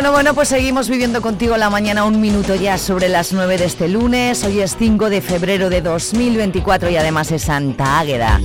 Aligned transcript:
Bueno, 0.00 0.12
bueno, 0.12 0.34
pues 0.34 0.48
seguimos 0.48 0.88
viviendo 0.88 1.20
contigo 1.20 1.58
la 1.58 1.68
mañana 1.68 2.06
un 2.06 2.22
minuto 2.22 2.54
ya 2.54 2.78
sobre 2.78 3.10
las 3.10 3.34
9 3.34 3.58
de 3.58 3.66
este 3.66 3.86
lunes. 3.86 4.42
Hoy 4.44 4.60
es 4.60 4.74
5 4.78 5.10
de 5.10 5.20
febrero 5.20 5.68
de 5.68 5.82
2024 5.82 6.88
y 6.88 6.96
además 6.96 7.30
es 7.32 7.42
Santa 7.42 7.98
Águeda. 7.98 8.40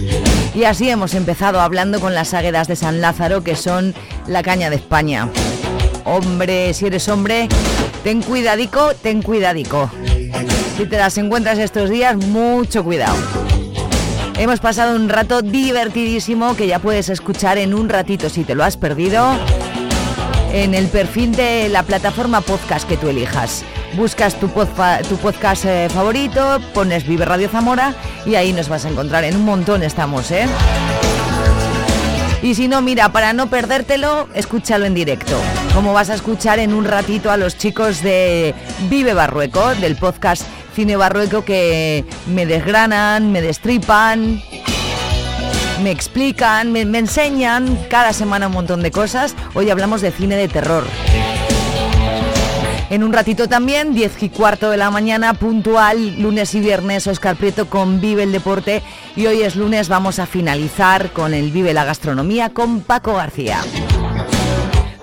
Y 0.54 0.66
así 0.66 0.90
hemos 0.90 1.14
empezado 1.14 1.62
hablando 1.62 2.02
con 2.02 2.14
las 2.14 2.34
águedas 2.34 2.68
de 2.68 2.76
San 2.76 3.00
Lázaro, 3.00 3.42
que 3.42 3.56
son 3.56 3.96
la 4.28 4.44
caña 4.44 4.70
de 4.70 4.76
España. 4.76 5.30
Hombre, 6.04 6.74
si 6.74 6.88
eres 6.88 7.08
hombre, 7.08 7.48
ten 8.04 8.22
cuidadico, 8.22 8.94
ten 8.94 9.22
cuidadico. 9.22 9.90
Si 10.76 10.86
te 10.86 10.98
las 10.98 11.18
encuentras 11.18 11.58
estos 11.58 11.90
días, 11.90 12.18
mucho 12.18 12.84
cuidado. 12.84 13.16
Hemos 14.38 14.60
pasado 14.60 14.94
un 14.94 15.08
rato 15.08 15.42
divertidísimo 15.42 16.58
que 16.58 16.68
ya 16.68 16.80
puedes 16.80 17.08
escuchar 17.08 17.58
en 17.58 17.74
un 17.74 17.88
ratito 17.88 18.28
si 18.28 18.44
te 18.44 18.56
lo 18.56 18.66
has 18.66 18.76
perdido 18.76 19.40
en 20.54 20.74
el 20.74 20.88
perfil 20.88 21.36
de 21.36 21.70
la 21.70 21.84
plataforma 21.84 22.42
podcast 22.42 22.88
que 22.88 22.98
tú 22.98 23.10
elijas. 23.10 23.64
Buscas 23.96 24.40
tu, 24.40 24.50
podcast 24.50 25.66
eh, 25.66 25.88
favorito, 25.90 26.60
pones 26.74 27.08
Vive 27.08 27.26
Radio 27.26 27.50
Zamora 27.50 27.94
y 28.26 28.36
ahí 28.36 28.54
nos 28.54 28.70
vas 28.70 28.86
a 28.86 28.90
encontrar. 28.90 29.24
En 29.24 29.36
un 29.36 29.46
montón 29.46 29.84
estamos, 29.84 30.32
¿eh? 30.32 30.48
Y 32.42 32.54
si 32.54 32.68
no, 32.68 32.82
mira, 32.82 33.10
para 33.10 33.34
no 33.34 33.50
perdértelo, 33.50 34.28
escúchalo 34.36 34.86
en 34.86 34.94
directo. 34.94 35.36
Como 35.74 35.94
vas 35.94 36.10
a 36.10 36.14
escuchar 36.14 36.60
en 36.60 36.74
un 36.74 36.86
ratito 36.86 37.32
a 37.32 37.38
los 37.38 37.58
chicos 37.58 38.04
de 38.04 38.54
Vive 38.90 39.14
Barrueco, 39.14 39.74
del 39.76 39.96
podcast 39.96 40.44
Cine 40.76 40.96
Barrueco, 40.96 41.44
que 41.44 42.06
me 42.28 42.46
desgranan, 42.46 43.32
me 43.32 43.42
destripan, 43.42 44.44
me 45.82 45.92
explican, 45.92 46.72
me, 46.72 46.82
enseñan 46.82 47.78
cada 47.90 48.14
semana 48.14 48.48
un 48.48 48.54
montón 48.54 48.82
de 48.82 48.92
cosas. 48.92 49.36
Hoy 49.54 49.70
hablamos 49.70 50.02
de 50.02 50.12
cine 50.12 50.36
de 50.36 50.48
terror. 50.48 50.84
En 52.90 53.04
un 53.04 53.12
ratito 53.12 53.50
también, 53.50 53.94
10 53.94 54.24
y 54.24 54.30
cuarto 54.30 54.70
de 54.70 54.78
la 54.78 54.92
mañana, 54.92 55.34
puntual, 55.34 56.22
lunes 56.22 56.54
y 56.54 56.60
viernes, 56.60 57.08
Oscar 57.08 57.36
Prieto 57.36 57.68
con 57.68 58.00
Vive 58.00 58.24
el 58.24 58.32
Deporte. 58.32 58.84
Y 59.16 59.26
hoy 59.26 59.42
es 59.42 59.56
lunes, 59.56 59.90
vamos 59.90 60.20
a 60.20 60.26
finalizar 60.26 61.12
con 61.12 61.34
el 61.34 61.52
Vive 61.52 61.74
la 61.74 61.84
Gastronomía 61.84 62.52
con 62.52 62.82
Paco 62.82 63.16
García. 63.16 63.60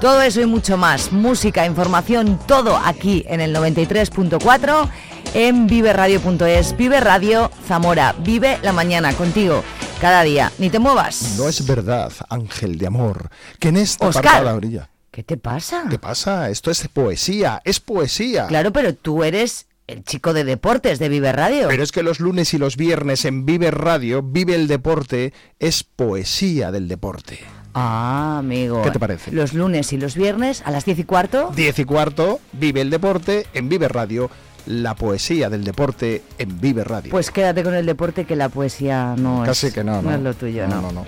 Todo 0.01 0.23
eso 0.23 0.41
y 0.41 0.47
mucho 0.47 0.77
más, 0.77 1.13
música, 1.13 1.67
información, 1.67 2.39
todo 2.47 2.77
aquí 2.77 3.25
en 3.29 3.41
el 3.41 3.55
93.4 3.55 4.89
en 5.35 5.67
viveradio.es. 5.67 6.77
Vive 6.77 7.01
Radio 7.01 7.51
Zamora, 7.67 8.15
vive 8.19 8.59
la 8.63 8.73
mañana 8.73 9.13
contigo 9.13 9.63
cada 10.03 10.25
día. 10.25 10.51
Ni 10.59 10.69
te 10.69 10.81
muevas. 10.81 11.37
No 11.39 11.49
es 11.49 11.65
verdad, 11.65 12.13
ángel 12.29 12.77
de 12.77 12.89
amor, 12.89 13.31
que 13.61 13.69
en 13.69 13.77
esta 13.77 14.09
Oscar, 14.09 14.25
parte 14.25 14.39
de 14.41 14.45
la 14.45 14.55
orilla. 14.55 14.91
¿Qué 15.13 15.23
te 15.23 15.37
pasa? 15.37 15.85
¿Qué 15.89 16.01
pasa? 16.01 16.51
Esto 16.51 16.73
es 16.73 16.89
poesía, 16.89 17.63
es 17.65 17.79
poesía. 17.79 18.49
Claro, 18.49 18.73
pero 18.73 18.97
tú 18.97 19.23
eres 19.23 19.67
el 19.87 20.03
chico 20.03 20.33
de 20.33 20.43
deportes 20.43 20.99
de 20.99 21.09
Vive 21.09 21.31
Radio. 21.31 21.69
Pero 21.69 21.85
es 21.85 21.93
que 21.93 22.03
los 22.03 22.19
lunes 22.19 22.53
y 22.53 22.59
los 22.59 22.77
viernes 22.77 23.25
en 23.25 23.47
Vive 23.47 23.71
Radio, 23.71 24.23
Vive 24.25 24.57
el 24.57 24.67
Deporte, 24.67 25.33
es 25.61 25.85
poesía 25.85 26.73
del 26.73 26.89
deporte. 26.89 27.39
Ah, 27.73 28.39
amigo. 28.41 28.83
¿Qué 28.83 28.91
te 28.91 28.99
parece? 28.99 29.31
Los 29.31 29.55
lunes 29.55 29.93
y 29.93 29.99
los 29.99 30.17
viernes 30.17 30.63
a 30.67 30.73
las 30.73 30.85
10 30.85 30.99
y 30.99 31.05
cuarto. 31.05 31.53
10 31.55 31.79
y 31.79 31.85
cuarto, 31.85 32.41
Vive 32.53 32.81
el 32.81 32.91
Deporte 32.91 33.47
en 33.55 33.69
Vive 33.69 33.87
Radio 33.87 34.31
la 34.67 34.95
poesía 34.95 35.49
del 35.51 35.65
deporte 35.65 36.23
en 36.39 36.61
Vive 36.61 36.85
Radio. 36.85 37.11
Pues 37.11 37.31
quédate 37.31 37.63
con 37.63 37.75
el 37.75 37.87
deporte 37.87 38.25
que 38.25 38.37
la 38.37 38.49
poesía 38.49 39.15
no 39.17 39.43
Casi 39.45 39.69
es 39.69 39.75
que 39.75 39.85
no, 39.85 40.03
no. 40.03 40.15
es 40.15 40.21
lo 40.21 40.35
tuyo, 40.35 40.67
no. 40.67 40.81
no, 40.81 40.93
no. 40.93 41.07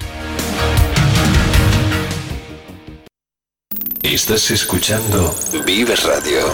Estás 4.03 4.51
escuchando 4.51 5.35
Vive 5.65 5.97
Radio. 5.97 6.47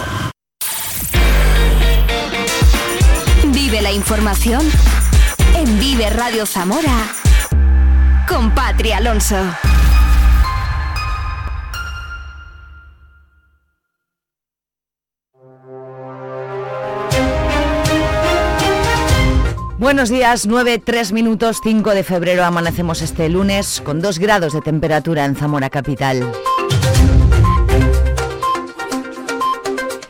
Vive 3.53 3.81
la 3.81 3.91
información 3.91 4.61
en 5.55 5.79
Vive 5.79 6.09
Radio 6.09 6.45
Zamora 6.45 7.13
con 8.27 8.55
Patri 8.55 8.93
Alonso. 8.93 9.35
Buenos 19.81 20.09
días, 20.09 20.45
9, 20.45 20.77
3 20.77 21.11
minutos, 21.11 21.57
5 21.63 21.95
de 21.95 22.03
febrero 22.03 22.45
amanecemos 22.45 23.01
este 23.01 23.27
lunes 23.29 23.81
con 23.83 23.99
2 23.99 24.19
grados 24.19 24.53
de 24.53 24.61
temperatura 24.61 25.25
en 25.25 25.35
Zamora 25.35 25.71
Capital. 25.71 26.31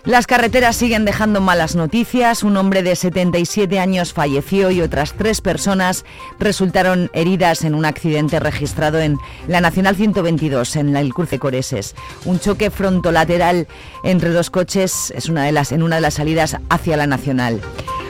Las 0.03 0.25
carreteras 0.25 0.77
siguen 0.77 1.05
dejando 1.05 1.41
malas 1.41 1.75
noticias. 1.75 2.41
Un 2.41 2.57
hombre 2.57 2.81
de 2.81 2.95
77 2.95 3.77
años 3.77 4.13
falleció 4.13 4.71
y 4.71 4.81
otras 4.81 5.13
tres 5.13 5.41
personas 5.41 6.05
resultaron 6.39 7.11
heridas 7.13 7.63
en 7.63 7.75
un 7.75 7.85
accidente 7.85 8.39
registrado 8.39 8.99
en 8.99 9.17
la 9.47 9.61
Nacional 9.61 9.95
122, 9.95 10.75
en 10.77 10.97
el 10.97 11.13
cruce 11.13 11.37
Coreses. 11.37 11.93
Un 12.25 12.39
choque 12.39 12.71
frontolateral 12.71 13.67
entre 14.03 14.31
dos 14.31 14.49
coches 14.49 15.13
es 15.15 15.29
una 15.29 15.43
de 15.43 15.51
las, 15.51 15.71
en 15.71 15.83
una 15.83 15.97
de 15.97 16.01
las 16.01 16.15
salidas 16.15 16.57
hacia 16.69 16.97
la 16.97 17.05
Nacional. 17.05 17.61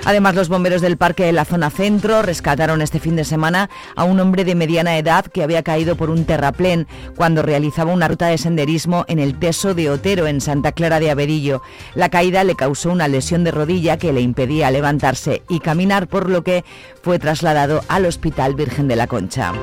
Además, 0.04 0.34
los 0.34 0.50
bomberos 0.50 0.82
del 0.82 0.98
parque 0.98 1.26
de 1.26 1.32
la 1.32 1.46
zona 1.46 1.70
centro 1.70 2.24
rescataron 2.24 2.82
este 2.82 3.00
fin 3.00 3.16
de 3.16 3.24
semana 3.24 3.70
a 3.96 4.04
un 4.04 4.20
hombre 4.20 4.44
de 4.44 4.56
mediana 4.56 4.98
edad 4.98 5.26
que 5.26 5.44
había 5.44 5.62
caído 5.62 5.96
por 5.96 6.10
un 6.10 6.26
terraplén 6.26 6.88
cuando 7.16 7.44
realizaba 7.44 7.94
una 7.94 8.08
ruta 8.08 8.28
de 8.28 8.40
senderismo 8.40 9.06
en 9.08 9.20
el 9.20 9.38
Teso 9.38 9.76
de 9.76 9.92
Otero, 9.92 10.26
en 10.26 10.42
Santa 10.42 10.72
Clara 10.72 11.00
de 11.00 11.12
Averillo. 11.12 11.62
La 11.96 12.10
caída 12.10 12.44
le 12.44 12.56
causó 12.56 12.92
una 12.92 13.08
lesión 13.08 13.44
de 13.44 13.52
rodilla 13.52 13.98
que 13.98 14.14
le 14.14 14.22
impedía 14.22 14.72
levantarse 14.72 15.42
y 15.50 15.60
caminar, 15.60 16.08
por 16.08 16.30
lo 16.30 16.44
que 16.44 16.64
fue 17.02 17.20
trasladado 17.20 17.84
al 17.88 18.06
Hospital 18.06 18.56
Virgen 18.56 18.88
de 18.88 18.96
la 18.96 19.08
Concha. 19.08 19.54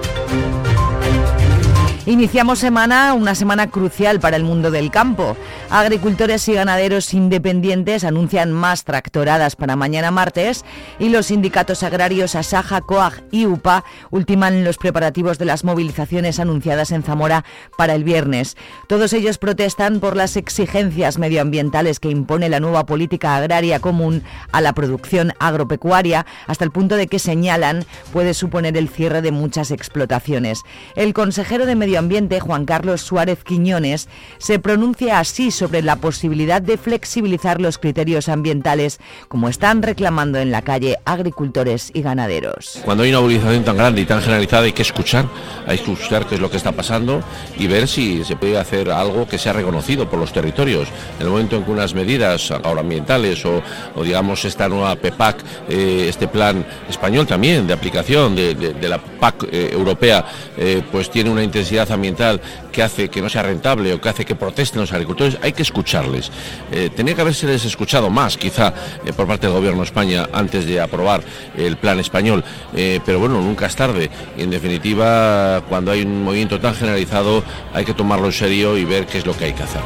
Iniciamos 2.09 2.61
semana, 2.61 3.13
una 3.13 3.35
semana 3.35 3.67
crucial 3.67 4.19
para 4.19 4.39
el 4.39 4.43
mundo 4.43 4.71
del 4.71 4.91
campo. 4.91 5.37
Agricultores 5.69 6.49
y 6.49 6.55
ganaderos 6.55 7.13
independientes 7.13 8.03
anuncian 8.03 8.51
más 8.51 8.85
tractoradas 8.85 9.57
para 9.57 9.77
mañana 9.77 10.11
martes 10.11 10.65
y 10.99 11.11
los 11.11 11.27
sindicatos 11.27 11.83
agrarios 11.83 12.35
Asaja, 12.35 12.81
COAG 12.81 13.25
y 13.31 13.45
UPA 13.45 13.85
ultiman 14.11 14.65
los 14.65 14.79
preparativos 14.79 15.39
de 15.39 15.45
las 15.45 15.65
movilizaciones 15.65 16.41
anunciadas 16.41 16.93
en 16.93 17.03
Zamora 17.03 17.45
para 17.77 17.95
el 17.95 18.05
viernes. 18.05 18.57
Todos 18.87 19.13
ellos 19.13 19.37
protestan 19.37 20.01
por 20.01 20.17
las 20.17 20.39
exigencias 20.39 21.19
medioambientales 21.19 22.01
que 22.01 22.09
impone 22.09 22.49
la 22.49 22.59
nueva 22.59 22.87
política 22.87 23.37
agraria 23.37 23.81
común 23.81 24.23
a 24.51 24.63
la 24.63 24.73
producción 24.73 25.35
agropecuaria, 25.41 26.25
hasta 26.47 26.65
el 26.65 26.71
punto 26.71 26.97
de 26.97 27.07
que 27.07 27.19
señalan 27.19 27.85
puede 28.15 28.33
suponer 28.33 28.79
el 28.79 28.89
cierre 28.89 29.21
de 29.21 29.31
muchas 29.31 29.71
explotaciones. 29.71 30.63
El 30.97 31.13
consejero 31.13 31.67
de 31.67 31.75
Medio 31.75 31.98
Ambiente, 31.99 32.41
Juan 32.41 32.65
Carlos 32.65 33.03
Suárez 33.03 33.45
Quiñones, 33.45 34.09
se 34.39 34.59
pronuncia 34.59 35.19
así 35.19 35.51
sobre 35.51 35.83
la 35.83 35.97
posibilidad 35.97 36.63
de 36.63 36.79
flexibilizar 36.79 37.61
los 37.61 37.79
criterios 37.79 38.29
ambientales, 38.29 39.01
como 39.29 39.49
están 39.49 39.83
reclamando 39.83 40.39
en 40.39 40.51
la 40.51 40.63
calle 40.63 40.97
agricultores 41.05 41.91
y 41.93 42.03
ganaderos. 42.03 42.81
Cuando 42.85 43.05
hay 43.05 43.11
una 43.11 43.21
movilización 43.21 43.65
tan 43.65 43.77
grande 43.77 44.01
y 44.01 44.05
tan 44.07 44.21
generalizada 44.21 44.65
hay 44.65 44.73
que 44.73 44.83
escuchar, 44.83 45.27
hay 45.67 45.79
que 45.79 45.93
escuchar 45.93 46.27
qué 46.27 46.37
es 46.37 46.41
lo 46.41 46.51
que 46.51 46.57
está 46.57 46.73
pasando 46.73 47.23
y 47.59 47.67
ver 47.67 47.89
si 47.89 48.25
se 48.25 48.37
puede 48.37 48.59
hacer 48.59 48.91
algo 48.91 49.27
que 49.29 49.39
sea 49.39 49.53
reconocido 49.53 50.09
por 50.09 50.19
los 50.19 50.33
territorios. 50.33 50.89
En 51.19 51.27
el 51.27 51.31
momento 51.31 51.57
en 51.57 51.65
que 51.65 51.71
unas 51.71 51.95
medidas 51.95 52.51
agroambientales 52.51 53.45
o, 53.45 53.63
o 53.95 54.03
digamos 54.03 54.45
esta 54.45 54.69
nueva 54.69 54.95
PEPAC, 54.97 55.45
eh, 55.69 56.07
este 56.09 56.29
plan 56.29 56.65
español 56.89 57.27
también 57.27 57.67
de 57.67 57.73
aplicación 57.73 58.35
de 58.35 58.89
la 58.89 58.99
PAC 58.99 59.45
eh, 59.51 59.71
europea, 59.73 60.25
eh, 60.57 60.83
pues 60.91 61.11
tiene 61.11 61.31
una 61.31 61.43
intensidad 61.43 61.88
ambiental 61.91 62.41
que 62.73 62.83
hace 62.83 63.09
que 63.09 63.21
no 63.21 63.29
sea 63.29 63.43
rentable 63.43 63.93
o 63.93 64.01
que 64.01 64.09
hace 64.09 64.25
que 64.25 64.35
protesten 64.35 64.81
los 64.81 64.93
agricultores, 64.93 65.39
hay 65.43 65.53
que 65.53 65.63
escucharles. 65.63 66.31
Eh, 66.73 66.91
tenía 66.95 67.15
que 67.15 67.23
haberse 67.23 67.53
escuchado 67.55 68.11
más, 68.11 68.37
quizá, 68.37 68.73
eh, 69.05 69.13
por 69.13 69.27
parte 69.27 69.47
del 69.47 69.57
Gobierno 69.57 69.81
de 69.81 69.87
España 69.87 70.29
antes 70.33 70.67
de 70.67 70.81
aprobar 70.81 71.23
el 71.57 71.77
plan 71.77 71.99
español, 71.99 72.45
eh, 72.75 73.01
pero 73.05 73.19
bueno, 73.19 73.41
nunca 73.41 73.67
es 73.67 73.77
tarde. 73.77 74.11
En 74.37 74.51
definitiva, 74.51 75.63
cuando 75.69 75.93
hay 75.93 76.03
un 76.03 76.25
movimiento 76.25 76.61
tan 76.61 76.75
generalizado, 76.75 77.43
hay 77.73 77.85
que 77.85 77.95
tomarlo 77.95 78.27
en 78.27 78.33
serio 78.33 78.77
y 78.77 78.85
ver 78.85 79.07
qué 79.07 79.19
es 79.19 79.27
lo 79.27 79.37
que 79.37 79.47
hay 79.47 79.53
que 79.53 79.63
hacer. 79.63 79.83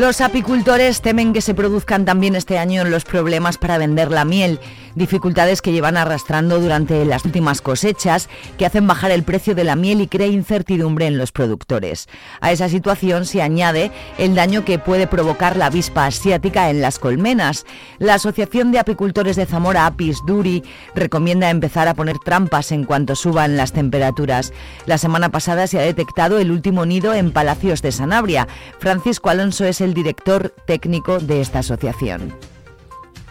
Los 0.00 0.22
apicultores 0.22 1.02
temen 1.02 1.34
que 1.34 1.42
se 1.42 1.52
produzcan 1.52 2.06
también 2.06 2.34
este 2.34 2.56
año 2.56 2.84
los 2.84 3.04
problemas 3.04 3.58
para 3.58 3.76
vender 3.76 4.10
la 4.10 4.24
miel 4.24 4.58
dificultades 4.94 5.62
que 5.62 5.72
llevan 5.72 5.96
arrastrando 5.96 6.60
durante 6.60 7.04
las 7.04 7.24
últimas 7.24 7.60
cosechas, 7.60 8.28
que 8.58 8.66
hacen 8.66 8.86
bajar 8.86 9.10
el 9.10 9.22
precio 9.22 9.54
de 9.54 9.64
la 9.64 9.76
miel 9.76 10.00
y 10.00 10.06
crea 10.06 10.26
incertidumbre 10.26 11.06
en 11.06 11.18
los 11.18 11.32
productores. 11.32 12.08
A 12.40 12.52
esa 12.52 12.68
situación 12.68 13.26
se 13.26 13.42
añade 13.42 13.90
el 14.18 14.34
daño 14.34 14.64
que 14.64 14.78
puede 14.78 15.06
provocar 15.06 15.56
la 15.56 15.66
avispa 15.66 16.06
asiática 16.06 16.70
en 16.70 16.80
las 16.80 16.98
colmenas. 16.98 17.66
La 17.98 18.14
Asociación 18.14 18.72
de 18.72 18.78
Apicultores 18.78 19.36
de 19.36 19.46
Zamora, 19.46 19.86
Apis 19.86 20.18
Duri, 20.26 20.62
recomienda 20.94 21.50
empezar 21.50 21.88
a 21.88 21.94
poner 21.94 22.18
trampas 22.18 22.72
en 22.72 22.84
cuanto 22.84 23.14
suban 23.14 23.56
las 23.56 23.72
temperaturas. 23.72 24.52
La 24.86 24.98
semana 24.98 25.30
pasada 25.30 25.66
se 25.66 25.78
ha 25.78 25.82
detectado 25.82 26.38
el 26.38 26.50
último 26.50 26.86
nido 26.86 27.14
en 27.14 27.32
Palacios 27.32 27.82
de 27.82 27.92
Sanabria. 27.92 28.48
Francisco 28.78 29.30
Alonso 29.30 29.64
es 29.64 29.80
el 29.80 29.94
director 29.94 30.54
técnico 30.66 31.18
de 31.18 31.40
esta 31.40 31.60
asociación. 31.60 32.34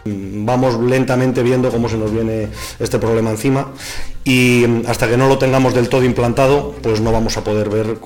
Vamos 0.04 0.80
lentamente 0.80 1.42
viendo 1.42 1.70
cómo 1.70 1.88
se 1.88 1.96
nos 1.96 2.12
viene 2.12 2.48
este 2.78 2.98
problema 2.98 3.30
encima 3.30 3.68
y 4.24 4.64
hasta 4.86 5.08
que 5.08 5.16
no 5.16 5.28
lo 5.28 5.38
tengamos 5.38 5.74
del 5.74 5.88
todo 5.88 6.04
implantado, 6.04 6.74
pues 6.82 7.00
no 7.00 7.10
vamos 7.10 7.36
a 7.36 7.44
poder 7.44 7.68
ver 7.68 7.98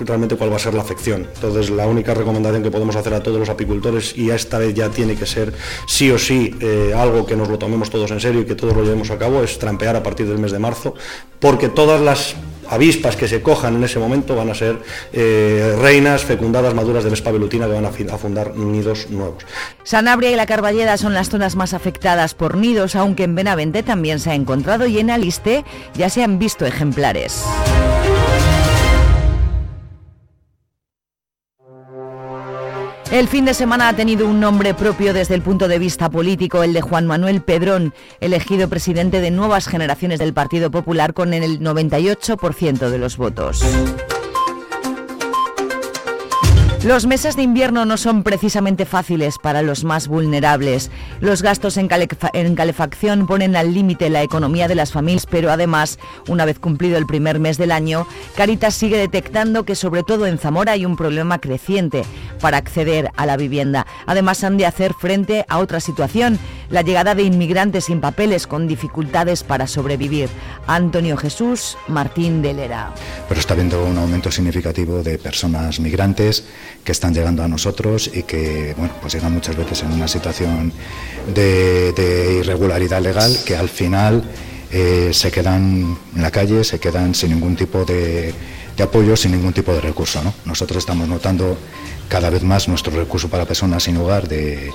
realmente 0.00 0.36
cuál 0.36 0.52
va 0.52 0.56
a 0.56 0.58
ser 0.58 0.74
la 0.74 0.82
afección. 0.82 1.26
Entonces 1.34 1.70
la 1.70 1.86
única 1.86 2.14
recomendación 2.14 2.62
que 2.62 2.70
podemos 2.70 2.96
hacer 2.96 3.14
a 3.14 3.22
todos 3.22 3.38
los 3.38 3.48
apicultores, 3.48 4.16
y 4.16 4.30
esta 4.30 4.58
vez 4.58 4.74
ya 4.74 4.90
tiene 4.90 5.16
que 5.16 5.26
ser 5.26 5.52
sí 5.86 6.10
o 6.10 6.18
sí 6.18 6.54
eh, 6.60 6.92
algo 6.96 7.24
que 7.26 7.36
nos 7.36 7.48
lo 7.48 7.58
tomemos 7.58 7.90
todos 7.90 8.10
en 8.10 8.20
serio 8.20 8.42
y 8.42 8.44
que 8.44 8.54
todos 8.54 8.76
lo 8.76 8.82
llevemos 8.82 9.10
a 9.10 9.18
cabo, 9.18 9.42
es 9.42 9.58
trampear 9.58 9.96
a 9.96 10.02
partir 10.02 10.26
del 10.26 10.38
mes 10.38 10.52
de 10.52 10.58
marzo, 10.58 10.94
porque 11.40 11.68
todas 11.68 12.00
las 12.00 12.36
avispas 12.68 13.16
que 13.16 13.28
se 13.28 13.42
cojan 13.42 13.76
en 13.76 13.84
ese 13.84 13.98
momento 13.98 14.36
van 14.36 14.50
a 14.50 14.54
ser 14.54 14.78
eh, 15.12 15.76
reinas 15.80 16.24
fecundadas 16.24 16.74
maduras 16.74 17.04
de 17.04 17.10
Vespa 17.10 17.30
velutina 17.30 17.66
que 17.66 17.72
van 17.72 17.86
a, 17.86 18.18
fundar 18.18 18.56
nidos 18.56 19.10
nuevos. 19.10 19.44
Sanabria 19.82 20.30
y 20.30 20.36
la 20.36 20.46
Carballeda 20.46 20.96
son 20.96 21.14
las 21.14 21.30
zonas 21.30 21.56
más 21.56 21.74
afectadas 21.74 22.34
por 22.34 22.56
nidos, 22.56 22.96
aunque 22.96 23.24
en 23.24 23.34
Benavente 23.34 23.82
también 23.82 24.20
se 24.20 24.30
ha 24.30 24.34
encontrado 24.34 24.86
y 24.86 24.98
en 24.98 25.10
Aliste 25.10 25.64
ya 25.94 26.08
se 26.08 26.22
han 26.22 26.38
visto 26.38 26.66
ejemplares. 26.66 27.44
El 33.10 33.28
fin 33.28 33.44
de 33.44 33.54
semana 33.54 33.88
ha 33.88 33.92
tenido 33.94 34.26
un 34.26 34.40
nombre 34.40 34.74
propio 34.74 35.12
desde 35.12 35.34
el 35.34 35.42
punto 35.42 35.68
de 35.68 35.78
vista 35.78 36.10
político, 36.10 36.62
el 36.62 36.72
de 36.72 36.80
Juan 36.80 37.06
Manuel 37.06 37.42
Pedrón, 37.42 37.94
elegido 38.20 38.68
presidente 38.68 39.20
de 39.20 39.30
nuevas 39.30 39.68
generaciones 39.68 40.18
del 40.18 40.32
Partido 40.32 40.70
Popular 40.70 41.14
con 41.14 41.34
el 41.34 41.60
98% 41.60 42.88
de 42.88 42.98
los 42.98 43.16
votos. 43.16 43.62
Los 46.84 47.06
meses 47.06 47.34
de 47.34 47.42
invierno 47.42 47.86
no 47.86 47.96
son 47.96 48.22
precisamente 48.22 48.84
fáciles 48.84 49.38
para 49.38 49.62
los 49.62 49.84
más 49.84 50.06
vulnerables. 50.06 50.90
Los 51.22 51.40
gastos 51.40 51.78
en, 51.78 51.88
calefacción 51.88 53.26
ponen 53.26 53.56
al 53.56 53.72
límite 53.72 54.10
la 54.10 54.22
economía 54.22 54.68
de 54.68 54.74
las 54.74 54.92
familias, 54.92 55.24
pero 55.24 55.50
además, 55.50 55.98
una 56.28 56.44
vez 56.44 56.58
cumplido 56.58 56.98
el 56.98 57.06
primer 57.06 57.38
mes 57.38 57.56
del 57.56 57.72
año, 57.72 58.06
Caritas 58.36 58.74
sigue 58.74 58.98
detectando 58.98 59.64
que 59.64 59.76
sobre 59.76 60.02
todo 60.02 60.26
en 60.26 60.36
Zamora 60.36 60.72
hay 60.72 60.84
un 60.84 60.96
problema 60.96 61.38
creciente 61.38 62.02
para 62.38 62.58
acceder 62.58 63.10
a 63.16 63.24
la 63.24 63.38
vivienda. 63.38 63.86
Además, 64.04 64.44
han 64.44 64.58
de 64.58 64.66
hacer 64.66 64.92
frente 64.92 65.46
a 65.48 65.60
otra 65.60 65.80
situación, 65.80 66.38
la 66.68 66.82
llegada 66.82 67.14
de 67.14 67.22
inmigrantes 67.22 67.84
sin 67.86 68.02
papeles 68.02 68.46
con 68.46 68.68
dificultades 68.68 69.42
para 69.42 69.66
sobrevivir. 69.66 70.28
Antonio 70.66 71.16
Jesús 71.16 71.78
Martín 71.88 72.42
de 72.42 72.52
Lera. 72.52 72.92
Pero 73.28 73.40
está 73.40 73.54
habiendo 73.54 73.84
un 73.84 73.96
aumento 73.96 74.30
significativo 74.30 75.02
de 75.02 75.18
personas 75.18 75.80
migrantes 75.80 76.44
que 76.84 76.92
están 76.92 77.14
llegando 77.14 77.42
a 77.42 77.48
nosotros 77.48 78.10
y 78.12 78.22
que 78.24 78.74
bueno, 78.76 78.94
pues 79.00 79.14
llegan 79.14 79.32
muchas 79.32 79.56
veces 79.56 79.82
en 79.82 79.92
una 79.92 80.06
situación 80.06 80.72
de, 81.34 82.38
irregularidad 82.40 83.00
legal 83.00 83.36
que 83.44 83.56
al 83.56 83.68
final 83.68 84.22
eh, 84.70 85.10
se 85.12 85.30
quedan 85.30 85.96
en 86.14 86.22
la 86.22 86.30
calle, 86.30 86.62
se 86.62 86.78
quedan 86.78 87.14
sin 87.14 87.30
ningún 87.30 87.56
tipo 87.56 87.84
de, 87.84 88.34
apoyo, 88.82 89.16
sin 89.16 89.32
ningún 89.32 89.52
tipo 89.52 89.72
de 89.72 89.80
recurso. 89.80 90.20
Nosotros 90.44 90.78
estamos 90.78 91.08
notando 91.08 91.56
cada 92.08 92.28
vez 92.28 92.42
más 92.42 92.68
nuestro 92.68 92.94
recurso 92.94 93.28
para 93.28 93.46
personas 93.46 93.84
sin 93.84 93.96
hogar 93.96 94.28
de 94.28 94.70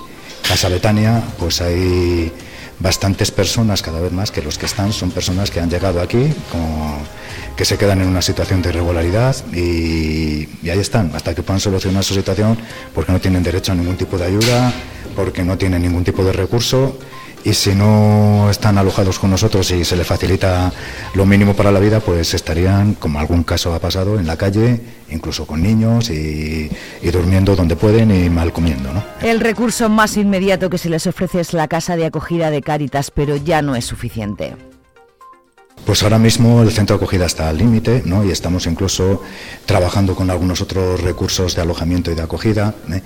Casa 0.48 0.68
Betania, 0.68 1.22
pues 1.38 1.62
hay 1.62 2.32
bastantes 2.80 3.32
personas 3.32 3.82
cada 3.82 4.00
vez 4.00 4.12
más 4.12 4.32
que 4.32 4.42
los 4.42 4.58
que 4.58 4.66
están 4.66 4.94
son 4.94 5.12
personas 5.12 5.52
que 5.52 5.60
han 5.60 5.70
llegado 5.70 6.02
aquí, 6.02 6.34
que 7.56 7.66
se 7.66 7.78
quedan 7.78 8.02
en 8.02 8.08
una 8.08 8.22
situación 8.22 8.62
de 8.62 8.70
irregularidad 8.70 9.36
y, 9.54 10.48
y, 10.64 10.70
ahí 10.70 10.80
están, 10.80 11.12
hasta 11.14 11.36
que 11.36 11.44
puedan 11.44 11.60
solucionar 11.60 12.04
su 12.04 12.14
situación 12.14 12.58
porque 12.96 13.12
no 13.12 13.20
tienen 13.20 13.44
derecho 13.44 13.74
a 13.74 13.76
ningún 13.76 13.98
tipo 13.98 14.18
de 14.18 14.26
ayuda, 14.26 14.74
porque 15.16 15.44
no 15.44 15.58
tienen 15.58 15.82
ningún 15.82 16.04
tipo 16.04 16.24
de 16.24 16.32
recurso 16.32 16.98
y 17.44 17.54
si 17.54 17.74
no 17.74 18.50
están 18.50 18.78
alojados 18.78 19.20
con 19.20 19.30
nosotros 19.30 19.72
y 19.72 19.86
se 19.86 19.96
les 19.96 20.06
facilita 20.06 20.72
lo 21.14 21.26
mínimo 21.26 21.54
para 21.56 21.72
la 21.72 21.80
vida, 21.80 22.00
pues 22.00 22.34
estarían, 22.34 22.94
como 22.96 23.20
algún 23.20 23.44
caso 23.44 23.74
ha 23.74 23.80
pasado, 23.80 24.20
en 24.20 24.28
la 24.28 24.38
calle, 24.38 24.82
incluso 25.10 25.46
con 25.46 25.62
niños 25.62 26.10
y, 26.10 26.70
durmiendo 27.12 27.56
donde 27.56 27.76
pueden 27.76 28.12
y 28.12 28.30
mal 28.30 28.54
comiendo. 28.54 28.94
¿no? 28.94 29.04
El 29.22 29.40
recurso 29.40 29.90
más 29.90 30.18
inmediato 30.18 30.70
que 30.70 30.78
se 30.78 30.90
les 30.90 31.08
ofrece 31.08 31.40
es 31.40 31.54
la 31.54 31.68
casa 31.68 31.96
de 31.96 32.06
acogida 32.06 32.52
de 32.52 32.62
Cáritas, 32.62 33.12
pero 33.12 33.36
ya 33.36 33.62
no 33.62 33.76
es 33.76 33.86
suficiente. 33.86 34.54
Pues 35.86 36.04
ahora 36.04 36.20
mismo 36.20 36.62
el 36.62 36.72
centro 36.72 36.98
de 36.98 37.04
acogida 37.04 37.26
está 37.26 37.50
al 37.50 37.58
límite 37.58 38.04
¿no? 38.06 38.24
y 38.24 38.32
estamos 38.32 38.68
incluso 38.68 39.24
trabajando 39.66 40.16
con 40.16 40.30
algunos 40.30 40.62
otros 40.62 41.02
recursos 41.02 41.56
de 41.56 41.62
alojamiento 41.62 42.12
y 42.12 42.16
de 42.16 42.22
acogida. 42.22 42.76
¿eh? 42.92 43.02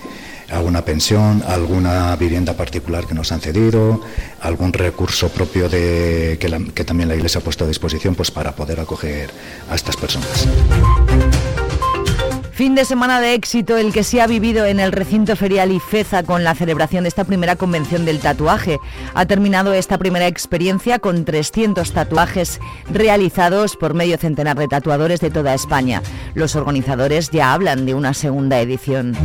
alguna 0.54 0.86
pensión, 0.86 1.44
alguna 1.48 2.16
vivienda 2.16 2.54
particular 2.54 3.06
que 3.06 3.14
nos 3.14 3.32
han 3.32 3.42
cedido, 3.42 4.02
algún 4.42 4.74
recurso 4.74 5.30
propio 5.30 5.70
de, 5.70 6.38
que, 6.40 6.84
también 6.84 7.10
la 7.10 7.16
Iglesia 7.16 7.40
ha 7.40 7.44
puesto 7.44 7.66
a 7.66 7.68
disposición 7.68 8.16
pues, 8.16 8.32
para 8.32 8.56
poder 8.56 8.80
acoger 8.80 9.30
a 9.70 9.76
estas 9.76 9.96
personas. 9.96 10.48
Fin 12.54 12.76
de 12.76 12.86
semana 12.86 13.20
de 13.20 13.34
éxito 13.34 13.78
el 13.78 13.92
que 13.92 14.04
se 14.04 14.22
ha 14.22 14.28
vivido 14.28 14.66
en 14.66 14.80
el 14.80 14.92
recinto 14.92 15.36
ferial 15.36 15.72
IFEZA 15.72 16.22
con 16.22 16.44
la 16.44 16.54
celebración 16.54 17.04
de 17.04 17.08
esta 17.08 17.24
primera 17.24 17.56
convención 17.56 18.06
del 18.06 18.20
tatuaje. 18.20 18.78
Ha 19.16 19.26
terminado 19.26 19.74
esta 19.74 19.98
primera 19.98 20.28
experiencia 20.28 21.00
con 21.00 21.26
300 21.26 21.92
tatuajes 21.92 22.60
realizados 22.92 23.76
por 23.76 23.96
medio 23.96 24.20
centenar 24.20 24.56
de 24.60 24.68
tatuadores 24.68 25.20
de 25.20 25.32
toda 25.32 25.56
España. 25.56 26.04
Los 26.36 26.56
organizadores 26.56 27.32
ya 27.32 27.54
hablan 27.54 27.88
de 27.88 27.96
una 27.96 28.14
segunda 28.14 28.60
edición. 28.60 29.18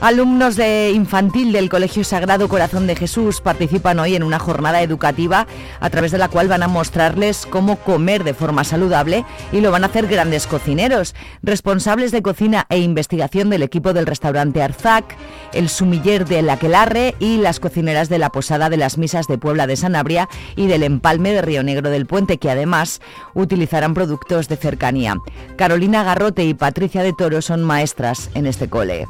Alumnos 0.00 0.54
de 0.54 0.92
infantil 0.92 1.50
del 1.50 1.68
Colegio 1.68 2.04
Sagrado 2.04 2.48
Corazón 2.48 2.86
de 2.86 2.94
Jesús 2.94 3.40
participan 3.40 3.98
hoy 3.98 4.14
en 4.14 4.22
una 4.22 4.38
jornada 4.38 4.80
educativa 4.80 5.48
a 5.80 5.90
través 5.90 6.12
de 6.12 6.18
la 6.18 6.28
cual 6.28 6.46
van 6.46 6.62
a 6.62 6.68
mostrarles 6.68 7.46
cómo 7.46 7.76
comer 7.80 8.22
de 8.22 8.32
forma 8.32 8.62
saludable 8.62 9.24
y 9.50 9.60
lo 9.60 9.72
van 9.72 9.82
a 9.82 9.88
hacer 9.88 10.06
grandes 10.06 10.46
cocineros, 10.46 11.16
responsables 11.42 12.12
de 12.12 12.22
cocina 12.22 12.64
e 12.68 12.78
investigación 12.78 13.50
del 13.50 13.64
equipo 13.64 13.92
del 13.92 14.06
restaurante 14.06 14.62
Arzac, 14.62 15.16
el 15.52 15.68
sumiller 15.68 16.26
de 16.26 16.48
Aquelarre 16.48 17.16
y 17.18 17.38
las 17.38 17.58
cocineras 17.58 18.08
de 18.08 18.18
la 18.18 18.30
Posada 18.30 18.70
de 18.70 18.76
las 18.76 18.98
Misas 18.98 19.26
de 19.26 19.36
Puebla 19.36 19.66
de 19.66 19.76
Sanabria 19.76 20.28
y 20.54 20.68
del 20.68 20.84
Empalme 20.84 21.32
de 21.32 21.42
Río 21.42 21.64
Negro 21.64 21.90
del 21.90 22.06
Puente, 22.06 22.38
que 22.38 22.52
además 22.52 23.00
utilizarán 23.34 23.94
productos 23.94 24.46
de 24.46 24.58
cercanía. 24.58 25.16
Carolina 25.56 26.04
Garrote 26.04 26.44
y 26.44 26.54
Patricia 26.54 27.02
de 27.02 27.12
Toro 27.12 27.42
son 27.42 27.64
maestras 27.64 28.30
en 28.34 28.46
este 28.46 28.68
cole 28.68 29.08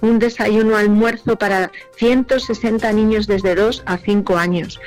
un 0.00 0.18
desayuno 0.18 0.76
almuerzo 0.76 1.36
para 1.36 1.70
160 1.96 2.92
niños 2.92 3.26
desde 3.26 3.54
2 3.54 3.82
a 3.86 3.98
5 3.98 4.36
años, 4.36 4.80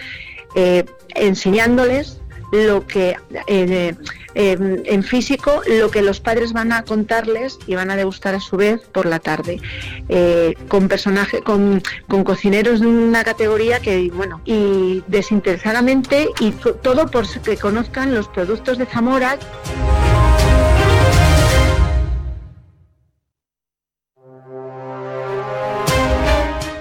eh, 0.55 0.85
enseñándoles 1.15 2.19
lo 2.51 2.85
que 2.85 3.15
eh, 3.47 3.95
eh, 4.35 4.83
en 4.85 5.03
físico 5.03 5.61
lo 5.67 5.89
que 5.89 6.03
los 6.03 6.19
padres 6.19 6.53
van 6.53 6.71
a 6.71 6.83
contarles 6.83 7.57
y 7.65 7.73
van 7.73 7.89
a 7.89 7.95
degustar 7.95 8.35
a 8.35 8.39
su 8.39 8.57
vez 8.57 8.81
por 8.91 9.07
la 9.07 9.17
tarde 9.17 9.59
con 10.67 10.87
personajes 10.87 11.41
con, 11.41 11.81
con, 12.07 12.23
cocineros 12.23 12.79
de 12.79 12.87
una 12.87 13.23
categoría 13.23 13.79
que 13.79 14.11
bueno 14.11 14.41
y 14.45 15.03
desinteresadamente 15.07 16.29
y 16.39 16.51
todo 16.51 17.07
por 17.07 17.27
que 17.41 17.57
conozcan 17.57 18.13
los 18.13 18.27
productos 18.27 18.77
de 18.77 18.85
Zamora 18.85 19.39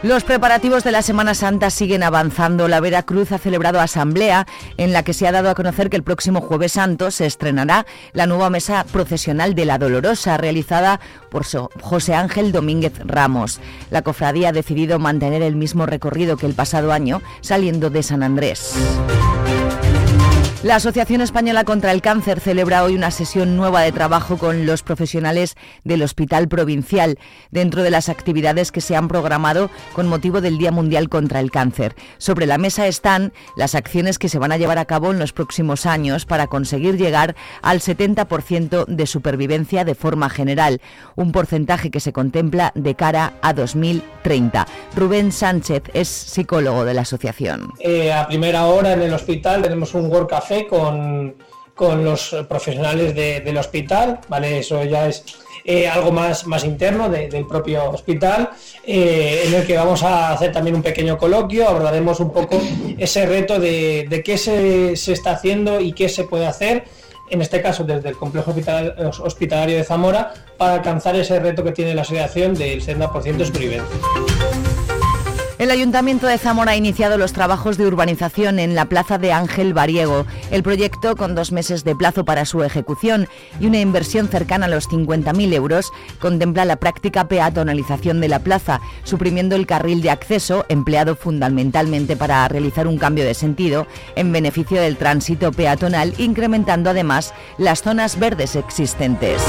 Los 0.02 0.24
preparativos 0.24 0.82
de 0.82 0.90
la 0.90 1.00
Semana 1.00 1.32
Santa 1.32 1.70
siguen 1.70 2.02
avanzando. 2.02 2.66
La 2.66 2.80
Veracruz 2.80 3.30
ha 3.30 3.38
celebrado 3.38 3.80
asamblea 3.80 4.48
en 4.76 4.92
la 4.92 5.04
que 5.04 5.14
se 5.14 5.28
ha 5.28 5.32
dado 5.32 5.48
a 5.48 5.54
conocer 5.54 5.90
que 5.90 5.96
el 5.96 6.02
próximo 6.02 6.40
jueves 6.40 6.72
santo 6.72 7.12
se 7.12 7.24
estrenará 7.24 7.86
la 8.12 8.26
nueva 8.26 8.50
mesa 8.50 8.84
procesional 8.90 9.54
de 9.54 9.64
la 9.64 9.78
Dolorosa 9.78 10.36
realizada 10.38 10.98
por 11.30 11.44
José 11.80 12.14
Ángel 12.14 12.50
Domínguez 12.50 12.94
Ramos. 13.04 13.60
La 13.90 14.02
cofradía 14.02 14.48
ha 14.48 14.52
decidido 14.52 14.98
mantener 14.98 15.40
el 15.40 15.54
mismo 15.54 15.86
recorrido 15.86 16.36
que 16.36 16.46
el 16.46 16.54
pasado 16.54 16.92
año 16.92 17.22
saliendo 17.40 17.88
de 17.88 18.02
San 18.02 18.24
Andrés. 18.24 18.74
La 20.62 20.76
Asociación 20.76 21.20
Española 21.22 21.64
contra 21.64 21.90
el 21.90 22.00
Cáncer 22.00 22.38
celebra 22.38 22.84
hoy 22.84 22.94
una 22.94 23.10
sesión 23.10 23.56
nueva 23.56 23.80
de 23.80 23.90
trabajo 23.90 24.38
con 24.38 24.64
los 24.64 24.84
profesionales 24.84 25.56
del 25.82 26.04
Hospital 26.04 26.46
Provincial, 26.46 27.18
dentro 27.50 27.82
de 27.82 27.90
las 27.90 28.08
actividades 28.08 28.70
que 28.70 28.80
se 28.80 28.94
han 28.94 29.08
programado 29.08 29.70
con 29.92 30.06
motivo 30.06 30.40
del 30.40 30.58
Día 30.58 30.70
Mundial 30.70 31.08
contra 31.08 31.40
el 31.40 31.50
Cáncer. 31.50 31.96
Sobre 32.16 32.46
la 32.46 32.58
mesa 32.58 32.86
están 32.86 33.32
las 33.56 33.74
acciones 33.74 34.20
que 34.20 34.28
se 34.28 34.38
van 34.38 34.52
a 34.52 34.56
llevar 34.56 34.78
a 34.78 34.84
cabo 34.84 35.10
en 35.10 35.18
los 35.18 35.32
próximos 35.32 35.84
años 35.84 36.26
para 36.26 36.46
conseguir 36.46 36.96
llegar 36.96 37.34
al 37.60 37.80
70% 37.80 38.86
de 38.86 39.06
supervivencia 39.08 39.84
de 39.84 39.96
forma 39.96 40.30
general, 40.30 40.80
un 41.16 41.32
porcentaje 41.32 41.90
que 41.90 41.98
se 41.98 42.12
contempla 42.12 42.70
de 42.76 42.94
cara 42.94 43.32
a 43.42 43.52
2030. 43.52 44.68
Rubén 44.94 45.32
Sánchez 45.32 45.82
es 45.92 46.06
psicólogo 46.06 46.84
de 46.84 46.94
la 46.94 47.00
asociación. 47.00 47.72
Eh, 47.80 48.12
a 48.12 48.28
primera 48.28 48.66
hora 48.66 48.92
en 48.92 49.02
el 49.02 49.12
hospital 49.12 49.62
tenemos 49.62 49.92
un 49.94 50.06
World 50.06 50.28
Café 50.28 50.51
con, 50.68 51.34
los 52.04 52.36
profesionales 52.48 53.12
del 53.12 53.56
hospital, 53.56 54.20
¿vale? 54.28 54.60
Eso 54.60 54.84
ya 54.84 55.08
es 55.08 55.24
eh, 55.64 55.88
algo 55.88 56.12
más, 56.12 56.46
más 56.46 56.64
interno 56.64 57.08
del 57.08 57.46
propio 57.46 57.90
hospital, 57.90 58.50
eh, 58.86 59.44
en 59.46 59.54
el 59.54 59.66
que 59.66 59.76
vamos 59.76 60.02
a 60.02 60.32
hacer 60.32 60.52
también 60.52 60.76
un 60.76 60.82
pequeño 60.82 61.18
coloquio, 61.18 61.68
abordaremos 61.68 62.20
un 62.20 62.32
poco 62.32 62.60
ese 62.98 63.26
reto 63.26 63.58
de, 63.58 64.22
qué 64.24 64.38
se, 64.38 64.96
se, 64.96 65.12
está 65.12 65.32
haciendo 65.32 65.80
y 65.80 65.92
qué 65.92 66.08
se 66.08 66.24
puede 66.24 66.46
hacer, 66.46 66.84
en 67.30 67.42
este 67.42 67.62
caso 67.62 67.84
desde 67.84 68.10
el 68.10 68.16
complejo 68.16 68.54
hospitalario 69.22 69.76
de 69.76 69.84
Zamora, 69.84 70.34
para 70.58 70.74
alcanzar 70.74 71.16
ese 71.16 71.40
reto 71.40 71.64
que 71.64 71.72
tiene 71.72 71.94
la 71.94 72.02
asociación 72.02 72.54
del 72.54 72.80
70% 72.84 73.36
de 73.36 73.46
supervivencia. 73.46 74.71
El 75.62 75.70
Ayuntamiento 75.70 76.26
de 76.26 76.38
Zamora 76.38 76.72
ha 76.72 76.76
iniciado 76.76 77.16
los 77.18 77.32
trabajos 77.32 77.78
de 77.78 77.86
urbanización 77.86 78.58
en 78.58 78.74
la 78.74 78.86
plaza 78.86 79.18
de 79.18 79.32
Ángel 79.32 79.74
Bariego. 79.74 80.26
El 80.50 80.64
proyecto, 80.64 81.14
con 81.14 81.36
dos 81.36 81.52
meses 81.52 81.84
de 81.84 81.94
plazo 81.94 82.24
para 82.24 82.46
su 82.46 82.64
ejecución 82.64 83.28
y 83.60 83.66
una 83.66 83.78
inversión 83.78 84.26
cercana 84.26 84.66
a 84.66 84.68
los 84.68 84.88
50.000 84.88 85.52
euros, 85.54 85.92
contempla 86.18 86.64
la 86.64 86.74
práctica 86.74 87.28
peatonalización 87.28 88.20
de 88.20 88.26
la 88.26 88.40
plaza, 88.40 88.80
suprimiendo 89.04 89.54
el 89.54 89.68
carril 89.68 90.02
de 90.02 90.10
acceso, 90.10 90.66
empleado 90.68 91.14
fundamentalmente 91.14 92.16
para 92.16 92.48
realizar 92.48 92.88
un 92.88 92.98
cambio 92.98 93.24
de 93.24 93.34
sentido, 93.34 93.86
en 94.16 94.32
beneficio 94.32 94.80
del 94.80 94.96
tránsito 94.96 95.52
peatonal, 95.52 96.12
incrementando 96.18 96.90
además 96.90 97.34
las 97.56 97.82
zonas 97.82 98.18
verdes 98.18 98.56
existentes. 98.56 99.40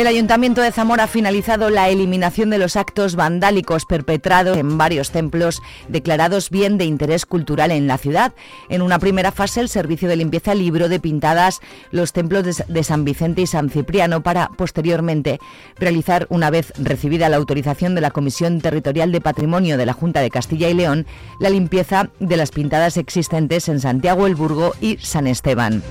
El 0.00 0.06
Ayuntamiento 0.06 0.62
de 0.62 0.72
Zamora 0.72 1.04
ha 1.04 1.08
finalizado 1.08 1.68
la 1.68 1.90
eliminación 1.90 2.48
de 2.48 2.56
los 2.56 2.76
actos 2.76 3.16
vandálicos 3.16 3.84
perpetrados 3.84 4.56
en 4.56 4.78
varios 4.78 5.10
templos 5.10 5.60
declarados 5.88 6.48
bien 6.48 6.78
de 6.78 6.86
interés 6.86 7.26
cultural 7.26 7.70
en 7.70 7.86
la 7.86 7.98
ciudad. 7.98 8.32
En 8.70 8.80
una 8.80 8.98
primera 8.98 9.30
fase, 9.30 9.60
el 9.60 9.68
servicio 9.68 10.08
de 10.08 10.16
limpieza 10.16 10.54
libró 10.54 10.88
de 10.88 11.00
pintadas 11.00 11.60
los 11.90 12.14
templos 12.14 12.64
de 12.66 12.82
San 12.82 13.04
Vicente 13.04 13.42
y 13.42 13.46
San 13.46 13.68
Cipriano 13.68 14.22
para, 14.22 14.48
posteriormente, 14.56 15.38
realizar, 15.78 16.26
una 16.30 16.48
vez 16.48 16.72
recibida 16.78 17.28
la 17.28 17.36
autorización 17.36 17.94
de 17.94 18.00
la 18.00 18.10
Comisión 18.10 18.62
Territorial 18.62 19.12
de 19.12 19.20
Patrimonio 19.20 19.76
de 19.76 19.84
la 19.84 19.92
Junta 19.92 20.22
de 20.22 20.30
Castilla 20.30 20.70
y 20.70 20.74
León, 20.74 21.04
la 21.40 21.50
limpieza 21.50 22.08
de 22.20 22.38
las 22.38 22.52
pintadas 22.52 22.96
existentes 22.96 23.68
en 23.68 23.80
Santiago 23.80 24.26
el 24.26 24.34
Burgo 24.34 24.72
y 24.80 24.96
San 24.96 25.26
Esteban. 25.26 25.82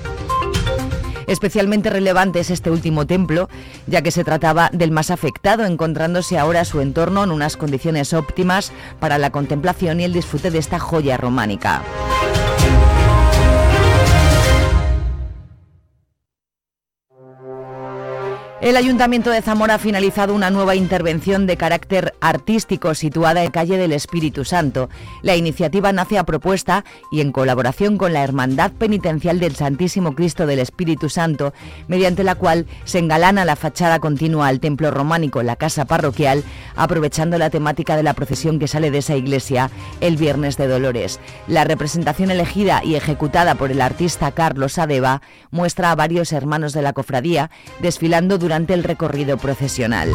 Especialmente 1.29 1.91
relevante 1.91 2.39
es 2.39 2.49
este 2.49 2.71
último 2.71 3.05
templo, 3.05 3.49
ya 3.85 4.01
que 4.01 4.09
se 4.09 4.23
trataba 4.23 4.71
del 4.73 4.89
más 4.89 5.11
afectado, 5.11 5.63
encontrándose 5.63 6.39
ahora 6.39 6.65
su 6.65 6.81
entorno 6.81 7.23
en 7.23 7.29
unas 7.29 7.55
condiciones 7.55 8.13
óptimas 8.13 8.71
para 8.99 9.19
la 9.19 9.29
contemplación 9.29 9.99
y 9.99 10.05
el 10.05 10.13
disfrute 10.13 10.49
de 10.49 10.57
esta 10.57 10.79
joya 10.79 11.17
románica. 11.17 11.83
El 18.61 18.75
Ayuntamiento 18.75 19.29
de 19.29 19.41
Zamora 19.41 19.75
ha 19.75 19.79
finalizado 19.79 20.33
una 20.33 20.49
nueva 20.49 20.75
intervención 20.75 21.47
de 21.47 21.55
carácter 21.55 22.13
artístico 22.19 22.93
situada 22.93 23.41
en 23.41 23.51
calle 23.51 23.77
del 23.77 23.93
Espíritu 23.93 24.43
Santo. 24.43 24.89
La 25.21 25.37
iniciativa 25.37 25.93
nace 25.93 26.17
a 26.17 26.25
propuesta 26.25 26.83
y 27.09 27.21
en 27.21 27.31
colaboración 27.31 27.97
con 27.97 28.11
la 28.11 28.21
Hermandad 28.21 28.73
Penitencial 28.73 29.39
del 29.39 29.55
Santísimo 29.55 30.13
Cristo 30.13 30.45
del 30.45 30.59
Espíritu 30.59 31.07
Santo, 31.07 31.53
mediante 31.87 32.25
la 32.25 32.35
cual 32.35 32.65
se 32.83 32.99
engalana 32.99 33.45
la 33.45 33.55
fachada 33.55 33.99
continua 33.99 34.49
al 34.49 34.59
templo 34.59 34.91
románico, 34.91 35.41
la 35.41 35.55
casa 35.55 35.85
parroquial, 35.85 36.43
aprovechando 36.75 37.37
la 37.37 37.49
temática 37.49 37.95
de 37.95 38.03
la 38.03 38.13
procesión 38.13 38.59
que 38.59 38.67
sale 38.67 38.91
de 38.91 38.97
esa 38.97 39.15
iglesia 39.15 39.71
el 40.01 40.17
Viernes 40.17 40.57
de 40.57 40.67
Dolores. 40.67 41.21
La 41.47 41.63
representación 41.63 42.29
elegida 42.29 42.81
y 42.83 42.95
ejecutada 42.95 43.55
por 43.55 43.71
el 43.71 43.79
artista 43.79 44.33
Carlos 44.33 44.77
Adeba 44.77 45.21
muestra 45.49 45.91
a 45.91 45.95
varios 45.95 46.33
hermanos 46.33 46.73
de 46.73 46.81
la 46.81 46.91
cofradía 46.91 47.51
desfilando 47.79 48.37
durante 48.37 48.48
durante 48.49 48.73
el 48.73 48.83
recorrido 48.83 49.37
procesional. 49.37 50.09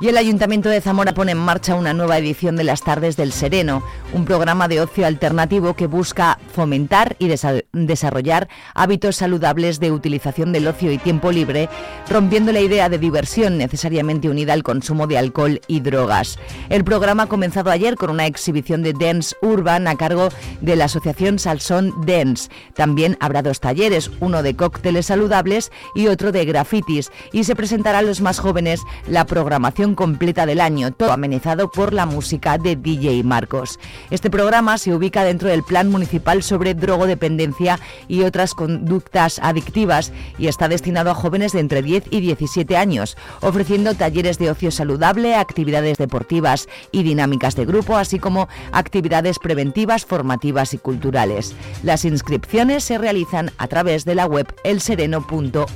Y 0.00 0.06
el 0.06 0.16
Ayuntamiento 0.16 0.68
de 0.68 0.80
Zamora 0.80 1.12
pone 1.12 1.32
en 1.32 1.38
marcha 1.38 1.74
una 1.74 1.92
nueva 1.92 2.18
edición 2.18 2.54
de 2.54 2.62
las 2.62 2.82
Tardes 2.82 3.16
del 3.16 3.32
Sereno, 3.32 3.82
un 4.12 4.26
programa 4.26 4.68
de 4.68 4.80
ocio 4.80 5.04
alternativo 5.04 5.74
que 5.74 5.88
busca 5.88 6.38
fomentar 6.54 7.16
y 7.18 7.26
desarrollar 7.72 8.48
hábitos 8.74 9.16
saludables 9.16 9.80
de 9.80 9.90
utilización 9.90 10.52
del 10.52 10.68
ocio 10.68 10.92
y 10.92 10.98
tiempo 10.98 11.32
libre, 11.32 11.68
rompiendo 12.08 12.52
la 12.52 12.60
idea 12.60 12.88
de 12.88 12.98
diversión 12.98 13.58
necesariamente 13.58 14.28
unida 14.28 14.52
al 14.52 14.62
consumo 14.62 15.08
de 15.08 15.18
alcohol 15.18 15.60
y 15.66 15.80
drogas. 15.80 16.38
El 16.68 16.84
programa 16.84 17.24
ha 17.24 17.28
comenzado 17.28 17.72
ayer 17.72 17.96
con 17.96 18.10
una 18.10 18.26
exhibición 18.26 18.84
de 18.84 18.92
dance 18.92 19.34
urban 19.42 19.88
a 19.88 19.96
cargo 19.96 20.28
de 20.60 20.76
la 20.76 20.84
asociación 20.84 21.40
Salsón 21.40 21.92
Dance. 22.06 22.50
También 22.74 23.16
habrá 23.18 23.42
dos 23.42 23.58
talleres, 23.58 24.12
uno 24.20 24.44
de 24.44 24.54
cócteles 24.54 25.06
saludables 25.06 25.72
y 25.96 26.06
otro 26.06 26.30
de 26.30 26.44
grafitis, 26.44 27.10
y 27.32 27.42
se 27.42 27.56
presentará 27.56 27.98
a 27.98 28.02
los 28.02 28.20
más 28.20 28.38
jóvenes 28.38 28.80
la 29.08 29.26
programación 29.26 29.87
completa 29.94 30.46
del 30.46 30.60
año, 30.60 30.92
todo 30.92 31.12
amenizado 31.12 31.70
por 31.70 31.92
la 31.92 32.06
música 32.06 32.58
de 32.58 32.76
DJ 32.76 33.22
Marcos. 33.22 33.78
Este 34.10 34.30
programa 34.30 34.78
se 34.78 34.94
ubica 34.94 35.24
dentro 35.24 35.48
del 35.48 35.62
Plan 35.62 35.90
Municipal 35.90 36.42
sobre 36.42 36.74
Drogodependencia 36.74 37.78
y 38.08 38.22
otras 38.22 38.54
conductas 38.54 39.38
adictivas 39.42 40.12
y 40.38 40.48
está 40.48 40.68
destinado 40.68 41.10
a 41.10 41.14
jóvenes 41.14 41.52
de 41.52 41.60
entre 41.60 41.82
10 41.82 42.04
y 42.10 42.20
17 42.20 42.76
años, 42.76 43.16
ofreciendo 43.40 43.94
talleres 43.94 44.38
de 44.38 44.50
ocio 44.50 44.70
saludable, 44.70 45.34
actividades 45.34 45.98
deportivas 45.98 46.68
y 46.92 47.02
dinámicas 47.02 47.56
de 47.56 47.66
grupo, 47.66 47.96
así 47.96 48.18
como 48.18 48.48
actividades 48.72 49.38
preventivas, 49.38 50.04
formativas 50.04 50.74
y 50.74 50.78
culturales. 50.78 51.54
Las 51.82 52.04
inscripciones 52.04 52.84
se 52.84 52.98
realizan 52.98 53.50
a 53.58 53.68
través 53.68 54.04
de 54.04 54.14
la 54.14 54.26
web 54.26 54.46
elsereno.org. 54.64 55.68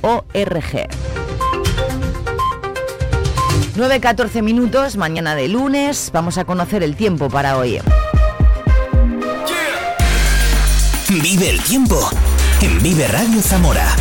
9.14 3.75 4.43
minutos, 4.43 4.97
mañana 4.97 5.33
de 5.35 5.47
lunes. 5.47 6.11
Vamos 6.13 6.37
a 6.37 6.45
conocer 6.45 6.83
el 6.83 6.95
tiempo 6.95 7.29
para 7.29 7.57
hoy. 7.57 7.79
Vive 11.09 11.49
el 11.49 11.61
tiempo 11.61 12.09
en 12.61 12.81
Vive 12.83 13.07
Radio 13.07 13.41
Zamora. 13.41 13.95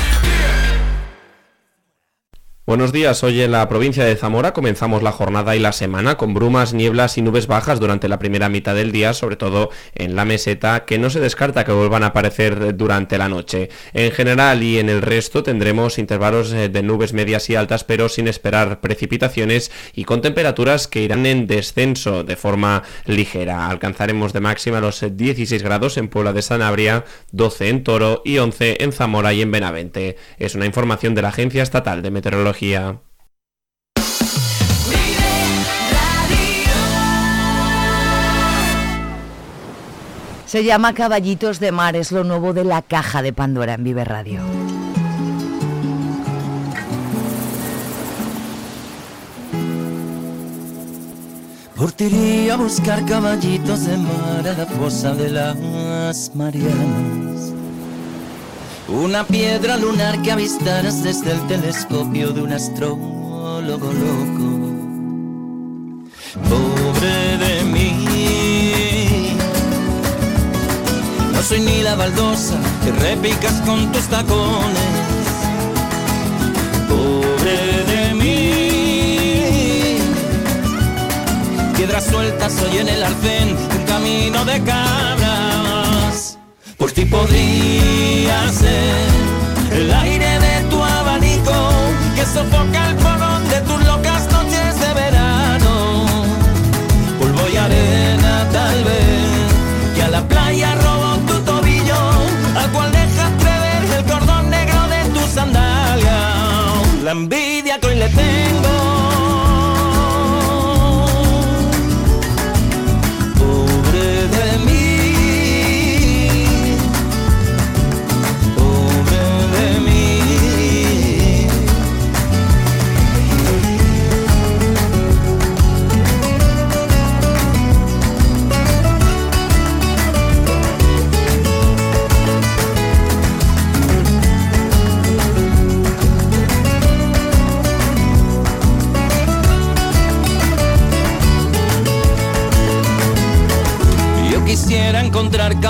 Buenos 2.73 2.91
días, 2.91 3.23
hoy 3.23 3.43
en 3.43 3.53
la 3.53 3.69
provincia 3.69 4.03
de 4.03 4.17
Zamora 4.17 4.55
comenzamos 4.55 5.03
la 5.03 5.13
jornada 5.13 5.55
y 5.55 5.59
la 5.59 5.73
semana 5.73 6.17
con 6.17 6.33
brumas, 6.33 6.73
nieblas 6.73 7.19
y 7.19 7.21
nubes 7.21 7.47
bajas 7.47 7.79
durante 7.79 8.09
la 8.09 8.19
primera 8.19 8.49
mitad 8.49 8.75
del 8.75 8.93
día, 8.93 9.13
sobre 9.13 9.37
todo 9.37 9.69
en 9.95 10.17
la 10.17 10.25
meseta, 10.25 10.87
que 10.87 10.99
no 10.99 11.11
se 11.11 11.21
descarta 11.21 11.67
que 11.67 11.73
vuelvan 11.73 12.03
a 12.03 12.07
aparecer 12.07 12.75
durante 12.75 13.19
la 13.19 13.29
noche. 13.29 13.69
En 13.93 14.11
general 14.11 14.63
y 14.63 14.79
en 14.79 14.89
el 14.89 15.03
resto 15.03 15.43
tendremos 15.43 15.99
intervalos 15.99 16.51
eh, 16.55 16.71
de 16.71 16.83
nubes 16.83 17.13
medias 17.13 17.51
y 17.51 17.57
altas, 17.57 17.85
pero 17.85 18.09
sin 18.09 18.27
esperar 18.27 18.81
precipitaciones 18.81 19.71
y 19.95 20.05
con 20.05 20.23
temperaturas 20.23 20.89
que 20.89 21.03
irán 21.03 21.27
en 21.27 21.47
descenso 21.47 22.25
de 22.25 22.37
forma 22.37 22.85
ligera. 23.05 23.69
Alcanzaremos 23.69 24.33
de 24.33 24.41
máxima 24.41 24.81
los 24.81 25.05
16 25.15 25.63
grados 25.63 25.99
en 25.99 26.09
Puebla 26.09 26.33
de 26.33 26.41
Sanabria, 26.41 27.05
12 27.33 27.69
en 27.69 27.85
Toro 27.85 28.23
y 28.25 28.39
11 28.39 28.83
en 28.83 28.93
Zamora 28.93 29.35
y 29.35 29.43
en 29.43 29.51
Benavente. 29.51 30.17
Es 30.39 30.55
una 30.55 30.65
información 30.65 31.15
de 31.15 31.21
la 31.21 31.29
Agencia 31.29 31.63
Estatal 31.63 32.01
de 32.01 32.11
Meteorología 32.11 32.62
se 40.47 40.63
llama 40.63 40.95
Caballitos 40.95 41.59
de 41.59 41.73
Mar, 41.73 41.97
es 41.97 42.13
lo 42.13 42.23
nuevo 42.23 42.53
de 42.53 42.63
la 42.63 42.83
caja 42.83 43.21
de 43.21 43.33
Pandora 43.33 43.75
en 43.75 43.83
Vive 43.83 44.05
Radio. 44.05 44.41
Por 51.75 51.91
a 52.53 52.57
buscar 52.57 53.05
caballitos 53.07 53.87
de 53.87 53.97
mar 53.97 54.47
a 54.47 54.53
la 54.57 54.67
fosa 54.67 55.15
de 55.15 55.31
las 55.31 56.33
Marianas 56.37 57.62
una 58.89 59.25
piedra 59.25 59.77
lunar 59.77 60.21
que 60.23 60.33
avistaras 60.33 61.03
desde 61.03 61.33
el 61.33 61.47
telescopio 61.47 62.33
de 62.33 62.43
un 62.43 62.53
astrólogo 62.53 63.93
loco. 63.93 64.53
Pobre 66.49 67.39
de 67.39 67.63
mí. 67.65 69.37
No 71.33 71.43
soy 71.43 71.61
ni 71.61 71.83
la 71.83 71.95
baldosa 71.95 72.59
que 72.85 72.93
repicas 72.93 73.61
con 73.65 73.93
tus 73.93 74.05
tacones. 74.09 74.79
Pobre 76.89 77.85
de 77.87 78.15
mí. 78.15 79.97
Piedras 81.77 82.05
sueltas 82.07 82.61
hoy 82.63 82.79
en 82.79 82.89
el 82.89 83.03
arcén, 83.03 83.57
un 83.57 83.87
camino 83.87 84.45
de 84.45 84.61
cabras. 84.63 85.22
Por 86.93 87.05
ti 87.05 87.07
podría 87.07 88.53
ser 88.53 89.09
el 89.73 89.95
aire 89.95 90.39
de 90.41 90.61
tu 90.69 90.77
abanico 90.85 91.71
que 92.15 92.23
sofoca 92.23 92.91
el 92.91 92.99
fogón 92.99 93.49
de 93.49 93.61
tus 93.63 93.83
locas 93.87 94.31
noches 94.31 94.79
de 94.79 94.93
verano. 94.93 96.05
Polvo 97.19 97.49
y 97.51 97.57
arena 97.57 98.47
tal 98.53 98.85
vez, 98.85 99.95
que 99.95 100.03
a 100.03 100.09
la 100.09 100.29
playa 100.29 100.75
robó 100.75 101.17
tu 101.27 101.41
tobillo, 101.51 101.97
al 102.57 102.71
cual 102.73 102.93
dejaste 102.93 103.51
ver 103.65 103.99
el 103.99 104.05
cordón 104.05 104.51
negro 104.51 104.81
de 104.89 105.19
tu 105.19 105.27
sandalia. 105.35 106.19
La 107.03 107.13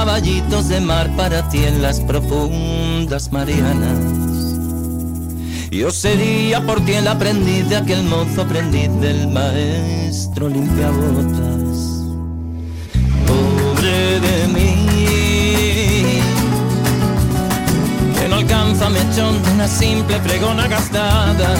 caballitos 0.04 0.66
de 0.66 0.80
mar 0.80 1.08
para 1.16 1.48
ti 1.48 1.62
en 1.64 1.80
las 1.80 2.00
profundas 2.00 3.30
Marianas. 3.30 4.00
Yo 5.70 5.92
sería 5.92 6.60
por 6.60 6.84
ti 6.84 6.94
el 6.94 7.06
aprendiz 7.06 7.68
de 7.68 7.76
aquel 7.76 8.02
mozo 8.02 8.42
aprendiz 8.42 8.90
del 9.00 9.28
maestro 9.28 10.48
limpiabotas. 10.48 12.02
Pobre 13.28 14.18
de 14.18 14.48
mí, 14.48 14.74
que 18.18 18.28
no 18.28 18.34
alcanza 18.34 18.90
mechón 18.90 19.40
de 19.40 19.52
una 19.52 19.68
simple 19.68 20.18
fregona 20.18 20.66
gastada. 20.66 21.54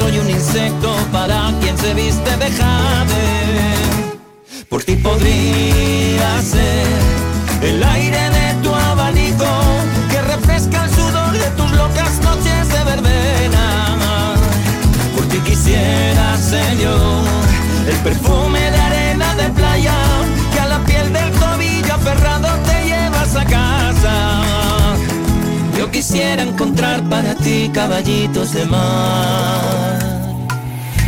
Soy 0.00 0.18
un 0.18 0.30
insecto 0.30 0.96
para 1.12 1.52
quien 1.60 1.76
se 1.76 1.92
viste 1.94 2.30
de. 2.36 2.48
Por 4.68 4.82
ti 4.82 4.96
podría 4.96 6.30
ser 6.42 6.86
el 7.62 7.82
aire 7.82 8.22
de 8.38 8.46
tu 8.62 8.74
abanico 8.74 9.50
que 10.10 10.20
refresca 10.22 10.84
el 10.84 10.90
sudor 10.90 11.32
de 11.32 11.50
tus 11.58 11.70
locas 11.72 12.12
noches 12.28 12.62
de 12.74 12.84
verbena. 12.90 13.64
Por 15.14 15.24
ti 15.26 15.38
quisiera 15.48 16.36
ser 16.38 16.78
yo 16.78 16.96
el 17.92 17.96
perfume 18.08 18.70
de 18.70 18.80
arena 18.88 19.34
de 19.34 19.48
playa 19.50 19.98
que 20.52 20.60
a 20.60 20.66
la 20.66 20.78
piel 20.88 21.12
del 21.12 21.30
tobillo 21.32 21.94
aferrado 21.94 22.48
te 22.68 22.76
llevas 22.90 23.36
a 23.36 23.44
casa. 23.44 23.99
Quisiera 25.92 26.42
encontrar 26.42 27.02
para 27.10 27.34
ti 27.34 27.70
caballitos 27.74 28.52
de 28.52 28.64
mar. 28.64 29.98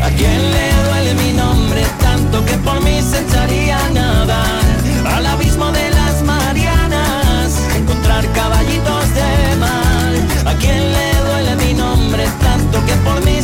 ¿A 0.02 0.08
quién 0.10 0.40
le 0.54 0.66
duele 0.88 1.14
mi 1.14 1.32
nombre 1.32 1.82
tanto 2.00 2.44
que 2.44 2.54
por 2.58 2.82
mí 2.82 3.00
se 3.00 3.20
echaría 3.20 3.78
nadar 3.90 4.62
al 5.06 5.26
abismo 5.26 5.70
de 5.72 5.88
las 5.90 6.22
Marianas? 6.22 7.58
Encontrar 7.76 8.26
caballitos 8.32 9.14
de 9.14 9.56
mar. 9.56 10.52
¿A 10.52 10.54
quién 10.58 10.92
le 10.92 11.08
duele 11.26 11.56
mi 11.64 11.74
nombre 11.74 12.24
tanto 12.40 12.84
que 12.84 12.94
por 13.04 13.24
mí 13.24 13.41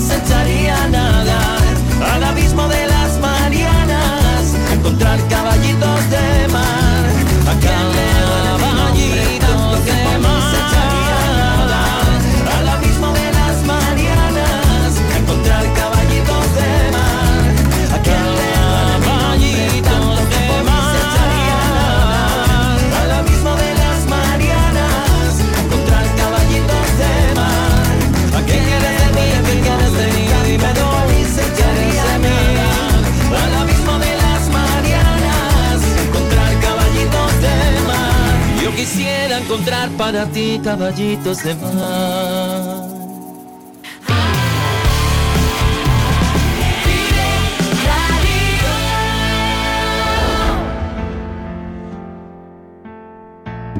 encontrar 39.58 39.90
para 39.90 40.26
ti 40.26 40.60
caballitos 40.62 41.42
de 41.42 41.54
mar. 41.54 42.88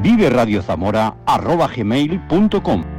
Vive 0.01 0.29
Radio 0.29 0.61
Zamora 0.61 1.15
arroba 1.25 1.67
gmail.com 1.67 2.83
Puedo 2.83 2.98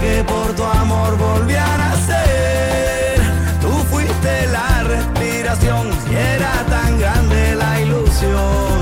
Que 0.00 0.24
por 0.24 0.54
tu 0.54 0.64
amor 0.64 1.16
volví 1.18 1.54
a 1.54 1.76
nacer. 1.76 3.20
Tú 3.60 3.70
fuiste 3.90 4.46
la 4.46 4.82
respiración 4.84 5.90
y 6.10 6.14
era 6.14 6.52
tan 6.68 6.98
grande 6.98 7.54
la 7.54 7.80
ilusión. 7.80 8.78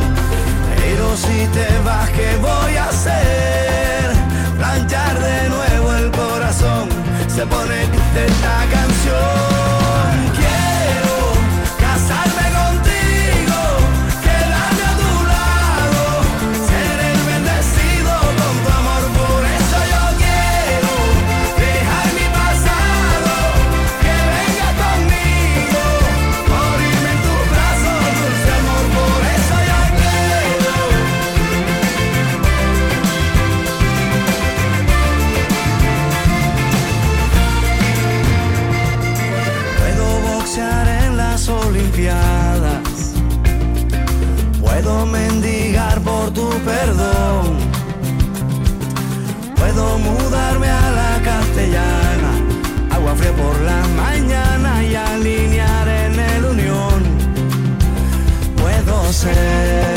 Pero 0.77 1.17
si 1.17 1.47
te 1.57 1.67
vas, 1.85 2.09
¿qué 2.11 2.37
voy 2.37 2.77
a 2.77 2.89
hacer? 2.89 4.13
Planchar 4.59 5.19
de 5.19 5.49
nuevo 5.49 5.93
el 5.95 6.11
corazón. 6.13 6.89
Se 7.27 7.45
pone 7.47 7.87
triste 7.87 8.27
esta 8.27 8.57
canción. 8.71 9.88
Agua 52.91 53.15
fría 53.17 53.33
por 53.33 53.61
la 53.61 53.87
mañana 53.89 54.85
y 54.85 54.95
alinear 54.95 55.89
en 55.89 56.21
el 56.21 56.45
unión. 56.45 57.03
Puedo 58.57 59.13
ser 59.13 59.88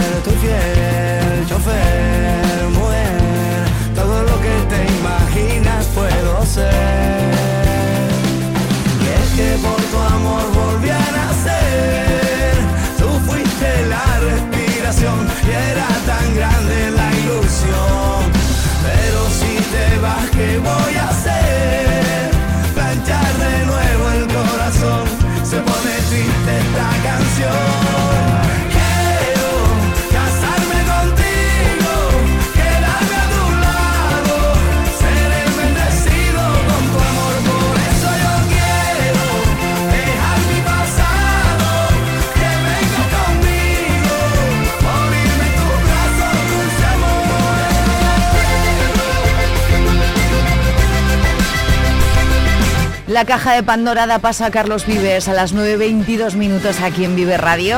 La 53.21 53.27
caja 53.27 53.53
de 53.53 53.61
Pandora 53.61 54.07
da 54.07 54.17
pasa 54.17 54.47
a 54.47 54.49
Carlos 54.49 54.87
Vives 54.87 55.27
a 55.27 55.33
las 55.33 55.53
9.22 55.53 56.33
minutos 56.33 56.81
aquí 56.81 57.05
en 57.05 57.15
Vive 57.15 57.37
Radio. 57.37 57.77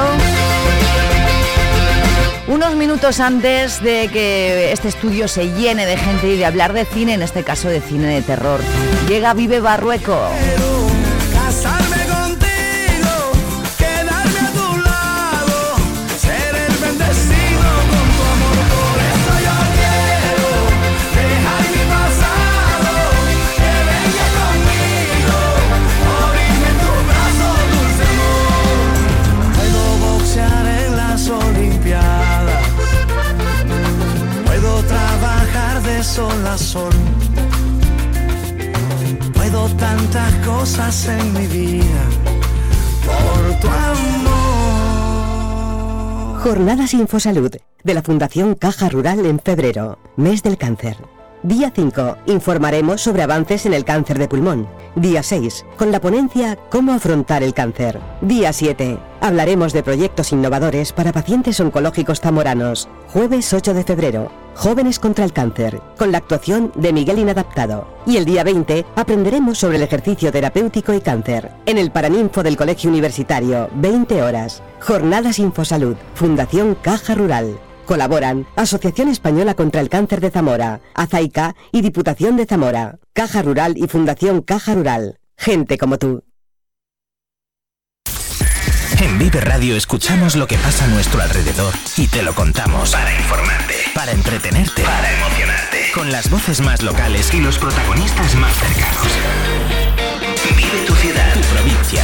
Unos 2.47 2.75
minutos 2.75 3.19
antes 3.19 3.84
de 3.84 4.08
que 4.08 4.71
este 4.71 4.88
estudio 4.88 5.27
se 5.27 5.51
llene 5.51 5.86
de 5.86 5.97
gente 5.97 6.29
y 6.29 6.38
de 6.38 6.45
hablar 6.45 6.71
de 6.71 6.86
cine, 6.86 7.15
en 7.15 7.21
este 7.21 7.43
caso 7.43 7.67
de 7.67 7.82
cine 7.82 8.08
de 8.08 8.21
terror, 8.21 8.62
llega 9.10 9.34
Vive 9.34 9.60
Barrueco. 9.60 10.17
Sol. 36.73 36.93
Puedo 39.36 39.69
tantas 39.75 40.33
cosas 40.45 41.07
en 41.07 41.33
mi 41.33 41.45
vida 41.45 42.03
por 43.05 43.59
tu 43.59 43.67
amor. 43.67 44.33
Jornadas 46.41 46.93
Infosalud 46.95 47.55
de 47.83 47.93
la 47.93 48.01
Fundación 48.01 48.55
Caja 48.55 48.89
Rural 48.89 49.23
en 49.27 49.39
febrero, 49.39 49.99
mes 50.17 50.41
del 50.41 50.57
cáncer. 50.57 50.97
Día 51.43 51.73
5, 51.75 52.19
informaremos 52.27 53.01
sobre 53.01 53.21
avances 53.21 53.65
en 53.65 53.73
el 53.73 53.84
cáncer 53.84 54.17
de 54.17 54.29
pulmón. 54.29 54.65
Día 54.95 55.21
6, 55.21 55.65
con 55.75 55.91
la 55.91 55.99
ponencia 55.99 56.58
Cómo 56.69 56.93
afrontar 56.93 57.43
el 57.43 57.53
cáncer. 57.53 57.99
Día 58.21 58.53
7, 58.53 58.97
hablaremos 59.19 59.73
de 59.73 59.84
proyectos 59.84 60.32
innovadores 60.32 60.93
para 60.93 61.12
pacientes 61.12 61.60
oncológicos 61.60 62.21
zamoranos. 62.21 62.88
Jueves 63.10 63.51
8 63.51 63.73
de 63.73 63.84
febrero, 63.84 64.32
Jóvenes 64.56 64.99
contra 64.99 65.25
el 65.25 65.34
cáncer, 65.34 65.82
con 65.97 66.13
la 66.13 66.19
actuación 66.19 66.71
de 66.75 66.93
Miguel 66.93 67.19
Inadaptado. 67.19 67.89
Y 68.06 68.15
el 68.15 68.23
día 68.23 68.45
20 68.45 68.86
aprenderemos 68.95 69.58
sobre 69.58 69.75
el 69.75 69.84
ejercicio 69.84 70.32
terapéutico 70.32 70.93
y 70.93 71.01
cáncer, 71.01 71.51
en 71.65 71.77
el 71.77 71.91
Paraninfo 71.91 72.41
del 72.41 72.56
Colegio 72.56 72.89
Universitario, 72.89 73.69
20 73.75 74.23
horas. 74.23 74.63
Jornadas 74.79 75.39
Infosalud, 75.39 75.97
Fundación 76.15 76.77
Caja 76.82 77.15
Rural. 77.15 77.60
Colaboran 77.93 78.47
Asociación 78.56 79.08
Española 79.08 79.53
contra 79.53 79.79
el 79.79 79.88
Cáncer 79.88 80.19
de 80.19 80.32
Zamora, 80.32 80.82
Azaica 80.95 81.56
y 81.71 81.82
Diputación 81.82 82.36
de 82.38 82.47
Zamora, 82.47 82.97
Caja 83.13 83.43
Rural 83.43 83.75
y 83.77 83.88
Fundación 83.88 84.41
Caja 84.41 84.73
Rural. 84.73 85.19
Gente 85.38 85.77
como 85.77 85.99
tú. 85.99 86.23
En 88.99 89.19
Vive 89.19 89.41
Radio 89.41 89.75
escuchamos 89.75 90.36
lo 90.36 90.47
que 90.47 90.58
pasa 90.58 90.86
a 90.86 90.88
nuestro 90.88 91.21
alrededor 91.21 91.71
y 91.95 92.08
te 92.08 92.23
lo 92.23 92.34
contamos 92.34 92.93
para 92.93 93.15
informarte, 93.15 93.75
para 93.93 94.12
entretenerte, 94.12 94.82
para 94.82 95.13
emocionarte, 95.13 95.91
con 95.93 96.12
las 96.12 96.32
voces 96.32 96.62
más 96.62 96.82
locales 96.82 97.32
y 97.32 97.41
los 97.41 97.60
protagonistas 97.60 98.34
más 98.38 98.56
cercanos. 98.56 99.08
Vive 100.58 100.86
tu 100.88 100.95
ciudad, 100.95 101.34
tu 101.36 101.41
provincia, 101.41 102.03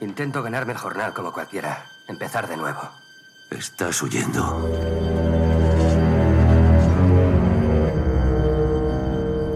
Intento 0.00 0.42
ganarme 0.42 0.72
el 0.72 0.78
jornal 0.78 1.14
como 1.14 1.32
cualquiera. 1.32 1.86
Empezar 2.08 2.48
de 2.48 2.56
nuevo. 2.56 2.80
Estás 3.50 4.02
huyendo. 4.02 4.42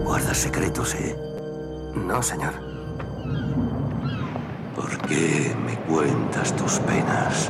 Guardas 0.03 0.37
secretos, 0.37 0.95
¿eh? 0.95 1.15
No, 1.95 2.21
señor. 2.23 2.53
¿Por 4.75 4.97
qué 5.07 5.55
me 5.65 5.75
cuentas 5.81 6.55
tus 6.55 6.79
penas? 6.79 7.49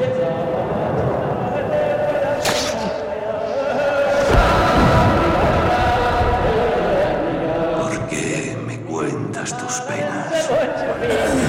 ¿Por 7.77 8.07
qué 8.07 8.57
me 8.65 8.79
cuentas 8.81 9.57
tus 9.57 9.81
penas? 9.81 10.16
¿Por 11.07 11.46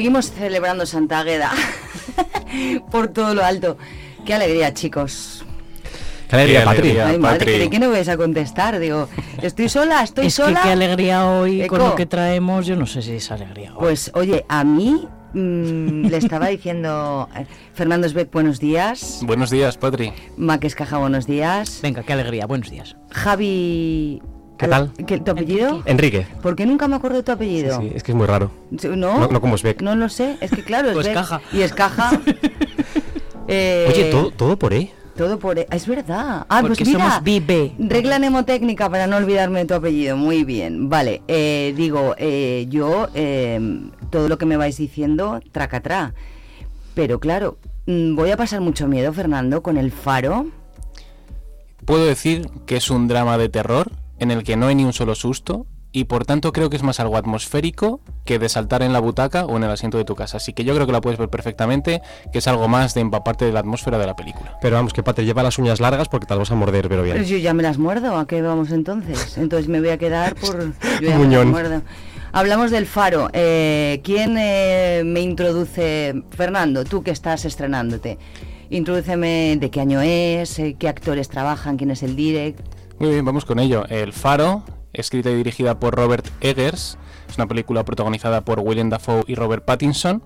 Seguimos 0.00 0.32
celebrando 0.32 0.86
Santa 0.86 1.18
Agueda 1.18 1.52
por 2.90 3.08
todo 3.08 3.34
lo 3.34 3.44
alto. 3.44 3.76
Qué 4.24 4.32
alegría, 4.32 4.72
chicos. 4.72 5.44
Qué 6.26 6.36
alegría, 6.36 6.60
Qué 6.60 6.64
Patri. 6.64 6.90
Ay, 6.98 7.18
madre, 7.18 7.38
Patri. 7.38 7.54
creí 7.56 7.68
que 7.68 7.78
no 7.78 7.90
vais 7.90 8.08
a 8.08 8.16
contestar. 8.16 8.78
Digo, 8.78 9.10
estoy 9.42 9.68
sola, 9.68 10.02
estoy 10.02 10.28
es 10.28 10.34
sola. 10.34 10.62
que 10.62 10.68
qué 10.68 10.72
alegría 10.72 11.26
hoy 11.26 11.66
con 11.66 11.80
lo 11.80 11.94
que 11.96 12.06
traemos, 12.06 12.64
yo 12.64 12.76
no 12.76 12.86
sé 12.86 13.02
si 13.02 13.12
es 13.12 13.30
alegría 13.30 13.72
hoy. 13.72 13.78
Pues 13.78 14.10
oye, 14.14 14.46
a 14.48 14.64
mí 14.64 15.06
mm, 15.34 16.06
le 16.06 16.16
estaba 16.16 16.46
diciendo 16.48 17.28
eh, 17.36 17.44
Fernando 17.74 18.06
Esbeck, 18.06 18.32
buenos 18.32 18.58
días. 18.58 19.20
Buenos 19.24 19.50
días, 19.50 19.76
Patri. 19.76 20.14
Maques 20.38 20.74
Caja, 20.76 20.96
buenos 20.96 21.26
días. 21.26 21.80
Venga, 21.82 22.04
qué 22.04 22.14
alegría, 22.14 22.46
buenos 22.46 22.70
días. 22.70 22.96
Javi... 23.10 24.22
¿Qué 24.60 24.68
tal? 24.68 24.92
¿qué- 25.06 25.18
¿Tu 25.18 25.30
apellido? 25.30 25.82
Enrique. 25.86 26.26
¿Por 26.42 26.54
qué 26.54 26.66
nunca 26.66 26.86
me 26.86 26.96
acuerdo 26.96 27.16
de 27.16 27.22
tu 27.22 27.32
apellido? 27.32 27.80
Sí, 27.80 27.90
es 27.94 28.02
que 28.02 28.12
es 28.12 28.16
muy 28.16 28.26
raro. 28.26 28.50
¿No? 28.70 28.94
No, 28.96 29.26
no 29.28 29.40
como 29.40 29.56
Sveck. 29.56 29.80
No 29.82 29.96
lo 29.96 30.08
sé, 30.08 30.36
es 30.40 30.50
que 30.50 30.62
claro, 30.62 30.90
Pues 30.92 31.06
Esbeck 31.06 31.14
caja. 31.22 31.40
y 31.52 31.62
es 31.62 31.72
caja. 31.72 32.10
Eh, 33.52 33.88
Oye, 33.92 34.04
todo, 34.12 34.30
todo 34.30 34.56
por 34.56 34.72
E. 34.72 34.92
Todo 35.16 35.40
por... 35.40 35.58
e- 35.58 35.66
Es 35.72 35.88
verdad. 35.88 36.46
Ah, 36.48 36.60
Porque 36.60 36.84
pues 36.84 36.88
mira, 36.88 37.00
somos 37.10 37.24
Vive. 37.24 37.72
regla 37.80 38.18
mnemotécnica 38.20 38.88
para 38.88 39.08
no 39.08 39.16
olvidarme 39.16 39.58
de 39.60 39.64
tu 39.66 39.74
apellido. 39.74 40.16
Muy 40.16 40.44
bien. 40.44 40.88
Vale, 40.88 41.22
eh, 41.26 41.74
digo, 41.76 42.14
eh, 42.16 42.66
yo 42.68 43.08
eh, 43.14 43.58
todo 44.10 44.28
lo 44.28 44.38
que 44.38 44.46
me 44.46 44.56
vais 44.56 44.76
diciendo, 44.76 45.40
tracatrá. 45.50 46.14
Pero 46.94 47.18
claro, 47.18 47.58
mm, 47.86 48.14
voy 48.14 48.30
a 48.30 48.36
pasar 48.36 48.60
mucho 48.60 48.86
miedo, 48.86 49.12
Fernando, 49.12 49.64
con 49.64 49.78
el 49.78 49.90
faro. 49.90 50.46
Puedo 51.84 52.04
decir 52.04 52.48
que 52.66 52.76
es 52.76 52.88
un 52.88 53.08
drama 53.08 53.36
de 53.36 53.48
terror 53.48 53.90
en 54.20 54.30
el 54.30 54.44
que 54.44 54.56
no 54.56 54.68
hay 54.68 54.74
ni 54.74 54.84
un 54.84 54.92
solo 54.92 55.14
susto 55.14 55.66
y 55.92 56.04
por 56.04 56.24
tanto 56.24 56.52
creo 56.52 56.70
que 56.70 56.76
es 56.76 56.82
más 56.84 57.00
algo 57.00 57.16
atmosférico 57.16 58.00
que 58.24 58.38
de 58.38 58.48
saltar 58.48 58.82
en 58.82 58.92
la 58.92 59.00
butaca 59.00 59.44
o 59.44 59.56
en 59.56 59.64
el 59.64 59.70
asiento 59.70 59.98
de 59.98 60.04
tu 60.04 60.14
casa. 60.14 60.36
Así 60.36 60.52
que 60.52 60.62
yo 60.62 60.74
creo 60.74 60.86
que 60.86 60.92
la 60.92 61.00
puedes 61.00 61.18
ver 61.18 61.28
perfectamente, 61.28 62.00
que 62.32 62.38
es 62.38 62.46
algo 62.46 62.68
más 62.68 62.94
de 62.94 63.00
empaparte 63.00 63.44
de 63.44 63.52
la 63.52 63.60
atmósfera 63.60 63.98
de 63.98 64.06
la 64.06 64.14
película. 64.14 64.56
Pero 64.62 64.76
vamos, 64.76 64.92
que 64.92 65.02
Patri 65.02 65.24
lleva 65.24 65.42
las 65.42 65.58
uñas 65.58 65.80
largas 65.80 66.08
porque 66.08 66.26
te 66.26 66.34
las 66.34 66.38
vas 66.38 66.50
a 66.52 66.54
morder, 66.54 66.88
pero 66.88 67.02
bien. 67.02 67.16
Pero 67.16 67.28
yo 67.28 67.38
ya 67.38 67.54
me 67.54 67.62
las 67.64 67.78
muerdo, 67.78 68.16
¿a 68.16 68.26
qué 68.26 68.40
vamos 68.40 68.70
entonces? 68.70 69.36
Entonces 69.36 69.68
me 69.68 69.80
voy 69.80 69.90
a 69.90 69.98
quedar 69.98 70.36
por... 70.36 70.60
Yo 70.60 70.72
ya 71.00 71.00
me 71.00 71.08
las 71.08 71.18
Muñón. 71.18 71.50
muerdo. 71.50 71.82
Hablamos 72.32 72.70
del 72.70 72.86
faro. 72.86 73.28
Eh, 73.32 74.00
¿Quién 74.04 74.36
eh, 74.38 75.02
me 75.04 75.20
introduce? 75.20 76.22
Fernando, 76.30 76.84
tú 76.84 77.02
que 77.02 77.10
estás 77.10 77.44
estrenándote. 77.44 78.18
Introdúceme 78.70 79.56
de 79.58 79.70
qué 79.70 79.80
año 79.80 80.00
es, 80.00 80.56
eh, 80.60 80.76
qué 80.78 80.88
actores 80.88 81.28
trabajan, 81.28 81.76
quién 81.76 81.90
es 81.90 82.04
el 82.04 82.14
direct. 82.14 82.60
Muy 83.00 83.12
bien, 83.12 83.24
vamos 83.24 83.46
con 83.46 83.58
ello. 83.58 83.86
El 83.88 84.12
Faro, 84.12 84.62
escrita 84.92 85.30
y 85.30 85.34
dirigida 85.34 85.80
por 85.80 85.94
Robert 85.94 86.28
Eggers, 86.42 86.98
es 87.30 87.36
una 87.38 87.46
película 87.46 87.82
protagonizada 87.82 88.42
por 88.42 88.60
William 88.60 88.90
Dafoe 88.90 89.24
y 89.26 89.36
Robert 89.36 89.64
Pattinson. 89.64 90.22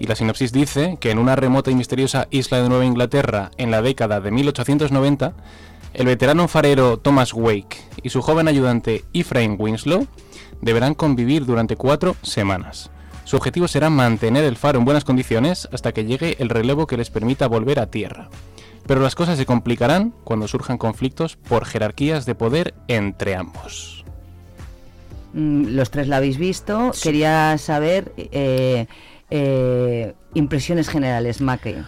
Y 0.00 0.04
la 0.04 0.16
sinopsis 0.16 0.50
dice 0.50 0.98
que 1.00 1.12
en 1.12 1.20
una 1.20 1.36
remota 1.36 1.70
y 1.70 1.76
misteriosa 1.76 2.26
isla 2.32 2.60
de 2.60 2.68
Nueva 2.68 2.84
Inglaterra 2.84 3.52
en 3.56 3.70
la 3.70 3.82
década 3.82 4.20
de 4.20 4.32
1890, 4.32 5.32
el 5.94 6.06
veterano 6.06 6.48
farero 6.48 6.98
Thomas 6.98 7.32
Wake 7.32 7.76
y 8.02 8.08
su 8.10 8.20
joven 8.20 8.48
ayudante 8.48 9.04
Ephraim 9.12 9.54
Winslow 9.56 10.08
deberán 10.60 10.94
convivir 10.94 11.46
durante 11.46 11.76
cuatro 11.76 12.16
semanas. 12.22 12.90
Su 13.22 13.36
objetivo 13.36 13.68
será 13.68 13.90
mantener 13.90 14.42
el 14.42 14.56
faro 14.56 14.80
en 14.80 14.84
buenas 14.84 15.04
condiciones 15.04 15.68
hasta 15.70 15.92
que 15.92 16.04
llegue 16.04 16.34
el 16.40 16.48
relevo 16.48 16.88
que 16.88 16.96
les 16.96 17.10
permita 17.10 17.46
volver 17.46 17.78
a 17.78 17.92
tierra. 17.92 18.28
Pero 18.88 19.02
las 19.02 19.14
cosas 19.14 19.36
se 19.36 19.44
complicarán 19.44 20.14
cuando 20.24 20.48
surjan 20.48 20.78
conflictos 20.78 21.36
por 21.36 21.66
jerarquías 21.66 22.24
de 22.24 22.34
poder 22.34 22.72
entre 22.88 23.36
ambos. 23.36 24.02
Mm, 25.34 25.76
los 25.76 25.90
tres 25.90 26.08
la 26.08 26.16
habéis 26.16 26.38
visto. 26.38 26.92
Quería 27.02 27.58
saber 27.58 28.14
eh, 28.16 28.86
eh, 29.28 30.14
impresiones 30.32 30.88
generales, 30.88 31.42
Maque. 31.42 31.82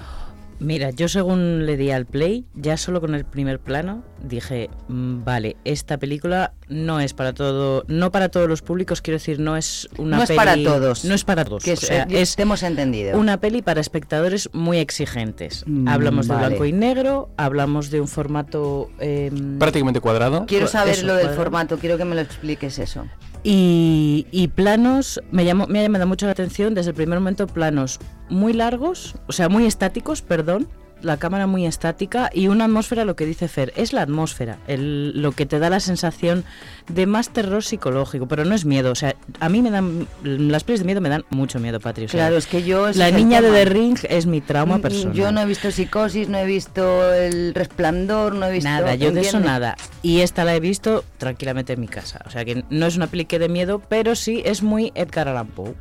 Mira, 0.60 0.90
yo 0.90 1.08
según 1.08 1.64
le 1.64 1.76
di 1.78 1.90
al 1.90 2.04
play, 2.06 2.44
ya 2.54 2.76
solo 2.76 3.00
con 3.00 3.14
el 3.14 3.24
primer 3.24 3.58
plano, 3.60 4.04
dije, 4.22 4.68
mm, 4.88 5.24
vale, 5.24 5.56
esta 5.64 5.96
película 5.98 6.52
no 6.68 7.00
es 7.00 7.14
para 7.14 7.32
todo, 7.32 7.84
no 7.88 8.12
para 8.12 8.28
todos 8.28 8.46
los 8.46 8.60
públicos, 8.60 9.00
quiero 9.00 9.16
decir, 9.18 9.40
no 9.40 9.56
es 9.56 9.88
una 9.96 10.18
no 10.18 10.22
es 10.22 10.30
para 10.32 10.62
todos. 10.62 11.04
No 11.06 11.14
es 11.14 11.24
para 11.24 11.44
todos. 11.46 11.64
Que 11.64 11.70
o 11.70 11.74
es, 11.74 11.80
sea, 11.80 12.02
eh, 12.04 12.20
es 12.20 12.38
hemos 12.38 12.62
entendido. 12.62 13.18
una 13.18 13.40
peli 13.40 13.62
para 13.62 13.80
espectadores 13.80 14.50
muy 14.52 14.78
exigentes. 14.78 15.64
Mm, 15.66 15.88
hablamos 15.88 16.28
de 16.28 16.36
blanco 16.36 16.64
y 16.66 16.72
negro, 16.72 17.30
hablamos 17.38 17.90
de 17.90 18.00
un 18.02 18.08
formato... 18.08 18.90
em, 19.00 19.58
Prácticamente 19.58 20.00
cuadrado. 20.00 20.44
Quiero 20.46 20.66
saber 20.66 20.92
eso, 20.94 21.06
lo 21.06 21.14
del 21.14 21.22
cuadrado. 21.22 21.42
formato, 21.42 21.78
quiero 21.78 21.96
que 21.96 22.04
me 22.04 22.14
lo 22.14 22.20
expliques 22.20 22.78
eso. 22.78 23.06
Y, 23.42 24.26
y 24.30 24.48
planos, 24.48 25.22
me, 25.30 25.44
llamó, 25.44 25.66
me 25.66 25.80
ha 25.80 25.82
llamado 25.82 26.06
mucho 26.06 26.26
la 26.26 26.32
atención 26.32 26.74
desde 26.74 26.90
el 26.90 26.96
primer 26.96 27.18
momento, 27.18 27.46
planos 27.46 27.98
muy 28.28 28.52
largos, 28.52 29.14
o 29.26 29.32
sea, 29.32 29.48
muy 29.48 29.66
estáticos, 29.66 30.22
perdón, 30.22 30.68
la 31.02 31.16
cámara 31.16 31.46
muy 31.46 31.66
estática 31.66 32.30
y 32.32 32.48
una 32.48 32.64
atmósfera, 32.64 33.04
lo 33.04 33.16
que 33.16 33.26
dice 33.26 33.48
Fer, 33.48 33.72
es 33.76 33.92
la 33.92 34.02
atmósfera, 34.02 34.58
el, 34.66 35.20
lo 35.20 35.32
que 35.32 35.46
te 35.46 35.58
da 35.58 35.70
la 35.70 35.80
sensación 35.80 36.44
de 36.88 37.06
más 37.06 37.30
terror 37.30 37.62
psicológico, 37.64 38.26
pero 38.28 38.44
no 38.44 38.54
es 38.54 38.64
miedo, 38.64 38.90
o 38.92 38.94
sea, 38.94 39.14
a 39.40 39.48
mí 39.48 39.62
me 39.62 39.70
dan, 39.70 40.06
las 40.22 40.64
pelis 40.64 40.80
de 40.80 40.86
miedo 40.86 41.00
me 41.00 41.08
dan 41.08 41.24
mucho 41.30 41.58
miedo, 41.60 41.80
Patri. 41.80 42.04
o 42.04 42.08
sea, 42.08 42.20
Claro, 42.20 42.36
es 42.36 42.46
que 42.46 42.62
yo... 42.62 42.90
La 42.92 43.10
niña 43.10 43.40
de. 43.40 43.50
The 43.50 43.64
Ring 43.64 43.98
es 44.08 44.26
mi 44.26 44.40
trauma 44.40 44.78
Mm, 44.78 44.80
personal. 44.82 45.14
Yo 45.16 45.32
no 45.32 45.40
he 45.42 45.46
visto 45.46 45.70
Psicosis, 45.70 46.28
no 46.28 46.38
he 46.38 46.46
visto 46.46 47.12
El 47.14 47.54
Resplandor, 47.54 48.34
no 48.34 48.46
he 48.46 48.52
visto... 48.52 48.68
Nada, 48.68 48.94
yo 48.94 49.10
de 49.12 49.20
eso 49.22 49.40
nada. 49.40 49.76
Y 50.02 50.20
esta 50.20 50.44
la 50.44 50.54
he 50.54 50.60
visto 50.60 51.04
tranquilamente 51.18 51.72
en 51.74 51.80
mi 51.80 51.88
casa. 51.88 52.20
O 52.26 52.30
sea 52.30 52.44
que 52.44 52.64
no 52.70 52.86
es 52.86 52.96
una 52.96 53.06
peli 53.06 53.24
que 53.24 53.38
de 53.38 53.48
miedo, 53.48 53.80
pero 53.88 54.14
sí 54.14 54.42
es 54.44 54.62
muy 54.62 54.92
Edgar 54.94 55.28
Allan 55.28 55.48
Poe. 55.48 55.74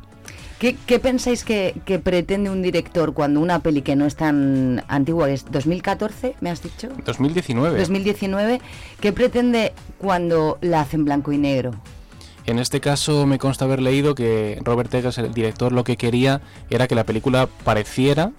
¿Qué, 0.60 0.76
qué 0.86 0.98
pensáis 1.00 1.42
que, 1.42 1.74
que 1.86 1.98
pretende 1.98 2.50
un 2.50 2.60
director 2.60 3.14
cuando 3.14 3.40
una 3.40 3.60
peli 3.60 3.80
que 3.80 3.96
no 3.96 4.04
es 4.04 4.14
tan 4.14 4.84
antigua, 4.88 5.30
es 5.30 5.50
2014, 5.50 6.36
me 6.42 6.50
has 6.50 6.62
dicho? 6.62 6.88
2019. 7.06 7.78
2019, 7.78 8.60
¿qué 9.00 9.12
pretende 9.12 9.72
cuando 9.98 10.58
la 10.60 10.82
hace 10.82 10.96
en 10.96 11.06
blanco 11.06 11.32
y 11.32 11.38
negro? 11.38 11.72
En 12.44 12.58
este 12.58 12.80
caso 12.80 13.26
me 13.26 13.38
consta 13.38 13.64
haber 13.64 13.80
leído 13.80 14.14
que 14.14 14.60
Robert 14.62 14.92
Eggers, 14.92 15.16
el 15.18 15.32
director, 15.32 15.72
lo 15.72 15.82
que 15.82 15.96
quería 15.96 16.42
era 16.68 16.86
que 16.86 16.94
la 16.94 17.04
película 17.04 17.48
pareciera 17.64 18.32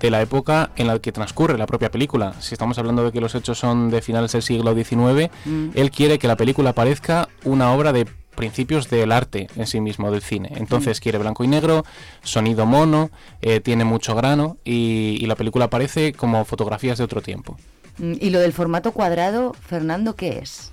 de 0.00 0.10
la 0.10 0.22
época 0.22 0.70
en 0.76 0.86
la 0.86 0.98
que 1.00 1.12
transcurre 1.12 1.58
la 1.58 1.66
propia 1.66 1.90
película. 1.90 2.32
Si 2.40 2.54
estamos 2.54 2.78
hablando 2.78 3.04
de 3.04 3.12
que 3.12 3.20
los 3.20 3.34
hechos 3.34 3.58
son 3.58 3.90
de 3.90 4.00
finales 4.00 4.32
del 4.32 4.42
siglo 4.42 4.74
XIX, 4.74 5.28
Mm. 5.44 5.70
él 5.74 5.90
quiere 5.90 6.18
que 6.18 6.28
la 6.28 6.36
película 6.36 6.72
parezca 6.72 7.28
una 7.44 7.72
obra 7.72 7.92
de 7.92 8.06
principios 8.38 8.88
del 8.88 9.10
arte 9.10 9.48
en 9.56 9.66
sí 9.66 9.80
mismo, 9.80 10.12
del 10.12 10.22
cine. 10.22 10.52
Entonces 10.54 11.00
quiere 11.00 11.18
blanco 11.18 11.42
y 11.42 11.48
negro, 11.48 11.84
sonido 12.22 12.66
mono, 12.66 13.10
eh, 13.42 13.58
tiene 13.58 13.84
mucho 13.84 14.14
grano 14.14 14.58
y, 14.64 15.18
y 15.20 15.26
la 15.26 15.34
película 15.34 15.68
parece 15.68 16.12
como 16.12 16.44
fotografías 16.44 16.98
de 16.98 17.04
otro 17.04 17.20
tiempo. 17.20 17.56
Mm, 17.98 18.12
¿Y 18.20 18.30
lo 18.30 18.38
del 18.38 18.52
formato 18.52 18.92
cuadrado, 18.92 19.54
Fernando, 19.54 20.14
qué 20.14 20.38
es? 20.38 20.72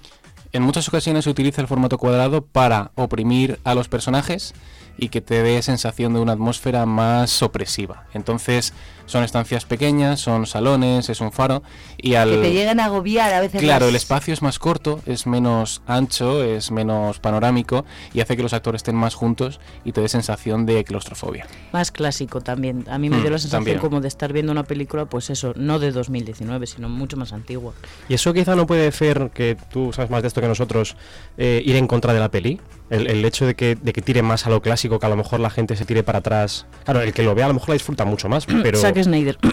En 0.53 0.61
muchas 0.61 0.87
ocasiones 0.87 1.23
se 1.23 1.31
utiliza 1.31 1.59
el 1.59 1.67
formato 1.67 1.97
cuadrado 1.97 2.45
para 2.45 2.91
oprimir 2.93 3.59
a 3.63 3.73
los 3.73 3.89
personajes 3.89 4.53
y 4.97 5.09
que 5.09 5.21
te 5.21 5.41
dé 5.41 5.61
sensación 5.63 6.13
de 6.13 6.19
una 6.19 6.33
atmósfera 6.33 6.85
más 6.85 7.41
opresiva. 7.41 8.05
Entonces 8.13 8.73
son 9.05 9.23
estancias 9.23 9.65
pequeñas, 9.65 10.19
son 10.19 10.45
salones, 10.47 11.09
es 11.09 11.21
un 11.21 11.31
faro 11.31 11.61
y 11.97 12.15
al 12.15 12.29
Que 12.31 12.37
te 12.37 12.53
llegan 12.53 12.79
a 12.79 12.85
agobiar 12.85 13.33
a 13.33 13.39
veces. 13.41 13.61
Claro, 13.61 13.85
las- 13.85 13.89
el 13.89 13.95
espacio 13.95 14.33
es 14.33 14.41
más 14.41 14.59
corto, 14.59 15.01
es 15.05 15.27
menos 15.27 15.81
ancho, 15.87 16.43
es 16.43 16.71
menos 16.71 17.19
panorámico 17.19 17.85
y 18.13 18.21
hace 18.21 18.35
que 18.35 18.43
los 18.43 18.53
actores 18.53 18.79
estén 18.79 18.95
más 18.95 19.13
juntos 19.15 19.59
y 19.83 19.91
te 19.91 20.01
dé 20.01 20.09
sensación 20.09 20.65
de 20.65 20.83
claustrofobia. 20.83 21.47
Más 21.71 21.91
clásico 21.91 22.41
también. 22.41 22.85
A 22.89 22.97
mí 22.97 23.09
me 23.09 23.17
Mm, 23.17 23.21
dio 23.21 23.29
la 23.31 23.37
sensación 23.37 23.59
también. 23.63 23.79
como 23.79 24.01
de 24.01 24.07
estar 24.07 24.33
viendo 24.33 24.51
una 24.51 24.63
película, 24.63 25.05
pues 25.05 25.29
eso, 25.29 25.53
no 25.55 25.79
de 25.79 25.91
2019, 25.91 26.67
sino 26.67 26.89
mucho 26.89 27.17
más 27.17 27.33
antigua. 27.33 27.73
¿Y 28.09 28.13
eso 28.15 28.33
quizá 28.33 28.55
no 28.55 28.65
puede 28.67 28.87
hacer, 28.87 29.31
que 29.33 29.57
tú 29.71 29.91
sabes 29.93 30.09
más 30.11 30.21
de 30.21 30.27
esto 30.29 30.41
que 30.41 30.47
nosotros, 30.47 30.95
eh, 31.37 31.61
ir 31.65 31.75
en 31.75 31.87
contra 31.87 32.13
de 32.13 32.19
la 32.19 32.29
peli? 32.29 32.59
El, 32.89 33.07
el 33.07 33.25
hecho 33.25 33.47
de 33.47 33.55
que, 33.55 33.75
de 33.75 33.93
que 33.93 34.01
tire 34.03 34.21
más 34.21 34.45
a 34.45 34.51
lo 34.51 34.61
clásico, 34.61 34.99
que 34.99 35.05
a 35.07 35.09
lo 35.09 35.15
mejor 35.15 35.39
la 35.39 35.49
gente 35.49 35.75
se 35.75 35.85
tire 35.85 36.03
para 36.03 36.19
atrás. 36.19 36.67
Claro, 36.83 37.01
el 37.01 37.13
que 37.13 37.23
lo 37.23 37.33
vea 37.33 37.45
a 37.45 37.47
lo 37.47 37.55
mejor 37.55 37.69
la 37.69 37.73
disfruta 37.73 38.05
mucho 38.05 38.29
más, 38.29 38.45
pero... 38.63 38.79
Zack 38.95 39.03
Snyder. 39.03 39.37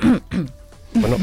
Bueno, 0.94 1.16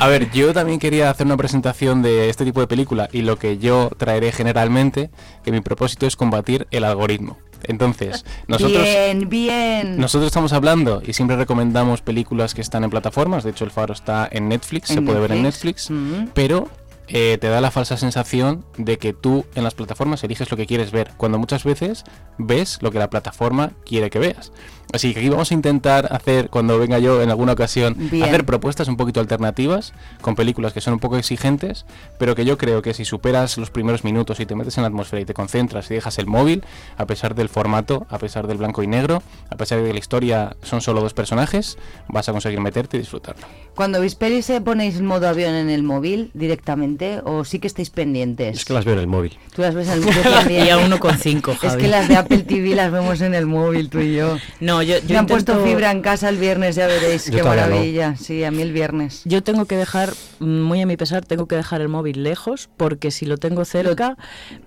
A 0.00 0.08
ver, 0.08 0.30
yo 0.30 0.54
también 0.54 0.78
quería 0.78 1.10
hacer 1.10 1.26
una 1.26 1.36
presentación 1.36 2.00
de 2.00 2.30
este 2.30 2.46
tipo 2.46 2.60
de 2.60 2.66
película 2.66 3.10
y 3.12 3.20
lo 3.20 3.38
que 3.38 3.58
yo 3.58 3.90
traeré 3.98 4.32
generalmente, 4.32 5.10
que 5.44 5.52
mi 5.52 5.60
propósito 5.60 6.06
es 6.06 6.16
combatir 6.16 6.66
el 6.70 6.82
algoritmo. 6.82 7.36
Entonces, 7.64 8.24
nosotros... 8.46 8.82
Bien, 8.82 9.28
bien. 9.28 9.98
Nosotros 9.98 10.28
estamos 10.28 10.54
hablando 10.54 11.02
y 11.06 11.12
siempre 11.12 11.36
recomendamos 11.36 12.00
películas 12.00 12.54
que 12.54 12.62
están 12.62 12.84
en 12.84 12.90
plataformas. 12.90 13.44
De 13.44 13.50
hecho, 13.50 13.66
El 13.66 13.70
Faro 13.70 13.92
está 13.92 14.26
en 14.32 14.48
Netflix, 14.48 14.88
se 14.88 15.02
puede 15.02 15.20
ver 15.20 15.32
en 15.32 15.42
Netflix. 15.42 15.90
Netflix. 15.90 16.30
Pero 16.32 16.70
eh, 17.08 17.36
te 17.38 17.48
da 17.48 17.60
la 17.60 17.70
falsa 17.70 17.98
sensación 17.98 18.64
de 18.78 18.96
que 18.96 19.12
tú 19.12 19.44
en 19.54 19.64
las 19.64 19.74
plataformas 19.74 20.24
eliges 20.24 20.50
lo 20.50 20.56
que 20.56 20.66
quieres 20.66 20.92
ver, 20.92 21.10
cuando 21.18 21.38
muchas 21.38 21.64
veces 21.64 22.04
ves 22.38 22.78
lo 22.80 22.90
que 22.90 22.98
la 22.98 23.10
plataforma 23.10 23.72
quiere 23.84 24.08
que 24.08 24.18
veas. 24.18 24.52
Así 24.92 25.14
que 25.14 25.20
aquí 25.20 25.28
vamos 25.28 25.50
a 25.50 25.54
intentar 25.54 26.08
hacer, 26.12 26.50
cuando 26.50 26.78
venga 26.78 26.98
yo 26.98 27.22
en 27.22 27.30
alguna 27.30 27.52
ocasión, 27.52 27.96
Bien. 27.98 28.24
hacer 28.24 28.44
propuestas 28.44 28.88
un 28.88 28.96
poquito 28.96 29.20
alternativas, 29.20 29.92
con 30.20 30.34
películas 30.34 30.72
que 30.72 30.80
son 30.80 30.94
un 30.94 31.00
poco 31.00 31.16
exigentes, 31.16 31.86
pero 32.18 32.34
que 32.34 32.44
yo 32.44 32.58
creo 32.58 32.82
que 32.82 32.92
si 32.94 33.04
superas 33.04 33.56
los 33.58 33.70
primeros 33.70 34.04
minutos 34.04 34.40
y 34.40 34.46
te 34.46 34.54
metes 34.54 34.76
en 34.76 34.82
la 34.82 34.88
atmósfera 34.88 35.22
y 35.22 35.24
te 35.24 35.34
concentras 35.34 35.90
y 35.90 35.94
dejas 35.94 36.18
el 36.18 36.26
móvil, 36.26 36.62
a 36.98 37.06
pesar 37.06 37.34
del 37.34 37.48
formato, 37.48 38.06
a 38.10 38.18
pesar 38.18 38.46
del 38.46 38.58
blanco 38.58 38.82
y 38.82 38.86
negro, 38.86 39.22
a 39.50 39.56
pesar 39.56 39.80
de 39.80 39.86
que 39.86 39.92
la 39.92 39.98
historia 39.98 40.56
son 40.62 40.80
solo 40.80 41.00
dos 41.00 41.14
personajes, 41.14 41.78
vas 42.08 42.28
a 42.28 42.32
conseguir 42.32 42.60
meterte 42.60 42.96
y 42.96 43.00
disfrutarlo. 43.00 43.46
Cuando 43.74 44.00
veis 44.00 44.14
pelis, 44.14 44.50
¿eh, 44.50 44.60
ponéis 44.60 45.00
modo 45.00 45.28
avión 45.28 45.54
en 45.54 45.70
el 45.70 45.82
móvil 45.82 46.30
directamente 46.34 47.20
o 47.24 47.44
sí 47.44 47.58
que 47.58 47.66
estáis 47.66 47.90
pendientes? 47.90 48.58
Es 48.58 48.64
que 48.64 48.74
las 48.74 48.84
veo 48.84 48.94
en 48.94 49.00
el 49.00 49.06
móvil. 49.06 49.38
Tú 49.54 49.62
las 49.62 49.74
ves 49.74 49.88
en 49.88 49.94
el 49.94 50.00
móvil 50.00 50.22
también. 50.22 50.66
Y 50.66 50.68
a 50.68 50.78
1,5, 50.78 51.58
Es 51.62 51.76
que 51.76 51.88
las 51.88 52.08
de 52.08 52.16
Apple 52.16 52.38
TV 52.42 52.74
las 52.74 52.92
vemos 52.92 53.20
en 53.22 53.34
el 53.34 53.46
móvil, 53.46 53.88
tú 53.88 54.00
y 54.00 54.14
yo. 54.14 54.36
No, 54.60 54.71
yo, 54.80 54.94
Me 55.02 55.08
yo 55.08 55.18
han 55.18 55.26
puesto 55.26 55.62
fibra 55.64 55.90
en 55.90 56.00
casa 56.00 56.28
el 56.30 56.38
viernes, 56.38 56.76
ya 56.76 56.86
veréis. 56.86 57.26
Yo 57.26 57.32
qué 57.32 57.42
no. 57.42 57.48
maravilla. 57.48 58.16
Sí, 58.16 58.44
a 58.44 58.50
mí 58.50 58.62
el 58.62 58.72
viernes. 58.72 59.20
Yo 59.26 59.42
tengo 59.42 59.66
que 59.66 59.76
dejar, 59.76 60.14
muy 60.40 60.80
a 60.80 60.86
mi 60.86 60.96
pesar, 60.96 61.24
tengo 61.26 61.46
que 61.46 61.56
dejar 61.56 61.80
el 61.80 61.88
móvil 61.88 62.22
lejos 62.22 62.70
porque 62.78 63.10
si 63.10 63.26
lo 63.26 63.36
tengo 63.36 63.64
cerca, 63.64 64.16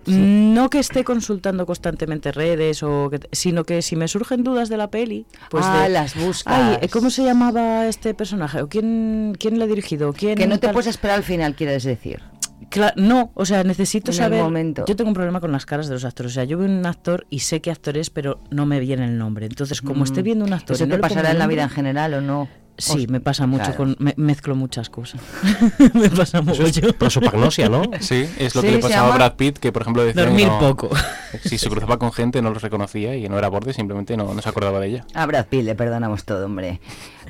no 0.06 0.70
que 0.70 0.80
esté 0.80 1.04
consultando 1.04 1.65
constantemente 1.65 2.32
redes, 2.32 2.84
o 2.84 3.10
que- 3.10 3.22
sino 3.32 3.63
que 3.63 3.82
si 3.82 3.96
me 3.96 4.08
surgen 4.08 4.44
dudas 4.44 4.70
de 4.70 4.78
la 4.78 4.89
peli, 4.91 5.26
pues 5.50 5.65
Ah, 5.68 5.84
de- 5.84 5.89
las 5.89 6.15
buscas. 6.15 6.78
Ay, 6.82 6.88
¿cómo 6.89 7.10
se 7.10 7.24
llamaba 7.24 7.88
este 7.88 8.13
personaje? 8.13 8.62
¿O 8.62 8.68
quién, 8.68 9.36
quién 9.39 9.58
le 9.58 9.63
ha 9.63 9.68
dirigido? 9.68 10.13
¿Quién 10.13 10.36
Que 10.36 10.48
no 10.48 10.56
te 10.60 10.68
tal? 10.68 10.74
puedes 10.74 10.88
esperar 10.88 11.15
al 11.18 11.24
final, 11.24 11.56
quieres 11.56 11.84
decir. 11.84 12.22
Cla- 12.69 12.93
no, 12.95 13.32
o 13.36 13.45
sea, 13.45 13.63
necesito 13.63 14.12
En 14.12 14.15
el 14.15 14.17
saber. 14.17 14.43
momento. 14.43 14.86
Yo 14.88 14.95
tengo 14.95 15.10
un 15.10 15.13
problema 15.13 15.39
con 15.39 15.51
las 15.51 15.65
caras 15.65 15.88
de 15.88 15.93
los 15.93 16.06
actores. 16.06 16.32
O 16.32 16.36
sea, 16.36 16.43
yo 16.43 16.58
veo 16.58 16.67
un 16.67 16.86
actor 16.86 17.25
y 17.30 17.39
sé 17.39 17.62
qué 17.62 17.71
actor 17.71 17.97
es, 17.97 18.10
pero 18.10 18.39
no 18.51 18.65
me 18.65 18.80
viene 18.80 19.06
el 19.06 19.17
nombre. 19.17 19.45
Entonces, 19.45 19.82
como 19.82 20.01
Mm. 20.01 20.04
esté 20.04 20.21
viendo 20.21 20.45
un 20.45 20.54
actor. 20.54 20.75
¿Eso 20.75 20.86
no 20.86 20.95
te 20.95 21.01
pasará 21.01 21.32
en 21.32 21.39
la 21.39 21.47
vida 21.47 21.63
en 21.63 21.69
general 21.69 22.13
o 22.15 22.21
no? 22.21 22.47
Sí, 22.78 23.04
Os- 23.06 23.08
me 23.10 23.20
pasa 23.22 23.48
mucho. 23.48 23.64
Claro. 23.64 23.78
Con, 23.78 23.96
me- 24.00 24.14
mezclo 24.18 24.56
muchas 24.56 24.90
cosas. 24.90 25.22
me 25.94 26.10
pasa 26.10 26.42
mucho. 26.42 26.64
prosopagnosia, 26.98 27.70
¿no? 27.70 27.84
Sí, 28.02 28.28
es 28.38 28.54
lo 28.56 28.62
Sí, 28.62 28.68
que 28.68 28.74
le 28.74 28.80
pasaba 28.80 29.14
a 29.14 29.16
Brad 29.18 29.34
Pitt, 29.36 29.58
que 29.60 29.72
por 29.72 29.82
ejemplo 29.84 30.04
decía 30.04 30.24
dormir 30.26 30.48
no- 30.48 30.60
poco. 30.60 30.90
Si 31.44 31.58
se 31.58 31.70
cruzaba 31.70 32.00
con 32.00 32.12
gente 32.14 32.42
no 32.42 32.50
los 32.52 32.62
reconocía 32.62 33.16
y 33.16 33.28
no 33.28 33.38
era 33.38 33.50
borde, 33.50 33.74
simplemente 33.74 34.16
no, 34.16 34.34
no 34.34 34.42
se 34.42 34.48
acordaba 34.50 34.80
de 34.80 34.88
ella. 34.88 35.06
A 35.14 35.26
Brad 35.26 35.48
Pitt 35.48 35.64
le 35.66 35.76
perdonamos 35.76 36.24
todo, 36.24 36.46
hombre. 36.46 36.80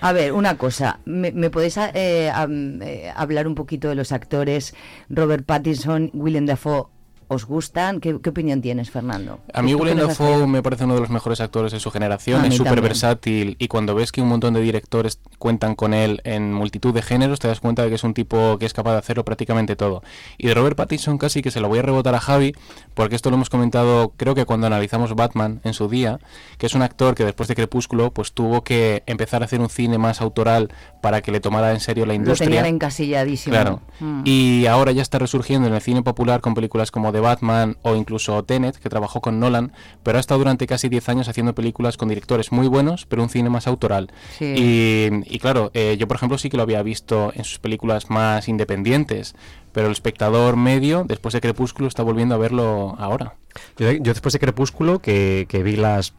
A 0.01 0.11
ver, 0.13 0.33
una 0.33 0.57
cosa, 0.57 0.99
¿me, 1.05 1.31
me 1.31 1.49
podéis 1.49 1.77
eh, 1.77 1.91
eh, 2.31 3.11
hablar 3.15 3.47
un 3.47 3.55
poquito 3.55 3.89
de 3.89 3.95
los 3.95 4.11
actores? 4.11 4.75
Robert 5.09 5.45
Pattinson, 5.45 6.11
Willem 6.13 6.45
Dafoe, 6.45 6.87
¿os 7.27 7.45
gustan? 7.45 7.99
¿Qué, 7.99 8.19
qué 8.21 8.29
opinión 8.29 8.61
tienes, 8.61 8.89
Fernando? 8.89 9.39
A 9.53 9.61
mí 9.61 9.71
¿Tú 9.71 9.77
qué 9.77 9.83
Willem 9.83 10.07
Dafoe 10.07 10.47
me 10.47 10.61
parece 10.61 10.85
uno 10.85 10.95
de 10.95 11.01
los 11.01 11.09
mejores 11.09 11.41
actores 11.41 11.71
de 11.71 11.79
su 11.79 11.91
generación, 11.91 12.45
es 12.45 12.55
súper 12.55 12.81
versátil 12.81 13.55
y 13.59 13.67
cuando 13.67 13.95
ves 13.95 14.11
que 14.11 14.21
un 14.21 14.27
montón 14.27 14.53
de 14.53 14.61
directores 14.61 15.19
cuentan 15.39 15.75
con 15.75 15.93
él 15.93 16.21
en 16.23 16.53
multitud 16.53 16.93
de 16.93 17.01
géneros 17.01 17.39
te 17.39 17.47
das 17.47 17.59
cuenta 17.59 17.83
de 17.83 17.89
que 17.89 17.95
es 17.95 18.03
un 18.03 18.13
tipo 18.13 18.57
que 18.57 18.65
es 18.65 18.73
capaz 18.73 18.93
de 18.93 18.97
hacerlo 18.99 19.25
prácticamente 19.25 19.75
todo. 19.75 20.03
Y 20.37 20.47
de 20.47 20.53
Robert 20.53 20.75
Pattinson 20.75 21.17
casi 21.17 21.41
que 21.41 21.51
se 21.51 21.59
lo 21.59 21.67
voy 21.67 21.79
a 21.79 21.81
rebotar 21.81 22.15
a 22.15 22.19
Javi 22.19 22.53
porque 22.93 23.15
esto 23.15 23.29
lo 23.29 23.35
hemos 23.35 23.49
comentado 23.49 24.13
creo 24.17 24.35
que 24.35 24.45
cuando 24.45 24.67
analizamos 24.67 25.15
Batman 25.15 25.61
en 25.63 25.73
su 25.73 25.87
día, 25.89 26.19
que 26.57 26.65
es 26.65 26.73
un 26.75 26.81
actor 26.81 27.15
que 27.15 27.25
después 27.25 27.47
de 27.47 27.55
Crepúsculo 27.55 28.11
pues 28.11 28.33
tuvo 28.33 28.63
que 28.63 29.03
empezar 29.05 29.41
a 29.41 29.45
hacer 29.45 29.59
un 29.59 29.69
cine 29.69 29.97
más 29.97 30.21
autoral 30.21 30.71
para 31.01 31.21
que 31.21 31.31
le 31.31 31.39
tomara 31.39 31.71
en 31.71 31.79
serio 31.79 32.05
la 32.05 32.13
Lo 32.13 32.15
industria. 32.15 32.47
tenían 32.47 32.65
encasilladísimo. 32.65 33.53
Claro. 33.53 33.81
Mm. 33.99 34.21
Y 34.25 34.65
ahora 34.65 34.91
ya 34.91 35.01
está 35.01 35.19
resurgiendo 35.19 35.67
en 35.67 35.73
el 35.73 35.81
cine 35.81 36.01
popular 36.03 36.41
con 36.41 36.53
películas 36.53 36.91
como 36.91 37.11
The 37.15 37.21
Batman 37.21 37.77
o 37.81 37.95
incluso 37.95 38.43
Tenet, 38.43 38.77
que 38.77 38.89
trabajó 38.89 39.21
con 39.21 39.39
Nolan, 39.39 39.71
pero 40.03 40.17
ha 40.17 40.21
estado 40.21 40.39
durante 40.39 40.67
casi 40.67 40.89
10 40.89 41.09
años 41.09 41.27
haciendo 41.27 41.55
películas 41.55 41.97
con 41.97 42.09
directores 42.09 42.51
muy 42.51 42.67
buenos, 42.67 43.05
pero 43.05 43.23
un 43.23 43.29
cine 43.29 43.49
más 43.49 43.67
autoral. 43.67 44.11
Sí. 44.37 44.45
Y, 44.45 45.35
y 45.35 45.39
claro, 45.39 45.71
eh, 45.73 45.95
yo 45.97 46.07
por 46.07 46.17
ejemplo 46.17 46.37
sí 46.37 46.49
que 46.49 46.57
lo 46.57 46.63
había 46.63 46.83
visto 46.83 47.31
en 47.35 47.43
sus 47.43 47.59
películas 47.59 48.09
más 48.09 48.47
independientes, 48.47 49.35
pero 49.71 49.87
el 49.87 49.93
espectador 49.93 50.55
medio, 50.55 51.03
después 51.07 51.33
de 51.33 51.41
Crepúsculo, 51.41 51.87
está 51.87 52.03
volviendo 52.03 52.35
a 52.35 52.37
verlo 52.37 52.95
ahora. 52.97 53.35
Yo, 53.77 53.91
yo 53.91 54.13
después 54.13 54.33
de 54.33 54.39
Crepúsculo, 54.39 54.99
que, 54.99 55.45
que 55.49 55.63
vi 55.63 55.75
las 55.75 56.13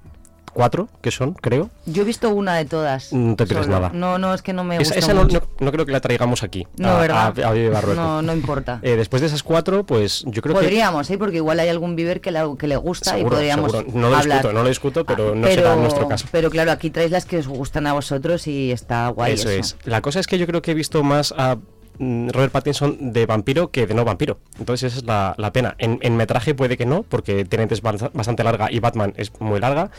cuatro, 0.56 0.88
que 1.02 1.10
son, 1.10 1.34
creo, 1.34 1.68
Yo 1.84 2.00
he 2.02 2.04
visto 2.06 2.30
una 2.30 2.54
de 2.56 2.64
todas. 2.64 3.12
no 3.12 3.36
te 3.36 3.46
solo. 3.46 3.66
nada. 3.68 3.90
No, 3.92 4.18
no, 4.18 4.32
es 4.32 4.40
que 4.40 4.54
no 4.54 4.64
me 4.64 4.78
gusta 4.78 4.94
esa 4.98 5.12
no, 5.12 5.24
mucho. 5.24 5.40
no- 5.60 5.66
no 5.66 5.70
creo 5.72 5.84
que 5.84 5.92
la 5.92 6.00
traigamos 6.00 6.42
aquí. 6.42 6.66
No, 6.78 6.88
a, 6.88 7.00
¿verdad? 7.00 7.38
a- 7.44 7.48
a 7.48 7.52
Vive 7.52 7.68
Barrueco. 7.68 8.00
No, 8.00 8.22
no 8.22 8.32
importa. 8.32 8.80
Eh, 8.82 8.96
después 8.96 9.20
de 9.20 9.26
esas 9.28 9.42
cuatro, 9.42 9.84
pues 9.84 10.24
yo 10.26 10.40
creo 10.40 10.54
que... 10.54 10.62
Podríamos, 10.62 11.10
¿eh? 11.10 11.18
porque 11.18 11.36
igual 11.36 11.60
hay 11.60 11.68
algún 11.68 11.94
viver 11.94 12.20
que, 12.22 12.30
la- 12.30 12.48
que 12.58 12.66
le 12.66 12.76
gusta 12.76 13.18
y 13.18 13.24
podríamos 13.24 13.70
seguro. 13.70 13.92
No 13.98 14.08
lo 14.08 14.16
hablar. 14.16 14.38
discuto, 14.38 14.52
no 14.54 14.62
lo 14.62 14.68
discuto, 14.70 15.04
pero 15.04 15.34
no 15.34 15.42
pero, 15.42 15.62
será 15.62 15.76
nuestro 15.76 16.08
caso. 16.08 16.26
Pero 16.32 16.50
claro, 16.50 16.72
aquí 16.72 16.88
traéis 16.90 17.12
las 17.12 17.26
que 17.26 17.36
os 17.38 17.46
gustan 17.46 17.86
a 17.86 17.92
vosotros 17.92 18.46
y 18.46 18.72
está 18.72 19.08
guay 19.10 19.34
eso, 19.34 19.50
eso. 19.50 19.76
es. 19.76 19.86
La 19.86 20.00
cosa 20.00 20.20
es 20.20 20.26
que 20.26 20.38
yo 20.38 20.46
creo 20.46 20.62
que 20.62 20.70
he 20.70 20.74
visto 20.74 21.02
más 21.02 21.34
a 21.36 21.56
mm, 21.98 22.28
Robert 22.30 22.52
Pattinson 22.52 23.12
de 23.12 23.26
vampiro 23.26 23.70
que 23.70 23.86
de 23.86 23.94
no 23.94 24.04
vampiro. 24.04 24.38
Entonces 24.58 24.92
esa 24.92 24.98
es 25.00 25.04
la, 25.06 25.34
la 25.36 25.52
pena. 25.52 25.74
En, 25.78 25.98
en 26.02 26.16
metraje 26.16 26.54
puede 26.54 26.76
que 26.76 26.86
no, 26.86 27.02
porque 27.02 27.44
Tenet 27.44 27.72
es 27.72 27.82
bast- 27.82 28.10
bastante 28.12 28.42
larga 28.44 28.70
y 28.72 28.80
Batman 28.80 29.12
es 29.16 29.32
muy 29.40 29.60
larga. 29.60 29.90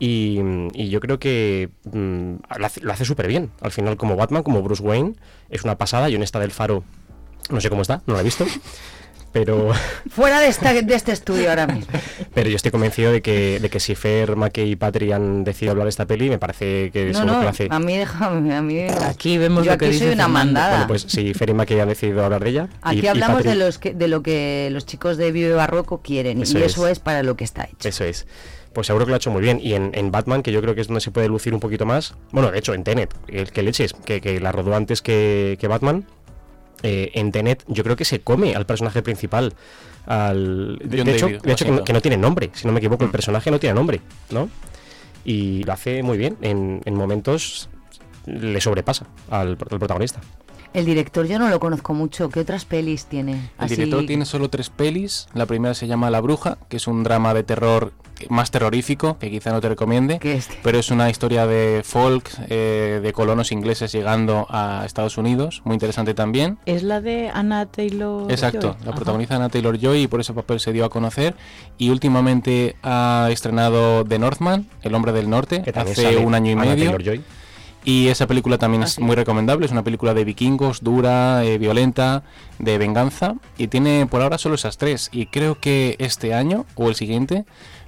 Y, 0.00 0.38
y 0.74 0.90
yo 0.90 1.00
creo 1.00 1.18
que 1.18 1.70
mm, 1.92 2.34
lo 2.58 2.66
hace, 2.66 2.80
lo 2.80 2.92
hace 2.92 3.04
súper 3.04 3.26
bien. 3.26 3.50
Al 3.60 3.72
final, 3.72 3.96
como 3.96 4.14
Batman, 4.16 4.42
como 4.42 4.62
Bruce 4.62 4.82
Wayne, 4.82 5.14
es 5.50 5.64
una 5.64 5.76
pasada. 5.76 6.08
Y 6.08 6.14
en 6.14 6.22
esta 6.22 6.38
del 6.38 6.52
Faro, 6.52 6.84
no 7.50 7.60
sé 7.60 7.68
cómo 7.70 7.82
está, 7.82 8.02
no 8.06 8.14
la 8.14 8.20
he 8.20 8.24
visto. 8.24 8.46
Pero, 9.30 9.72
Fuera 10.10 10.40
de, 10.40 10.48
esta, 10.48 10.72
de 10.72 10.94
este 10.94 11.12
estudio 11.12 11.50
ahora 11.50 11.66
mismo. 11.66 11.92
pero 12.34 12.48
yo 12.48 12.56
estoy 12.56 12.70
convencido 12.70 13.12
de 13.12 13.20
que, 13.20 13.60
de 13.60 13.68
que 13.68 13.78
si 13.78 13.94
Fer, 13.94 14.36
Mackey 14.36 14.70
y 14.72 14.76
Patri 14.76 15.12
han 15.12 15.44
decidido 15.44 15.72
hablar 15.72 15.84
de 15.84 15.90
esta 15.90 16.06
peli, 16.06 16.30
me 16.30 16.38
parece 16.38 16.90
que 16.92 17.10
No, 17.12 17.26
no, 17.26 17.38
que 17.38 17.42
lo 17.44 17.48
hace. 17.50 17.68
a 17.70 17.78
mí 17.78 17.94
déjame, 17.98 18.54
a 18.56 18.62
mí... 18.62 18.80
Aquí 19.04 19.36
vemos 19.36 19.66
Yo 19.66 19.72
lo 19.72 19.78
que 19.78 19.84
aquí 19.84 19.92
dice 19.92 20.06
soy 20.06 20.14
una 20.14 20.24
Fernando. 20.24 20.44
mandada. 20.46 20.70
Bueno, 20.70 20.86
pues 20.88 21.02
si 21.02 21.34
Fer 21.34 21.50
y 21.50 21.52
Mackey 21.54 21.78
han 21.78 21.88
decidido 21.88 22.24
hablar 22.24 22.42
de 22.42 22.50
ella. 22.50 22.68
Aquí 22.80 23.00
y 23.00 23.06
hablamos 23.06 23.42
Patri- 23.42 23.50
de, 23.50 23.54
los 23.56 23.78
que, 23.78 23.92
de 23.92 24.08
lo 24.08 24.22
que 24.22 24.70
los 24.72 24.86
chicos 24.86 25.18
de 25.18 25.30
Vive 25.30 25.52
Barroco 25.52 26.00
quieren 26.00 26.40
Eso 26.40 26.58
y 26.58 26.62
es. 26.62 26.72
eso 26.72 26.88
es 26.88 26.98
para 26.98 27.22
lo 27.22 27.36
que 27.36 27.44
está 27.44 27.64
hecho. 27.64 27.86
Eso 27.86 28.04
es. 28.04 28.26
Pues 28.72 28.86
seguro 28.86 29.06
que 29.06 29.10
lo 29.10 29.14
ha 29.14 29.18
hecho 29.18 29.30
muy 29.30 29.42
bien. 29.42 29.60
Y 29.62 29.74
en, 29.74 29.90
en 29.94 30.10
Batman, 30.12 30.42
que 30.42 30.52
yo 30.52 30.60
creo 30.60 30.74
que 30.74 30.80
es 30.82 30.86
donde 30.88 31.00
se 31.00 31.10
puede 31.10 31.28
lucir 31.28 31.54
un 31.54 31.60
poquito 31.60 31.86
más. 31.86 32.14
Bueno, 32.32 32.50
de 32.50 32.58
hecho, 32.58 32.74
en 32.74 32.84
Tenet, 32.84 33.14
el 33.28 33.50
que 33.50 33.62
leches, 33.62 33.92
que, 33.92 34.20
que 34.20 34.40
la 34.40 34.52
rodó 34.52 34.74
antes 34.74 35.02
que, 35.02 35.56
que 35.60 35.66
Batman. 35.68 36.04
eh, 36.82 37.10
en 37.14 37.32
Tenet, 37.32 37.64
yo 37.66 37.82
creo 37.82 37.96
que 37.96 38.04
se 38.04 38.20
come 38.20 38.54
al 38.54 38.66
personaje 38.66 39.02
principal. 39.02 39.54
Al, 40.06 40.78
de, 40.82 41.00
hecho, 41.02 41.26
David, 41.26 41.40
de 41.42 41.52
hecho 41.52 41.64
que, 41.64 41.70
no, 41.70 41.76
Washington. 41.76 41.84
que 41.84 41.92
no 41.92 42.00
tiene 42.00 42.16
nombre, 42.16 42.50
si 42.54 42.66
no 42.66 42.72
me 42.72 42.78
equivoco, 42.78 43.02
Mm. 43.04 43.06
el 43.06 43.10
personaje 43.10 43.50
no 43.50 43.58
tiene 43.58 43.74
nombre, 43.74 44.00
¿no? 44.30 44.48
Y 45.24 45.64
lo 45.64 45.72
hace 45.72 46.02
muy 46.02 46.16
bien. 46.16 46.36
En, 46.40 46.80
en 46.84 46.94
momentos 46.94 47.68
le 48.26 48.60
sobrepasa 48.60 49.06
al, 49.30 49.48
al 49.70 49.78
protagonista. 49.78 50.20
El 50.74 50.84
director 50.84 51.26
yo 51.26 51.38
no 51.38 51.48
lo 51.48 51.58
conozco 51.60 51.94
mucho. 51.94 52.28
¿Qué 52.28 52.40
otras 52.40 52.64
pelis 52.64 53.06
tiene? 53.06 53.32
El 53.32 53.40
Así- 53.58 53.76
director 53.76 54.04
tiene 54.06 54.24
solo 54.26 54.48
tres 54.50 54.70
pelis. 54.70 55.26
La 55.34 55.46
primera 55.46 55.74
se 55.74 55.86
llama 55.86 56.10
La 56.10 56.20
Bruja, 56.20 56.58
que 56.68 56.76
es 56.76 56.86
un 56.86 57.02
drama 57.04 57.32
de 57.34 57.42
terror 57.42 57.92
más 58.28 58.50
terrorífico, 58.50 59.16
que 59.18 59.30
quizá 59.30 59.52
no 59.52 59.60
te 59.60 59.68
recomiende, 59.68 60.18
pero 60.64 60.78
es 60.80 60.90
una 60.90 61.08
historia 61.08 61.46
de 61.46 61.82
folk, 61.84 62.28
eh, 62.48 62.98
de 63.00 63.12
colonos 63.12 63.52
ingleses 63.52 63.92
llegando 63.92 64.44
a 64.50 64.82
Estados 64.84 65.18
Unidos, 65.18 65.62
muy 65.64 65.74
interesante 65.74 66.14
también. 66.14 66.58
Es 66.66 66.82
la 66.82 67.00
de 67.00 67.30
Anna 67.32 67.66
Taylor. 67.66 68.28
Exacto, 68.30 68.72
Joy. 68.72 68.76
la 68.82 68.88
Ajá. 68.90 68.94
protagoniza 68.96 69.36
Anna 69.36 69.48
Taylor 69.50 69.78
Joy 69.78 70.02
y 70.02 70.06
por 70.08 70.20
ese 70.20 70.32
papel 70.34 70.58
se 70.58 70.72
dio 70.72 70.84
a 70.84 70.90
conocer. 70.90 71.36
Y 71.78 71.90
últimamente 71.90 72.74
ha 72.82 73.28
estrenado 73.30 74.04
The 74.04 74.18
Northman, 74.18 74.66
El 74.82 74.96
hombre 74.96 75.12
del 75.12 75.30
norte, 75.30 75.62
hace 75.74 76.16
un 76.16 76.34
año 76.34 76.50
y 76.50 76.52
Anya 76.54 76.64
medio. 76.64 76.84
Taylor-Joy. 76.90 77.22
Y 77.88 78.08
esa 78.08 78.26
película 78.26 78.58
también 78.58 78.82
es 78.82 78.98
muy 78.98 79.16
recomendable, 79.16 79.64
es 79.64 79.72
una 79.72 79.82
película 79.82 80.12
de 80.12 80.22
vikingos, 80.22 80.84
dura, 80.84 81.42
eh, 81.42 81.56
violenta, 81.56 82.22
de 82.58 82.76
venganza, 82.76 83.36
y 83.56 83.68
tiene 83.68 84.04
por 84.04 84.20
ahora 84.20 84.36
solo 84.36 84.56
esas 84.56 84.76
tres. 84.76 85.08
Y 85.10 85.24
creo 85.24 85.58
que 85.58 85.96
este 85.98 86.34
año 86.34 86.66
o 86.74 86.90
el 86.90 86.96
siguiente 86.96 87.46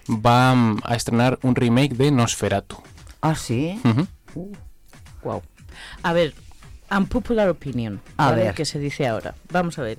va 0.09 0.53
a 0.85 0.97
estrenar 0.97 1.39
un 1.43 1.55
remake 1.55 1.97
de 1.97 2.11
Nosferatu. 2.13 2.77
Ah, 3.21 3.35
sí. 3.35 3.79
Wow. 5.23 5.43
A 6.03 6.15
ver, 6.15 6.33
unpopular 6.91 7.51
opinion. 7.51 8.01
A 8.17 8.33
ver. 8.33 8.55
¿Qué 8.55 8.65
se 8.65 8.79
dice 8.79 9.07
ahora? 9.07 9.35
Vamos 9.51 9.79
a 9.79 9.83
ver. 9.83 9.99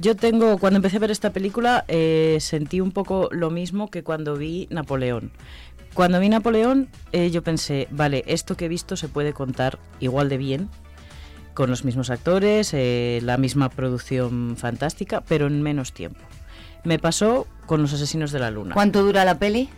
Yo 0.00 0.16
tengo, 0.16 0.58
cuando 0.58 0.78
empecé 0.78 0.96
a 0.96 1.00
ver 1.00 1.12
esta 1.12 1.30
película, 1.32 1.84
eh, 1.86 2.38
sentí 2.40 2.80
un 2.80 2.90
poco 2.90 3.28
lo 3.30 3.50
mismo 3.50 3.88
que 3.88 4.02
cuando 4.02 4.36
vi 4.36 4.66
Napoleón. 4.70 5.30
Cuando 5.98 6.20
vi 6.20 6.28
Napoleón, 6.28 6.86
eh, 7.10 7.32
yo 7.32 7.42
pensé, 7.42 7.88
vale, 7.90 8.22
esto 8.28 8.56
que 8.56 8.66
he 8.66 8.68
visto 8.68 8.96
se 8.96 9.08
puede 9.08 9.32
contar 9.32 9.80
igual 9.98 10.28
de 10.28 10.36
bien, 10.36 10.68
con 11.54 11.70
los 11.70 11.84
mismos 11.84 12.08
actores, 12.10 12.72
eh, 12.72 13.18
la 13.24 13.36
misma 13.36 13.68
producción 13.68 14.54
fantástica, 14.56 15.22
pero 15.22 15.48
en 15.48 15.60
menos 15.60 15.92
tiempo. 15.92 16.20
Me 16.84 17.00
pasó 17.00 17.48
con 17.66 17.82
Los 17.82 17.94
Asesinos 17.94 18.30
de 18.30 18.38
la 18.38 18.52
Luna. 18.52 18.74
¿Cuánto 18.74 19.02
dura 19.02 19.24
la 19.24 19.40
peli? 19.40 19.70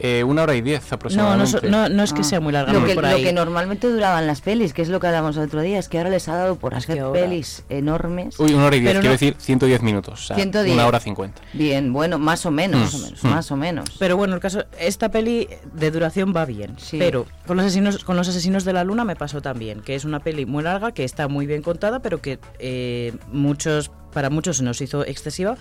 Eh, 0.00 0.22
una 0.24 0.42
hora 0.44 0.54
y 0.54 0.60
diez 0.60 0.92
aproximadamente. 0.92 1.68
No, 1.68 1.88
no, 1.88 1.88
no 1.88 2.02
es 2.02 2.12
que 2.12 2.22
sea 2.24 2.40
muy 2.40 2.52
larga. 2.52 2.72
Lo 2.72 2.84
que, 2.84 2.94
por 2.94 3.02
lo 3.04 3.10
ahí. 3.10 3.22
que 3.24 3.32
normalmente 3.32 3.88
duraban 3.88 4.26
las 4.26 4.40
pelis, 4.40 4.72
que 4.72 4.82
es 4.82 4.88
lo 4.88 5.00
que 5.00 5.08
hablamos 5.08 5.36
el 5.36 5.42
otro 5.44 5.60
día, 5.60 5.78
es 5.78 5.88
que 5.88 5.98
ahora 5.98 6.10
les 6.10 6.28
ha 6.28 6.36
dado 6.36 6.56
por 6.56 6.74
hacer 6.74 7.02
pelis 7.12 7.64
enormes. 7.68 8.38
Uy, 8.38 8.54
una 8.54 8.66
hora 8.66 8.76
y 8.76 8.80
diez, 8.80 8.90
Pero 8.92 9.00
quiero 9.00 9.10
no- 9.10 9.18
decir 9.18 9.36
110 9.38 9.82
minutos. 9.82 10.22
O 10.22 10.26
sea, 10.28 10.36
110. 10.36 10.74
Una 10.74 10.86
hora 10.86 11.00
cincuenta. 11.00 11.40
Bien, 11.52 11.92
bueno, 11.92 12.18
más 12.18 12.46
o 12.46 12.50
menos, 12.50 12.80
Mm. 12.80 12.82
más 12.82 12.94
o 12.94 12.98
menos, 13.06 13.24
Mm. 13.24 13.28
más 13.28 13.50
o 13.50 13.56
menos. 13.56 13.90
Pero 13.98 14.16
bueno, 14.16 14.34
el 14.34 14.40
caso, 14.40 14.64
esta 14.78 15.10
peli 15.10 15.48
de 15.74 15.90
duración 15.90 16.32
va 16.36 16.44
bien. 16.44 16.76
Pero 16.92 17.26
con 17.46 17.56
los 17.56 17.66
asesinos, 17.66 18.04
con 18.04 18.16
los 18.16 18.28
asesinos 18.28 18.64
de 18.64 18.72
la 18.72 18.84
luna 18.84 19.04
me 19.04 19.16
pasó 19.16 19.42
también, 19.42 19.80
que 19.80 19.94
es 19.94 20.04
una 20.04 20.20
peli 20.20 20.46
muy 20.46 20.62
larga, 20.62 20.92
que 20.92 21.04
está 21.04 21.28
muy 21.28 21.46
bien 21.46 21.62
contada, 21.62 22.00
pero 22.00 22.20
que 22.20 22.38
eh, 22.60 23.12
muchos, 23.32 23.90
para 24.12 24.30
muchos 24.30 24.58
se 24.58 24.62
nos 24.62 24.80
hizo 24.80 25.04
excesiva 25.04 25.56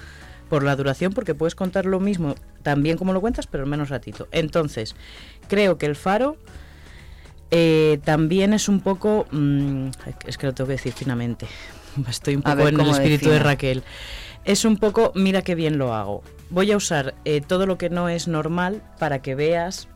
por 0.50 0.64
la 0.64 0.76
duración, 0.76 1.14
porque 1.14 1.36
puedes 1.36 1.56
contar 1.56 1.86
lo 1.86 2.00
mismo 2.00 2.36
tan 2.64 2.84
bien 2.84 2.98
como 2.98 3.14
lo 3.14 3.22
cuentas, 3.22 3.48
pero 3.48 3.64
en 3.64 3.70
menos 3.70 3.90
ratito. 3.90 4.28
Entonces, 4.32 4.96
creo 5.48 5.78
que 5.78 5.86
el 5.86 5.96
faro 5.96 6.38
eh, 7.52 8.00
también 8.04 8.54
es 8.54 8.68
un 8.68 8.82
poco, 8.82 9.26
mm, 9.32 9.90
es 10.26 10.38
que 10.38 10.48
lo 10.48 10.54
tengo 10.54 10.68
que 10.68 10.74
decir 10.74 10.94
finamente. 10.94 11.48
Estoy 12.10 12.36
un 12.36 12.42
poco 12.42 12.58
ver, 12.58 12.68
en 12.68 12.74
el 12.74 12.78
¿cómo 12.78 12.92
espíritu 12.92 13.30
de? 13.30 13.40
Raquel. 13.40 13.84
Es 14.46 14.66
un 14.66 14.78
poco, 14.78 15.12
mira 15.16 15.42
qué 15.42 15.56
bien 15.56 15.78
lo 15.78 15.94
hago. 15.94 16.24
Voy 16.50 16.72
a 16.72 16.78
usar 16.78 17.16
eh, 17.26 17.42
todo 17.42 17.66
lo 17.66 17.78
que 17.78 17.90
no 17.90 18.08
es 18.08 18.28
normal 18.28 18.82
para 18.98 19.22
que 19.22 19.36
veas 19.36 19.90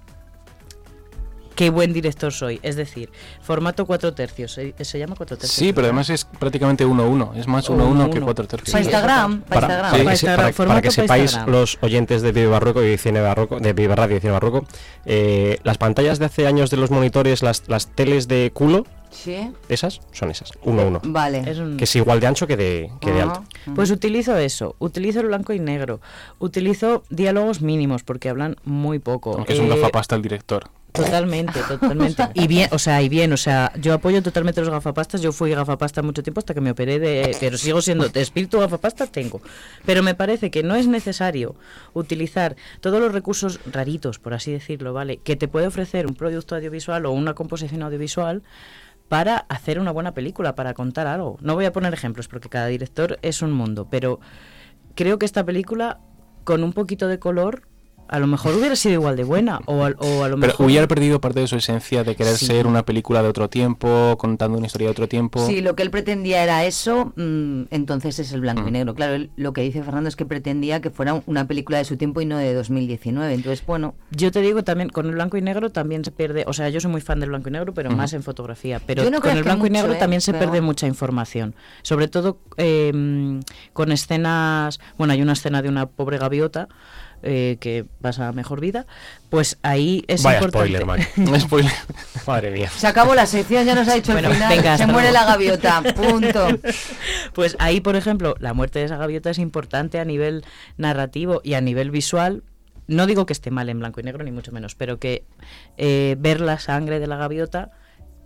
qué 1.55 1.69
buen 1.69 1.93
director 1.93 2.31
soy. 2.33 2.59
Es 2.63 2.75
decir, 2.75 3.09
formato 3.41 3.85
4 3.85 4.13
tercios. 4.13 4.53
¿Se, 4.53 4.73
se 4.83 4.99
llama 4.99 5.15
4 5.15 5.37
tercios? 5.37 5.51
Sí, 5.55 5.73
pero 5.73 5.87
además 5.87 6.09
es 6.09 6.25
prácticamente 6.25 6.85
1-1. 6.85 7.35
Es 7.37 7.47
más 7.47 7.69
1-1 7.69 8.09
que 8.11 8.21
4 8.21 8.47
tercios. 8.47 8.71
Para 8.71 8.83
Instagram, 8.83 9.41
para, 9.41 9.61
Para, 9.67 9.73
Instagram. 9.73 9.91
sí, 9.91 9.97
Para 10.03 10.11
Instagram, 10.13 10.53
para- 10.53 10.67
para 10.69 10.81
que 10.81 10.91
sepáis 10.91 11.21
Instagram. 11.23 11.51
los 11.51 11.77
oyentes 11.81 12.21
de 12.21 12.31
Vive 12.31 12.47
Barroco 12.47 12.83
y 12.83 12.97
Cine 12.97 13.21
Barroco, 13.21 13.59
de 13.59 13.73
Vive 13.73 13.95
Radio 13.95 14.17
y 14.17 14.19
Cine 14.19 14.33
Barroco, 14.33 14.65
eh, 15.05 15.59
las 15.63 15.77
pantallas 15.77 16.19
de 16.19 16.25
hace 16.25 16.47
años 16.47 16.69
de 16.69 16.77
los 16.77 16.91
monitores, 16.91 17.41
las, 17.43 17.63
las 17.67 17.87
teles 17.87 18.27
de 18.27 18.51
culo, 18.53 18.85
Sí. 19.11 19.51
esas 19.67 19.99
son 20.13 20.31
esas, 20.31 20.51
1-1. 20.63 21.01
Vale. 21.03 21.43
Es 21.45 21.57
un- 21.57 21.75
Que 21.75 21.83
es 21.83 21.95
igual 21.97 22.21
de 22.21 22.27
ancho 22.27 22.47
que 22.47 22.55
de, 22.55 22.89
que 23.01 23.11
de 23.11 23.21
alto. 23.21 23.43
Pues 23.75 23.91
utilizo 23.91 24.37
eso, 24.37 24.75
utilizo 24.79 25.19
el 25.19 25.27
blanco 25.27 25.51
y 25.51 25.59
negro, 25.59 25.99
utilizo 26.39 27.03
diálogos 27.09 27.61
mínimos 27.61 28.03
porque 28.03 28.29
hablan 28.29 28.55
muy 28.63 28.99
poco. 28.99 29.33
Aunque 29.35 29.53
es 29.53 29.59
un 29.59 29.65
Eh, 29.65 29.75
gafapasta 29.75 30.15
el 30.15 30.21
director. 30.21 30.69
Totalmente, 30.91 31.59
totalmente. 31.67 32.29
Y 32.33 32.47
bien, 32.47 32.69
o 32.71 32.79
sea, 32.79 33.01
y 33.01 33.09
bien, 33.09 33.31
o 33.33 33.37
sea, 33.37 33.71
yo 33.79 33.93
apoyo 33.93 34.21
totalmente 34.21 34.61
los 34.61 34.69
gafapastas. 34.69 35.21
Yo 35.21 35.31
fui 35.31 35.51
gafapasta 35.51 36.01
mucho 36.01 36.21
tiempo 36.23 36.39
hasta 36.39 36.53
que 36.53 36.61
me 36.61 36.71
operé 36.71 36.99
de, 36.99 37.35
pero 37.39 37.57
sigo 37.57 37.81
siendo 37.81 38.09
de 38.09 38.21
espíritu 38.21 38.59
gafapasta 38.59 39.07
tengo. 39.07 39.41
Pero 39.85 40.03
me 40.03 40.15
parece 40.15 40.51
que 40.51 40.63
no 40.63 40.75
es 40.75 40.87
necesario 40.87 41.55
utilizar 41.93 42.55
todos 42.81 42.99
los 42.99 43.11
recursos 43.11 43.59
raritos, 43.71 44.19
por 44.19 44.33
así 44.33 44.51
decirlo, 44.51 44.93
¿vale? 44.93 45.17
Que 45.17 45.35
te 45.35 45.47
puede 45.47 45.67
ofrecer 45.67 46.07
un 46.07 46.15
producto 46.15 46.55
audiovisual 46.55 47.05
o 47.05 47.11
una 47.11 47.33
composición 47.33 47.83
audiovisual 47.83 48.43
para 49.07 49.37
hacer 49.49 49.79
una 49.79 49.91
buena 49.91 50.13
película, 50.13 50.55
para 50.55 50.73
contar 50.73 51.07
algo. 51.07 51.37
No 51.41 51.55
voy 51.55 51.65
a 51.65 51.73
poner 51.73 51.93
ejemplos 51.93 52.27
porque 52.27 52.49
cada 52.49 52.67
director 52.67 53.19
es 53.21 53.41
un 53.41 53.51
mundo, 53.51 53.87
pero 53.89 54.19
creo 54.95 55.19
que 55.19 55.25
esta 55.25 55.45
película 55.45 55.99
con 56.43 56.63
un 56.63 56.73
poquito 56.73 57.07
de 57.07 57.19
color 57.19 57.67
a 58.11 58.19
lo 58.19 58.27
mejor 58.27 58.53
hubiera 58.55 58.75
sido 58.75 58.93
igual 58.95 59.15
de 59.15 59.23
buena 59.23 59.61
o, 59.65 59.83
a 59.85 59.89
lo 59.89 59.95
Pero 59.97 60.37
mejor 60.37 60.65
hubiera 60.67 60.87
perdido 60.87 61.19
parte 61.19 61.39
de 61.39 61.47
su 61.47 61.55
esencia 61.55 62.03
de 62.03 62.15
querer 62.15 62.35
Sí. 62.35 62.45
ser 62.45 62.67
una 62.67 62.83
película 62.85 63.23
de 63.23 63.29
otro 63.29 63.49
tiempo, 63.49 64.15
contando 64.19 64.57
una 64.57 64.67
historia 64.67 64.87
de 64.87 64.91
otro 64.91 65.07
tiempo. 65.07 65.45
Si 65.47 65.61
lo 65.61 65.75
que 65.75 65.83
él 65.83 65.89
pretendía 65.91 66.43
era 66.43 66.65
eso, 66.65 67.13
mm, 67.15 67.63
entonces 67.71 68.19
es 68.19 68.31
el 68.33 68.41
blanco 68.41 68.67
y 68.67 68.71
negro. 68.71 68.93
Claro, 68.93 69.13
él- 69.15 69.31
lo 69.37 69.53
que 69.53 69.61
dice 69.61 69.81
Fernando 69.81 70.09
es 70.09 70.15
que 70.15 70.25
pretendía 70.25 70.81
que 70.81 70.89
fuera 70.91 71.23
una 71.25 71.47
película 71.47 71.77
de 71.77 71.85
su 71.85 71.97
tiempo 71.97 72.21
y 72.21 72.25
no 72.25 72.37
de 72.37 72.53
2019. 72.53 73.33
Entonces, 73.33 73.65
bueno, 73.65 73.95
Yo 74.11 74.29
te 74.31 74.41
digo 74.41 74.63
también, 74.63 74.89
con 74.89 75.05
el 75.07 75.13
blanco 75.13 75.37
y 75.37 75.41
negro 75.41 75.69
también 75.69 76.03
se 76.03 76.11
pierde, 76.11 76.43
o 76.47 76.53
sea, 76.53 76.67
yo 76.69 76.79
soy 76.81 76.91
muy 76.91 77.01
fan 77.01 77.19
del 77.21 77.29
blanco 77.29 77.47
y 77.47 77.53
negro, 77.53 77.73
pero 77.73 77.89
más 77.91 78.11
en 78.13 78.23
fotografía. 78.23 78.81
Pero 78.85 79.09
no 79.09 79.21
con 79.21 79.31
el 79.37 79.43
blanco 79.43 79.65
y 79.65 79.69
negro 79.69 79.93
¿eh? 79.93 79.97
también 79.97 80.19
se 80.21 80.33
Pero- 80.33 80.45
pierde 80.51 80.61
mucha 80.61 80.85
información. 80.85 81.55
Sobre 81.81 82.07
todo 82.09 82.37
eh, 82.57 83.39
con 83.73 83.91
escenas, 83.91 84.79
bueno, 84.97 85.13
hay 85.13 85.21
una 85.21 85.33
escena 85.33 85.61
de 85.61 85.69
una 85.69 85.85
pobre 85.85 86.17
gaviota 86.17 86.67
eh, 87.23 87.57
que 87.59 87.85
pasa 88.01 88.27
a 88.27 88.31
mejor 88.31 88.59
vida, 88.59 88.85
pues 89.29 89.57
ahí 89.61 90.03
es 90.07 90.23
Vaya 90.23 90.39
importante. 90.39 90.73
spoiler, 90.73 90.85
Mike. 91.25 91.39
spoiler. 91.39 91.71
Madre 92.27 92.51
mía. 92.51 92.69
se 92.75 92.87
acabó 92.87 93.15
la 93.15 93.25
sección, 93.25 93.65
ya 93.65 93.75
nos 93.75 93.87
ha 93.87 93.95
dicho 93.95 94.11
Bueno, 94.13 94.29
el 94.29 94.35
final. 94.35 94.55
venga, 94.55 94.77
se 94.77 94.87
muere 94.87 95.11
luego. 95.11 95.25
la 95.25 95.31
gaviota, 95.31 95.83
punto. 95.95 96.47
Pues 97.33 97.55
ahí, 97.59 97.79
por 97.81 97.95
ejemplo, 97.95 98.35
la 98.39 98.53
muerte 98.53 98.79
de 98.79 98.85
esa 98.85 98.97
gaviota 98.97 99.29
es 99.29 99.39
importante 99.39 99.99
a 99.99 100.05
nivel 100.05 100.43
narrativo 100.77 101.41
y 101.43 101.53
a 101.53 101.61
nivel 101.61 101.91
visual. 101.91 102.43
No 102.87 103.05
digo 103.05 103.25
que 103.25 103.33
esté 103.33 103.51
mal 103.51 103.69
en 103.69 103.79
blanco 103.79 103.99
y 104.01 104.03
negro, 104.03 104.23
ni 104.23 104.31
mucho 104.31 104.51
menos, 104.51 104.75
pero 104.75 104.99
que 104.99 105.23
eh, 105.77 106.15
ver 106.19 106.41
la 106.41 106.59
sangre 106.59 106.99
de 106.99 107.07
la 107.07 107.15
gaviota 107.15 107.71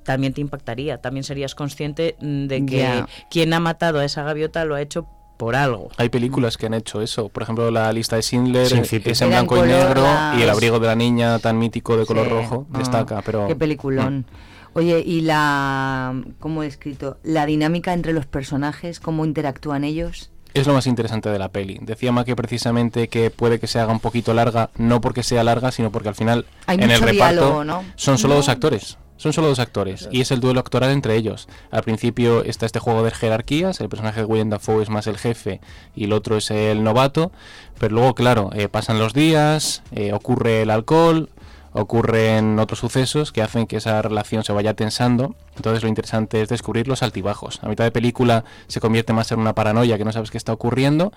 también 0.04 0.34
te 0.34 0.42
impactaría. 0.42 1.02
También 1.02 1.24
serías 1.24 1.54
consciente 1.56 2.16
mm, 2.20 2.46
de 2.48 2.66
que 2.66 3.06
quien 3.30 3.54
ha 3.54 3.60
matado 3.60 4.00
a 4.00 4.06
esa 4.06 4.24
gaviota 4.24 4.66
lo 4.66 4.76
ha 4.76 4.82
hecho 4.82 5.08
por 5.38 5.56
algo. 5.56 5.90
Hay 5.98 6.10
películas 6.10 6.58
que 6.58 6.66
han 6.68 6.74
hecho 6.74 7.02
eso. 7.02 7.30
Por 7.30 7.44
ejemplo, 7.44 7.70
la 7.72 7.92
lista 7.94 8.16
de 8.16 8.22
Schindler 8.22 8.68
Sin 8.68 8.86
City. 8.86 9.12
es 9.12 9.22
en 9.22 9.30
blanco 9.30 9.58
y 9.58 9.68
negro 9.68 10.02
las- 10.04 10.38
y 10.40 10.42
el 10.44 10.50
abrigo 10.50 10.80
de 10.80 10.88
la 10.88 10.96
niña 10.96 11.40
tan 11.40 11.58
mítico 11.58 11.98
de 11.98 12.06
color 12.06 12.26
Sí. 12.28 12.32
rojo 12.34 12.68
Ah, 12.74 12.78
destaca. 12.80 13.22
Pero 13.22 13.48
Qué 13.48 13.56
peliculón. 13.56 14.26
Oye, 14.74 15.02
y 15.06 15.22
la. 15.22 16.14
¿Cómo 16.40 16.64
he 16.64 16.68
escrito? 16.68 17.18
La 17.24 17.46
dinámica 17.46 17.94
entre 17.94 18.12
los 18.14 18.26
personajes, 18.26 19.00
cómo 19.00 19.24
interactúan 19.26 19.84
ellos. 19.84 20.32
es 20.54 20.68
lo 20.68 20.74
más 20.74 20.88
interesante 20.88 21.28
de 21.28 21.38
la 21.38 21.50
peli. 21.50 21.80
Decía 21.82 22.14
Maque 22.14 22.34
precisamente 22.34 23.10
que 23.10 23.30
puede 23.30 23.60
que 23.60 23.68
se 23.68 23.78
haga 23.78 23.92
un 23.92 24.00
poquito 24.00 24.34
larga, 24.34 24.70
no 24.78 25.02
porque 25.02 25.22
sea 25.22 25.44
larga, 25.44 25.70
sino 25.72 25.92
porque 25.92 26.08
al 26.08 26.16
final 26.16 26.46
Hay 26.66 26.78
en 26.78 26.84
el 26.84 26.92
mucho 27.02 27.06
reparto 27.12 27.36
diálogo, 27.42 27.64
¿no? 27.66 27.84
son 27.98 28.18
solo 28.18 28.36
No. 28.36 28.38
dos 28.38 28.48
actores. 28.48 28.98
Son 29.18 29.32
solo 29.32 29.48
dos 29.48 29.60
actores 29.60 30.10
y 30.12 30.22
es 30.22 30.32
el 30.32 30.42
duelo 30.42 30.60
actoral 30.60 30.92
entre 30.92 31.16
ellos. 31.16 31.48
Al 31.72 31.84
principio 31.84 32.44
está 32.44 32.66
este 32.66 32.80
juego 32.80 33.04
de 33.04 33.12
jerarquías, 33.12 33.80
el 33.80 33.90
personaje 33.90 34.22
de 34.22 34.26
William 34.26 34.50
Dafoe 34.50 34.84
es 34.84 34.90
más 34.90 35.08
el 35.08 35.18
jefe 35.18 35.62
y 35.96 36.06
el 36.06 36.14
otro 36.14 36.38
es 36.38 36.52
el 36.52 36.84
novato, 36.84 37.32
pero 37.80 37.96
luego, 37.96 38.14
claro, 38.14 38.50
eh, 38.54 38.68
pasan 38.68 39.00
los 39.00 39.14
días, 39.14 39.84
eh, 39.92 40.12
ocurre 40.14 40.64
el 40.64 40.70
alcohol, 40.70 41.30
ocurren 41.72 42.58
otros 42.60 42.80
sucesos 42.80 43.34
que 43.34 43.42
hacen 43.42 43.68
que 43.68 43.78
esa 43.78 44.02
relación 44.02 44.44
se 44.44 44.54
vaya 44.54 44.74
tensando. 44.76 45.36
Entonces 45.58 45.84
lo 45.84 45.90
interesante 45.90 46.42
es 46.42 46.48
descubrir 46.48 46.88
los 46.88 47.04
altibajos. 47.04 47.60
A 47.64 47.68
mitad 47.68 47.84
de 47.84 47.92
película 47.92 48.46
se 48.68 48.80
convierte 48.80 49.12
más 49.12 49.32
en 49.32 49.40
una 49.40 49.56
paranoia 49.56 49.98
que 49.98 50.06
no 50.06 50.14
sabes 50.14 50.32
qué 50.32 50.38
está 50.38 50.54
ocurriendo, 50.54 51.12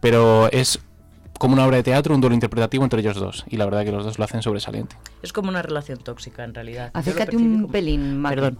pero 0.00 0.48
es 0.52 0.80
como 1.44 1.54
una 1.54 1.66
obra 1.66 1.76
de 1.76 1.82
teatro, 1.82 2.14
un 2.14 2.20
duelo 2.20 2.34
interpretativo 2.34 2.84
entre 2.84 3.00
ellos 3.00 3.16
dos. 3.16 3.44
Y 3.48 3.56
la 3.58 3.64
verdad 3.66 3.84
que 3.84 3.92
los 3.92 4.04
dos 4.04 4.18
lo 4.18 4.24
hacen 4.24 4.40
sobresaliente. 4.42 4.96
Es 5.22 5.32
como 5.32 5.48
una 5.50 5.60
relación 5.62 5.98
tóxica 5.98 6.42
en 6.44 6.54
realidad. 6.54 6.90
Acércate 6.94 7.36
un 7.36 7.54
como- 7.62 7.68
pelín, 7.72 8.18
Maki. 8.20 8.34
Perdón. 8.36 8.58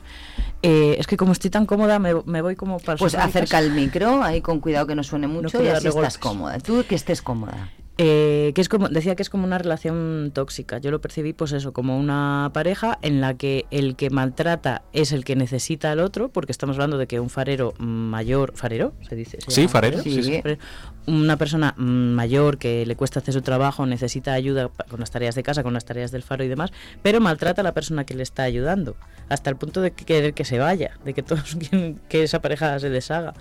Eh, 0.63 0.97
es 0.99 1.07
que 1.07 1.17
como 1.17 1.33
estoy 1.33 1.51
tan 1.51 1.67
cómoda, 1.67 1.99
me, 1.99 2.15
me 2.27 2.43
voy 2.43 2.57
como 2.57 2.79
para 2.79 2.93
el 2.95 2.99
Pues 2.99 3.15
acerca 3.15 3.59
el 3.59 3.71
micro, 3.73 4.23
ahí 4.23 4.41
con 4.41 4.61
cuidado 4.61 4.87
que 4.87 4.95
no 4.95 5.03
suene 5.03 5.27
mucho 5.27 5.63
y 5.63 5.69
así 5.69 5.79
estás 5.89 5.95
golpes. 5.95 6.19
cómoda. 6.19 6.59
Tú 6.59 6.85
que 6.89 6.95
estés 6.95 7.23
cómoda. 7.23 7.71
Eh, 7.97 8.51
que 8.57 8.61
es 8.61 8.69
como 8.69 8.89
decía 8.89 9.15
que 9.15 9.23
es 9.23 9.31
como 9.31 9.45
una 9.45 9.57
relación 9.57 10.33
tóxica 10.35 10.79
yo 10.79 10.91
lo 10.91 11.01
percibí 11.01 11.33
pues 11.33 11.53
eso 11.53 11.73
como 11.73 11.97
una 11.97 12.51
pareja 12.53 12.99
en 13.03 13.21
la 13.21 13.35
que 13.35 13.67
el 13.71 13.95
que 13.95 14.11
maltrata 14.11 14.83
es 14.93 15.13
el 15.13 15.25
que 15.25 15.37
necesita 15.37 15.93
al 15.93 16.01
otro 16.01 16.29
porque 16.29 16.51
estamos 16.51 16.75
hablando 16.75 16.99
de 16.99 17.07
que 17.07 17.21
un 17.21 17.31
farero 17.31 17.73
mayor 17.79 18.53
farero 18.57 18.95
se 19.09 19.15
dice 19.15 19.39
¿Se 19.47 19.51
Sí, 19.53 19.69
farero, 19.69 20.03
sí, 20.03 20.25
sí. 20.25 20.41
Farero. 20.43 20.61
una 21.07 21.37
persona 21.37 21.73
mm, 21.77 21.83
mayor 22.15 22.59
que 22.59 22.85
le 22.85 22.97
cuesta 22.97 23.21
hacer 23.21 23.33
su 23.33 23.43
trabajo 23.43 23.87
necesita 23.87 24.33
ayuda 24.33 24.71
con 24.91 24.99
las 24.99 25.13
tareas 25.13 25.37
de 25.37 25.45
casa 25.45 25.63
con 25.63 25.73
las 25.75 25.85
tareas 25.85 26.11
del 26.11 26.25
faro 26.25 26.43
y 26.43 26.49
demás 26.49 26.73
pero 27.01 27.21
maltrata 27.21 27.61
a 27.61 27.65
la 27.65 27.75
persona 27.75 28.05
que 28.05 28.15
le 28.15 28.25
está 28.25 28.43
ayudando 28.43 28.97
hasta 29.29 29.51
el 29.51 29.57
punto 29.57 29.81
de 29.83 29.93
que- 29.93 30.05
querer 30.05 30.35
que 30.35 30.45
se 30.45 30.59
vaya 30.59 30.99
de 31.05 31.15
que 31.15 31.23
todos 31.23 31.55
quieren 31.61 32.01
que 32.09 32.25
esa 32.25 32.41
pareja 32.43 32.77
se 32.81 32.91
deshaga 32.91 33.35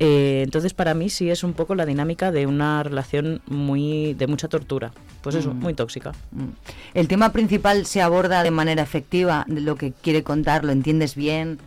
eh, 0.00 0.40
entonces 0.42 0.74
para 0.74 0.94
mí 0.94 1.10
sí 1.10 1.30
es 1.30 1.44
un 1.44 1.52
poco 1.52 1.76
la 1.76 1.86
dinámica 1.86 2.32
de 2.32 2.46
una 2.48 2.82
relación 2.82 3.40
muy 3.46 3.83
de 4.16 4.26
mucha 4.26 4.48
tortura. 4.48 4.92
Pues 5.22 5.34
eso, 5.36 5.52
Mm. 5.54 5.60
muy 5.60 5.74
tóxica. 5.74 6.12
El 6.92 7.08
tema 7.08 7.32
principal 7.32 7.86
se 7.86 8.02
aborda 8.02 8.42
de 8.42 8.50
manera 8.50 8.82
efectiva, 8.82 9.44
de 9.48 9.60
lo 9.60 9.76
que 9.76 9.92
quiere 9.92 10.22
contar, 10.22 10.64
lo 10.64 10.72
entiendes 10.72 11.14
bien. 11.14 11.58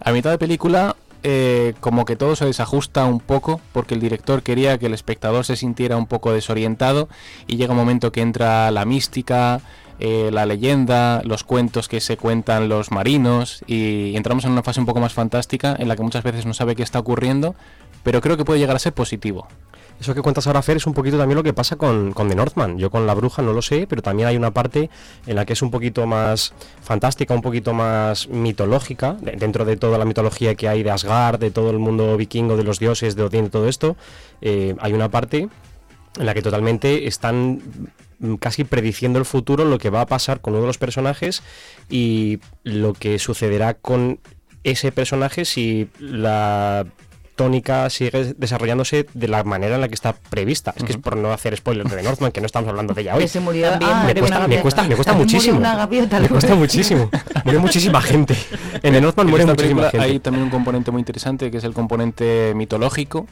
A 0.00 0.12
mitad 0.12 0.30
de 0.30 0.38
película, 0.38 0.96
eh, 1.22 1.74
como 1.80 2.04
que 2.04 2.16
todo 2.16 2.36
se 2.36 2.44
desajusta 2.44 3.04
un 3.04 3.20
poco, 3.20 3.60
porque 3.72 3.94
el 3.94 4.00
director 4.00 4.42
quería 4.42 4.78
que 4.78 4.86
el 4.86 4.94
espectador 4.94 5.44
se 5.44 5.56
sintiera 5.56 5.96
un 5.96 6.06
poco 6.06 6.32
desorientado, 6.32 7.08
y 7.46 7.56
llega 7.56 7.72
un 7.72 7.78
momento 7.78 8.12
que 8.12 8.20
entra 8.20 8.70
la 8.70 8.84
mística, 8.84 9.60
eh, 9.98 10.30
la 10.32 10.44
leyenda, 10.44 11.22
los 11.24 11.42
cuentos 11.42 11.88
que 11.88 12.00
se 12.00 12.16
cuentan 12.16 12.68
los 12.68 12.90
marinos, 12.90 13.62
y 13.66 14.14
entramos 14.14 14.44
en 14.44 14.52
una 14.52 14.62
fase 14.62 14.80
un 14.80 14.86
poco 14.86 15.00
más 15.00 15.14
fantástica, 15.14 15.74
en 15.78 15.88
la 15.88 15.96
que 15.96 16.02
muchas 16.02 16.22
veces 16.22 16.44
no 16.44 16.54
sabe 16.54 16.76
qué 16.76 16.82
está 16.82 16.98
ocurriendo, 16.98 17.54
pero 18.02 18.20
creo 18.20 18.36
que 18.36 18.44
puede 18.44 18.60
llegar 18.60 18.76
a 18.76 18.78
ser 18.78 18.92
positivo. 18.92 19.48
Eso 19.98 20.14
que 20.14 20.20
cuentas 20.20 20.46
ahora, 20.46 20.60
Fer, 20.60 20.76
es 20.76 20.86
un 20.86 20.92
poquito 20.92 21.16
también 21.16 21.36
lo 21.36 21.42
que 21.42 21.54
pasa 21.54 21.76
con, 21.76 22.12
con 22.12 22.28
The 22.28 22.34
Northman. 22.34 22.76
Yo 22.78 22.90
con 22.90 23.06
La 23.06 23.14
Bruja 23.14 23.40
no 23.40 23.52
lo 23.54 23.62
sé, 23.62 23.86
pero 23.88 24.02
también 24.02 24.28
hay 24.28 24.36
una 24.36 24.50
parte 24.50 24.90
en 25.26 25.36
la 25.36 25.46
que 25.46 25.54
es 25.54 25.62
un 25.62 25.70
poquito 25.70 26.06
más 26.06 26.52
fantástica, 26.82 27.32
un 27.32 27.40
poquito 27.40 27.72
más 27.72 28.28
mitológica, 28.28 29.14
de- 29.14 29.32
dentro 29.32 29.64
de 29.64 29.76
toda 29.78 29.96
la 29.96 30.04
mitología 30.04 30.54
que 30.54 30.68
hay 30.68 30.82
de 30.82 30.90
Asgard, 30.90 31.40
de 31.40 31.50
todo 31.50 31.70
el 31.70 31.78
mundo 31.78 32.14
vikingo, 32.18 32.58
de 32.58 32.64
los 32.64 32.78
dioses, 32.78 33.16
de 33.16 33.22
Odín, 33.22 33.44
de 33.44 33.50
todo 33.50 33.68
esto. 33.68 33.96
eh, 34.42 34.74
hay 34.80 34.92
una 34.92 35.08
parte 35.10 35.48
en 36.18 36.26
la 36.26 36.34
que 36.34 36.42
totalmente 36.42 37.06
están 37.06 37.62
mm, 38.18 38.34
casi 38.34 38.64
prediciendo 38.64 39.18
el 39.18 39.24
futuro, 39.24 39.64
lo 39.64 39.78
que 39.78 39.88
va 39.88 40.02
a 40.02 40.06
pasar 40.06 40.40
con 40.42 40.52
uno 40.52 40.60
de 40.62 40.66
los 40.68 40.78
personajes 40.78 41.42
y 41.88 42.38
lo 42.64 42.92
que 42.92 43.18
sucederá 43.18 43.72
con 43.74 44.20
ese 44.62 44.92
personaje 44.92 45.44
si 45.46 45.88
la 45.98 46.84
tónica 47.36 47.88
sigue 47.90 48.34
desarrollándose 48.36 49.06
de 49.14 49.28
la 49.28 49.44
manera 49.44 49.76
en 49.76 49.80
la 49.80 49.88
que 49.88 49.94
está 49.94 50.14
prevista. 50.14 50.74
Es 50.76 50.82
que 50.82 50.92
es 50.92 50.98
por 50.98 51.16
no 51.16 51.32
hacer 51.32 51.56
spoilers 51.56 51.90
de 51.90 52.02
Northman, 52.02 52.32
que 52.32 52.40
no 52.40 52.46
estamos 52.46 52.68
hablando 52.68 52.94
de 52.94 53.02
ella 53.02 53.14
hoy. 53.14 53.22
Que 53.22 53.28
se 53.28 53.40
murió 53.40 53.70
También 53.70 53.90
ah, 53.92 53.96
me, 53.98 54.02
muere 54.04 54.20
cuesta, 54.20 54.38
una 54.38 54.48
me 54.48 54.60
cuesta, 54.60 54.82
me 54.82 54.94
cuesta 54.96 55.12
También 55.12 55.26
muchísimo. 55.28 55.58
una 55.58 55.76
gaviota, 55.76 56.18
me 56.18 56.28
cuesta 56.28 56.54
muchísimo. 56.54 57.10
Murió 57.44 57.60
muchísima 57.60 58.00
gente. 58.00 58.36
En 58.82 58.94
el 58.94 59.02
Northman 59.02 59.28
muere 59.28 59.46
muchísima 59.46 59.90
gente. 59.90 60.00
hay 60.00 60.18
también 60.18 60.44
un 60.44 60.50
componente 60.50 60.90
muy 60.90 61.00
interesante 61.00 61.50
que 61.50 61.58
es 61.58 61.64
el 61.64 61.74
componente 61.74 62.52
mitológico. 62.56 63.26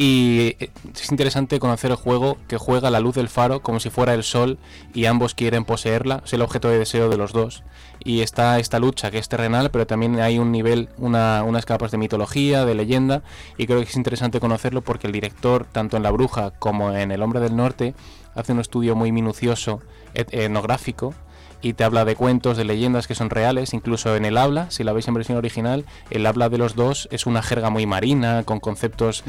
Y 0.00 0.54
eh, 0.60 0.70
es 0.94 1.10
interesante 1.10 1.58
conocer 1.58 1.90
el 1.90 1.96
juego 1.96 2.38
que 2.46 2.56
juega 2.56 2.88
la 2.88 3.00
luz 3.00 3.16
del 3.16 3.28
faro 3.28 3.60
como 3.62 3.80
si 3.80 3.90
fuera 3.90 4.14
el 4.14 4.22
sol 4.22 4.56
y 4.94 5.06
ambos 5.06 5.34
quieren 5.34 5.64
poseerla, 5.64 6.22
es 6.24 6.32
el 6.32 6.40
objeto 6.42 6.68
de 6.68 6.78
deseo 6.78 7.08
de 7.08 7.16
los 7.16 7.32
dos. 7.32 7.64
Y 8.04 8.20
está 8.20 8.60
esta 8.60 8.78
lucha 8.78 9.10
que 9.10 9.18
es 9.18 9.28
terrenal, 9.28 9.72
pero 9.72 9.88
también 9.88 10.20
hay 10.20 10.38
un 10.38 10.52
nivel, 10.52 10.88
una, 10.98 11.42
unas 11.42 11.66
capas 11.66 11.90
de 11.90 11.98
mitología, 11.98 12.64
de 12.64 12.76
leyenda, 12.76 13.24
y 13.56 13.66
creo 13.66 13.80
que 13.80 13.88
es 13.88 13.96
interesante 13.96 14.38
conocerlo 14.38 14.82
porque 14.82 15.08
el 15.08 15.12
director, 15.12 15.66
tanto 15.70 15.96
en 15.96 16.04
La 16.04 16.12
Bruja 16.12 16.52
como 16.52 16.92
en 16.92 17.10
El 17.10 17.20
Hombre 17.20 17.40
del 17.40 17.56
Norte, 17.56 17.94
hace 18.36 18.52
un 18.52 18.60
estudio 18.60 18.94
muy 18.94 19.10
minucioso, 19.10 19.80
et- 20.14 20.32
etnográfico, 20.32 21.12
y 21.60 21.72
te 21.72 21.84
habla 21.84 22.04
de 22.04 22.14
cuentos, 22.16 22.56
de 22.56 22.64
leyendas 22.64 23.06
que 23.06 23.14
son 23.14 23.30
reales, 23.30 23.74
incluso 23.74 24.14
en 24.16 24.24
el 24.24 24.36
habla, 24.36 24.70
si 24.70 24.84
la 24.84 24.92
veis 24.92 25.08
en 25.08 25.14
versión 25.14 25.38
original, 25.38 25.84
el 26.10 26.26
habla 26.26 26.48
de 26.48 26.58
los 26.58 26.74
dos 26.74 27.08
es 27.10 27.26
una 27.26 27.42
jerga 27.42 27.70
muy 27.70 27.86
marina, 27.86 28.42
con 28.44 28.60
conceptos, 28.60 29.24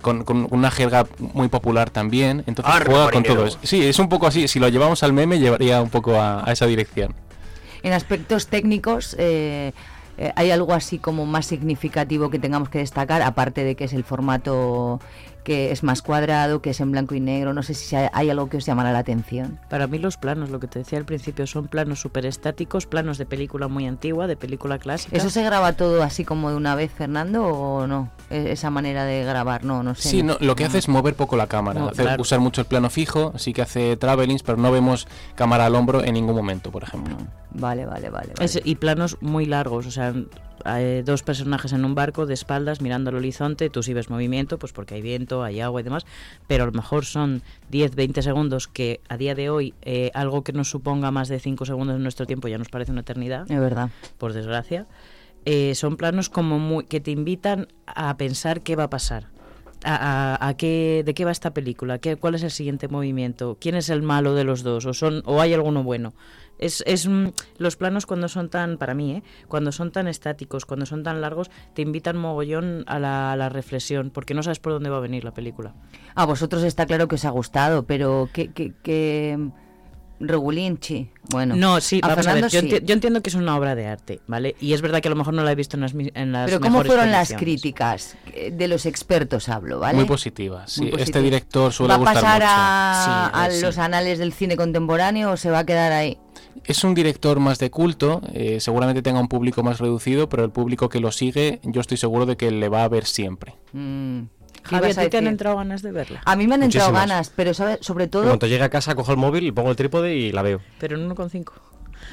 con, 0.00 0.24
con 0.24 0.46
una 0.50 0.70
jerga 0.70 1.06
muy 1.18 1.48
popular 1.48 1.90
también, 1.90 2.44
entonces 2.46 2.74
Arre, 2.74 2.90
juega 2.90 3.10
con 3.10 3.22
todo 3.22 3.46
eso. 3.46 3.58
Sí, 3.62 3.84
es 3.84 3.98
un 3.98 4.08
poco 4.08 4.26
así, 4.26 4.48
si 4.48 4.60
lo 4.60 4.68
llevamos 4.68 5.02
al 5.02 5.12
meme 5.12 5.38
llevaría 5.38 5.82
un 5.82 5.90
poco 5.90 6.20
a, 6.20 6.48
a 6.48 6.52
esa 6.52 6.66
dirección. 6.66 7.14
En 7.82 7.92
aspectos 7.92 8.46
técnicos, 8.46 9.14
eh, 9.18 9.72
eh, 10.16 10.32
¿hay 10.36 10.50
algo 10.50 10.72
así 10.72 10.98
como 10.98 11.26
más 11.26 11.46
significativo 11.46 12.30
que 12.30 12.38
tengamos 12.38 12.68
que 12.68 12.78
destacar? 12.78 13.20
Aparte 13.20 13.64
de 13.64 13.74
que 13.74 13.84
es 13.84 13.92
el 13.92 14.04
formato 14.04 15.00
que 15.44 15.70
es 15.70 15.82
más 15.82 16.02
cuadrado, 16.02 16.60
que 16.62 16.70
es 16.70 16.80
en 16.80 16.90
blanco 16.90 17.14
y 17.14 17.20
negro. 17.20 17.52
No 17.52 17.62
sé 17.62 17.74
si 17.74 17.94
hay- 17.94 18.08
algo 18.30 18.48
que 18.48 18.56
os 18.56 18.64
llamará 18.66 18.90
la 18.92 19.00
atención. 19.00 19.58
Para 19.68 19.86
mí 19.86 19.98
los 19.98 20.16
planos, 20.16 20.48
lo 20.50 20.58
que 20.58 20.66
te 20.66 20.78
decía 20.80 20.98
al 20.98 21.04
principio, 21.04 21.46
son 21.46 21.68
planos 21.68 22.00
súper 22.00 22.24
estáticos, 22.26 22.86
planos 22.86 23.18
de 23.18 23.26
película 23.26 23.68
muy 23.68 23.86
antigua, 23.86 24.26
de 24.26 24.36
película 24.36 24.78
clásica. 24.78 25.16
¿Eso 25.16 25.28
se 25.30 25.42
graba 25.42 25.74
todo 25.74 26.02
así 26.02 26.24
como 26.24 26.50
de 26.50 26.56
una 26.56 26.74
vez, 26.74 26.90
Fernando, 26.90 27.44
o 27.46 27.86
no? 27.86 28.10
E- 28.30 28.52
Esa 28.52 28.70
manera 28.70 29.04
de 29.04 29.22
grabar, 29.24 29.64
no, 29.64 29.82
no 29.82 29.94
sé. 29.94 30.08
Sí, 30.08 30.22
no, 30.22 30.36
lo 30.40 30.56
que 30.56 30.64
hace 30.64 30.78
es 30.78 30.88
mover 30.88 31.14
poco 31.14 31.36
la 31.36 31.46
cámara, 31.46 31.78
No, 31.80 31.88
hacer- 31.90 32.04
claro. 32.06 32.22
usar 32.22 32.40
mucho 32.40 32.62
el 32.62 32.66
plano 32.66 32.88
fijo, 32.88 33.32
sí 33.36 33.52
que 33.52 33.60
hace 33.62 33.96
travelings, 33.98 34.42
pero 34.42 34.56
no 34.56 34.72
vemos 34.72 35.06
cámara 35.34 35.66
al 35.66 35.74
hombro 35.74 36.02
en 36.02 36.14
ningún 36.14 36.34
momento, 36.34 36.70
por 36.70 36.82
ejemplo. 36.82 37.16
Vale, 37.50 37.84
vale, 37.84 38.08
vale. 38.10 38.32
vale. 38.34 38.44
Es- 38.44 38.60
y 38.64 38.74
planos 38.76 39.18
muy 39.20 39.44
largos, 39.44 39.86
o 39.86 39.90
sea, 39.90 40.14
hay 40.64 41.02
dos 41.02 41.22
personajes 41.22 41.72
en 41.72 41.84
un 41.84 41.94
barco 41.94 42.26
de 42.26 42.34
espaldas 42.34 42.80
mirando 42.80 43.10
al 43.10 43.16
horizonte, 43.16 43.70
tú 43.70 43.82
sí 43.82 43.94
ves 43.94 44.10
movimiento, 44.10 44.58
pues 44.58 44.72
porque 44.72 44.94
hay 44.94 45.02
viento, 45.02 45.42
hay 45.42 45.60
agua 45.60 45.80
y 45.80 45.84
demás, 45.84 46.06
pero 46.46 46.64
a 46.64 46.66
lo 46.66 46.72
mejor 46.72 47.04
son 47.04 47.42
10, 47.70 47.94
20 47.94 48.22
segundos 48.22 48.68
que 48.68 49.00
a 49.08 49.16
día 49.16 49.34
de 49.34 49.50
hoy 49.50 49.74
eh, 49.82 50.10
algo 50.14 50.42
que 50.42 50.52
nos 50.52 50.70
suponga 50.70 51.10
más 51.10 51.28
de 51.28 51.38
5 51.38 51.64
segundos 51.66 51.96
en 51.96 52.02
nuestro 52.02 52.26
tiempo 52.26 52.48
ya 52.48 52.58
nos 52.58 52.68
parece 52.68 52.92
una 52.92 53.02
eternidad. 53.02 53.50
Es 53.50 53.60
verdad. 53.60 53.90
Por 54.18 54.32
desgracia. 54.32 54.86
Eh, 55.44 55.74
son 55.74 55.96
planos 55.96 56.30
como 56.30 56.58
muy, 56.58 56.84
que 56.86 57.00
te 57.00 57.10
invitan 57.10 57.68
a 57.86 58.16
pensar 58.16 58.62
qué 58.62 58.76
va 58.76 58.84
a 58.84 58.90
pasar. 58.90 59.33
A, 59.84 60.54
qué, 60.56 61.02
¿De 61.04 61.14
qué 61.14 61.24
va 61.24 61.30
esta 61.30 61.52
película? 61.52 61.98
¿Qué, 61.98 62.16
¿Cuál 62.16 62.34
es 62.34 62.42
el 62.42 62.50
siguiente 62.50 62.88
movimiento? 62.88 63.58
¿Quién 63.60 63.74
es 63.74 63.90
el 63.90 64.02
malo 64.02 64.34
de 64.34 64.44
los 64.44 64.62
dos? 64.62 64.86
¿O, 64.86 64.94
son, 64.94 65.22
o 65.26 65.40
hay 65.40 65.52
alguno 65.52 65.82
bueno? 65.82 66.14
Es, 66.58 66.82
es 66.86 67.06
mm, 67.06 67.28
los 67.58 67.76
planos 67.76 68.06
cuando 68.06 68.28
son 68.28 68.48
tan, 68.48 68.78
para 68.78 68.94
mí, 68.94 69.12
¿eh? 69.12 69.22
cuando 69.48 69.72
son 69.72 69.90
tan 69.90 70.08
estáticos, 70.08 70.64
cuando 70.64 70.86
son 70.86 71.02
tan 71.02 71.20
largos, 71.20 71.50
te 71.74 71.82
invitan 71.82 72.16
mogollón 72.16 72.84
a 72.86 72.98
la, 72.98 73.32
a 73.32 73.36
la 73.36 73.48
reflexión, 73.48 74.10
porque 74.10 74.34
no 74.34 74.42
sabes 74.42 74.60
por 74.60 74.72
dónde 74.72 74.90
va 74.90 74.98
a 74.98 75.00
venir 75.00 75.24
la 75.24 75.34
película. 75.34 75.74
A 76.14 76.24
vosotros 76.24 76.62
está 76.62 76.86
claro 76.86 77.08
que 77.08 77.16
os 77.16 77.24
ha 77.24 77.30
gustado, 77.30 77.84
pero 77.84 78.28
¿qué, 78.32 78.52
qué, 78.52 78.72
qué... 78.82 79.38
Regulinchi? 80.20 81.10
Bueno, 81.30 81.56
no, 81.56 81.80
sí, 81.80 82.00
a 82.02 82.08
vamos 82.08 82.26
a 82.26 82.34
ver, 82.34 82.42
Fernando 82.44 82.48
yo, 82.48 82.60
sí. 82.60 82.68
enti- 82.68 82.84
yo 82.84 82.92
entiendo 82.94 83.22
que 83.22 83.30
es 83.30 83.34
una 83.34 83.56
obra 83.56 83.74
de 83.74 83.86
arte, 83.86 84.20
¿vale? 84.26 84.54
Y 84.60 84.72
es 84.74 84.82
verdad 84.82 85.00
que 85.00 85.08
a 85.08 85.10
lo 85.10 85.16
mejor 85.16 85.34
no 85.34 85.42
la 85.42 85.52
he 85.52 85.54
visto 85.54 85.76
en 85.76 85.80
las, 85.82 85.94
en 85.94 86.32
las 86.32 86.46
Pero 86.46 86.60
¿cómo 86.60 86.82
fueron 86.84 87.10
las 87.10 87.32
críticas? 87.32 88.16
Eh, 88.32 88.50
De 88.52 88.68
los 88.68 88.86
expertos 88.86 89.48
hablo, 89.48 89.80
¿vale? 89.80 89.96
Muy 89.96 90.04
positivas, 90.04 90.72
sí. 90.72 90.82
Muy 90.92 91.00
Este 91.02 91.20
director 91.22 91.72
suele 91.72 91.90
¿Va 91.90 91.94
a 91.94 91.98
gustar 91.98 92.14
pasar 92.22 92.40
mucho. 92.42 92.52
a, 92.54 93.30
Sí, 93.32 93.38
a 93.40 93.46
eh, 93.48 93.50
sí. 93.56 93.62
los 93.62 93.78
anales 93.78 94.18
del 94.18 94.32
cine 94.32 94.56
contemporáneo 94.56 95.32
o 95.32 95.36
se 95.36 95.50
va 95.50 95.60
a 95.60 95.66
quedar 95.66 95.92
ahí? 95.92 96.18
Es 96.64 96.84
un 96.84 96.94
director 96.94 97.40
más 97.40 97.58
de 97.58 97.70
culto, 97.70 98.22
eh, 98.32 98.58
seguramente 98.60 99.02
tenga 99.02 99.20
un 99.20 99.28
público 99.28 99.62
más 99.62 99.78
reducido, 99.80 100.28
pero 100.28 100.44
el 100.44 100.50
público 100.50 100.88
que 100.88 101.00
lo 101.00 101.10
sigue, 101.12 101.60
yo 101.64 101.80
estoy 101.80 101.96
seguro 101.96 102.26
de 102.26 102.36
que 102.36 102.50
le 102.50 102.68
va 102.68 102.84
a 102.84 102.88
ver 102.88 103.04
siempre. 103.06 103.54
Mm. 103.72 104.22
¿Qué 104.64 104.70
Javi, 104.76 104.86
ibas 104.86 104.98
¿a 104.98 105.02
ti 105.02 105.10
te 105.10 105.18
han 105.18 105.26
entrado 105.26 105.56
ganas 105.56 105.82
de 105.82 105.92
verla? 105.92 106.22
A 106.24 106.36
mí 106.36 106.46
me 106.46 106.54
han 106.54 106.62
entrado 106.62 106.92
ganas, 106.92 107.30
pero 107.34 107.54
¿sabes? 107.54 107.78
sobre 107.82 108.08
todo... 108.08 108.24
cuanto 108.24 108.46
llegue 108.46 108.64
a 108.64 108.70
casa, 108.70 108.94
cojo 108.94 109.12
el 109.12 109.18
móvil, 109.18 109.52
pongo 109.52 109.70
el 109.70 109.76
trípode 109.76 110.14
y 110.14 110.32
la 110.32 110.42
veo. 110.42 110.60
Pero 110.78 110.96
en 110.96 111.08
1,5. 111.08 111.52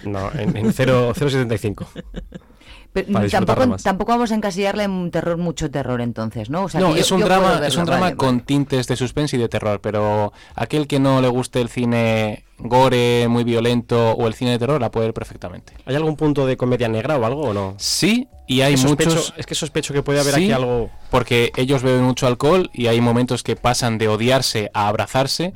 No, 0.03 0.31
en, 0.33 0.55
en 0.57 0.73
0 0.73 1.13
0,75. 1.15 1.85
pero 2.93 3.29
tampoco, 3.29 3.67
más. 3.67 3.83
tampoco 3.83 4.11
vamos 4.11 4.31
a 4.31 4.35
encasillarle 4.35 4.83
en 4.83 4.91
un 4.91 5.11
terror, 5.11 5.37
mucho 5.37 5.71
terror 5.71 6.01
entonces, 6.01 6.49
¿no? 6.49 6.63
O 6.63 6.69
sea, 6.69 6.81
no, 6.81 6.91
yo- 6.91 6.97
es 6.97 7.11
un 7.11 7.21
drama, 7.21 7.65
es 7.65 7.77
un 7.77 7.85
drama 7.85 8.01
vale, 8.01 8.17
con 8.17 8.41
tintes 8.41 8.87
de 8.87 8.95
suspense 8.95 9.37
y 9.37 9.39
de 9.39 9.47
terror, 9.47 9.79
pero 9.81 10.33
aquel 10.55 10.87
que 10.87 10.99
no 10.99 11.21
le 11.21 11.27
guste 11.29 11.61
el 11.61 11.69
cine 11.69 12.43
gore, 12.57 13.27
muy 13.27 13.43
violento 13.43 14.11
o 14.11 14.27
el 14.27 14.33
cine 14.33 14.51
de 14.51 14.59
terror 14.59 14.81
la 14.81 14.91
puede 14.91 15.07
ver 15.07 15.13
perfectamente. 15.13 15.73
¿Hay 15.85 15.95
algún 15.95 16.15
punto 16.15 16.45
de 16.45 16.57
comedia 16.57 16.89
negra 16.89 17.17
o 17.17 17.25
algo 17.25 17.41
o 17.41 17.53
no? 17.53 17.75
Sí, 17.77 18.27
y 18.53 18.61
hay 18.61 18.73
Es 18.73 18.81
que 18.81 18.87
sospecho- 18.89 19.09
muchos. 19.09 19.33
Es 19.37 19.45
que 19.45 19.55
sospecho 19.55 19.93
que 19.93 20.03
puede 20.03 20.19
haber 20.19 20.35
Sí, 20.35 20.43
aquí 20.43 20.51
algo. 20.51 20.89
Porque 21.09 21.51
ellos 21.55 21.83
beben 21.83 22.03
mucho 22.03 22.27
alcohol 22.27 22.69
y 22.73 22.87
hay 22.87 22.99
momentos 23.01 23.43
que 23.43 23.55
pasan 23.55 23.97
de 23.97 24.07
odiarse 24.07 24.69
a 24.73 24.87
abrazarse 24.87 25.53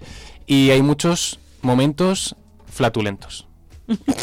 y 0.48 0.70
hay 0.70 0.82
muchos 0.82 1.40
momentos 1.62 2.36
flatulentos. 2.72 3.48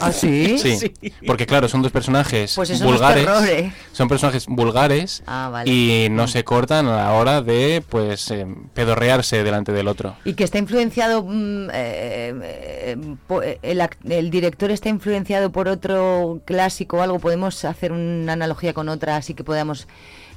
¿Ah, 0.00 0.10
sí? 0.12 0.58
Sí, 0.58 0.92
porque 1.26 1.46
claro, 1.46 1.68
son 1.68 1.82
dos 1.82 1.92
personajes 1.92 2.54
Pues 2.56 2.82
vulgares. 2.82 3.24
terror, 3.24 3.48
¿eh? 3.48 3.72
Son 3.92 4.08
personajes 4.08 4.46
vulgares 4.46 5.22
Ah, 5.26 5.48
vale. 5.52 5.70
y 5.70 6.08
no 6.10 6.26
se 6.26 6.42
cortan 6.44 6.86
a 6.86 6.96
la 6.96 7.12
hora 7.12 7.42
de 7.42 7.82
pues 7.88 8.30
eh, 8.30 8.46
pedorrearse 8.74 9.44
delante 9.44 9.72
del 9.72 9.86
otro. 9.88 10.16
Y 10.24 10.34
que 10.34 10.44
está 10.44 10.58
influenciado, 10.58 11.22
mm, 11.24 11.70
eh, 11.72 12.34
eh, 12.42 12.96
eh, 13.42 13.58
el, 13.62 13.88
el 14.10 14.30
director 14.30 14.70
está 14.70 14.88
influenciado 14.88 15.50
por 15.52 15.68
otro 15.68 16.40
clásico 16.44 16.96
o 16.98 17.02
algo, 17.02 17.18
podemos 17.20 17.64
hacer 17.64 17.92
una 17.92 18.32
analogía 18.32 18.72
con 18.74 18.88
otra 18.88 19.16
así 19.16 19.34
que 19.34 19.44
podamos, 19.44 19.86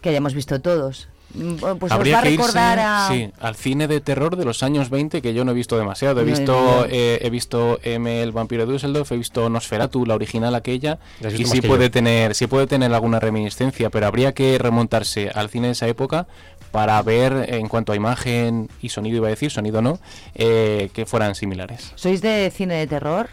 que 0.01 0.09
hayamos 0.09 0.33
visto 0.35 0.61
todos. 0.61 1.07
Mm, 1.35 1.75
Pues 1.79 1.91
Habría 1.91 2.15
os 2.15 2.17
va 2.17 2.19
a 2.19 2.23
que 2.23 2.31
irse 2.31 2.41
recordar 2.47 2.79
a... 2.79 3.07
sí, 3.09 3.31
al 3.39 3.55
cine 3.55 3.87
de 3.87 3.99
terror 4.01 4.35
de 4.37 4.45
los 4.45 4.63
años 4.63 4.89
20 4.89 5.21
que 5.21 5.33
yo 5.33 5.43
no 5.45 5.51
he 5.51 5.53
visto 5.53 5.77
demasiado. 5.77 6.21
He 6.21 6.23
No, 6.25 6.29
visto 6.31 6.53
no. 6.53 6.85
eh, 6.89 7.19
he 7.21 7.29
visto 7.29 7.79
M 7.83 8.21
el 8.23 8.31
vampiro 8.31 8.65
de 8.65 8.71
Düsseldorf, 8.73 9.11
he 9.11 9.17
visto 9.17 9.49
Nosferatu, 9.49 10.05
la 10.05 10.15
original 10.15 10.55
aquella, 10.55 10.97
y 11.37 11.45
sí 11.45 11.61
puede 11.61 11.85
yo. 11.85 11.91
tener 11.91 12.35
sí 12.35 12.47
puede 12.47 12.67
tener 12.67 12.93
alguna 12.93 13.19
reminiscencia, 13.19 13.89
pero 13.89 14.07
habría 14.07 14.33
que 14.33 14.57
remontarse 14.57 15.29
al 15.33 15.49
cine 15.49 15.67
de 15.67 15.73
esa 15.73 15.87
época 15.87 16.27
para 16.71 17.01
ver 17.01 17.53
en 17.53 17.67
cuanto 17.67 17.93
a 17.93 17.95
imagen 17.95 18.69
y 18.81 18.89
sonido 18.89 19.17
iba 19.17 19.27
a 19.27 19.29
decir, 19.29 19.49
sonido 19.51 19.81
no, 19.81 19.99
eh, 20.33 20.89
que 20.93 21.05
fueran 21.05 21.35
similares. 21.35 21.91
¿Sois 21.95 22.21
de 22.21 22.51
cine 22.53 22.75
de 22.75 22.87
terror? 22.87 23.29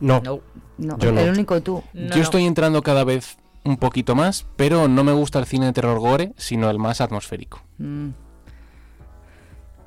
No. 0.00 0.20
No, 0.78 0.98
Yo 0.98 1.10
no. 1.10 1.20
el 1.20 1.30
único 1.30 1.62
tú. 1.62 1.82
yo 1.94 2.22
estoy 2.22 2.44
entrando 2.44 2.82
cada 2.82 3.02
vez 3.04 3.38
un 3.66 3.76
poquito 3.76 4.14
más, 4.14 4.46
pero 4.56 4.88
no 4.88 5.04
me 5.04 5.12
gusta 5.12 5.38
el 5.38 5.46
cine 5.46 5.66
de 5.66 5.72
terror 5.72 5.98
gore, 5.98 6.32
sino 6.36 6.70
el 6.70 6.78
más 6.78 7.00
atmosférico. 7.00 7.62
Mm. 7.78 8.08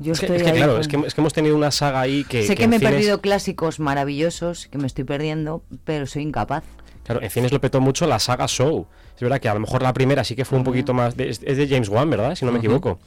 Yo 0.01 0.13
Es 0.13 0.19
que, 0.19 0.27
estoy 0.27 0.37
es 0.37 0.43
que, 0.43 0.53
claro, 0.53 0.73
con- 0.73 0.81
es 0.81 0.87
que, 0.87 0.97
es 1.07 1.13
que 1.13 1.21
hemos 1.21 1.33
tenido 1.33 1.55
una 1.57 1.71
saga 1.71 1.99
ahí 1.99 2.23
que. 2.23 2.47
sé 2.47 2.55
que, 2.55 2.67
me 2.67 2.77
he 2.77 2.79
cines- 2.79 2.89
perdido 2.91 3.19
clásicos 3.21 3.79
maravillosos, 3.79 4.67
que 4.67 4.77
me 4.77 4.87
estoy 4.87 5.03
perdiendo, 5.03 5.61
pero 5.83 6.05
soy 6.07 6.23
incapaz. 6.23 6.63
Claro, 7.03 7.21
en 7.21 7.29
cines 7.29 7.51
lo 7.51 7.59
petó 7.59 7.81
mucho 7.81 8.07
la 8.07 8.19
saga 8.19 8.47
Show. 8.47 8.87
Es 9.15 9.21
verdad 9.21 9.41
que 9.41 9.49
a 9.49 9.53
lo 9.53 9.59
mejor 9.59 9.81
la 9.81 9.91
primera 9.93 10.23
sí 10.23 10.35
que 10.35 10.45
fue 10.45 10.57
un 10.57 10.63
poquito 10.63 10.93
más. 10.93 11.17
de- 11.17 11.29
es, 11.29 11.41
de 11.41 11.67
James 11.67 11.89
Wan, 11.89 12.09
¿verdad? 12.09 12.35
Si 12.35 12.45
no 12.45 12.51
me 12.51 12.59
equivoco. 12.59 12.99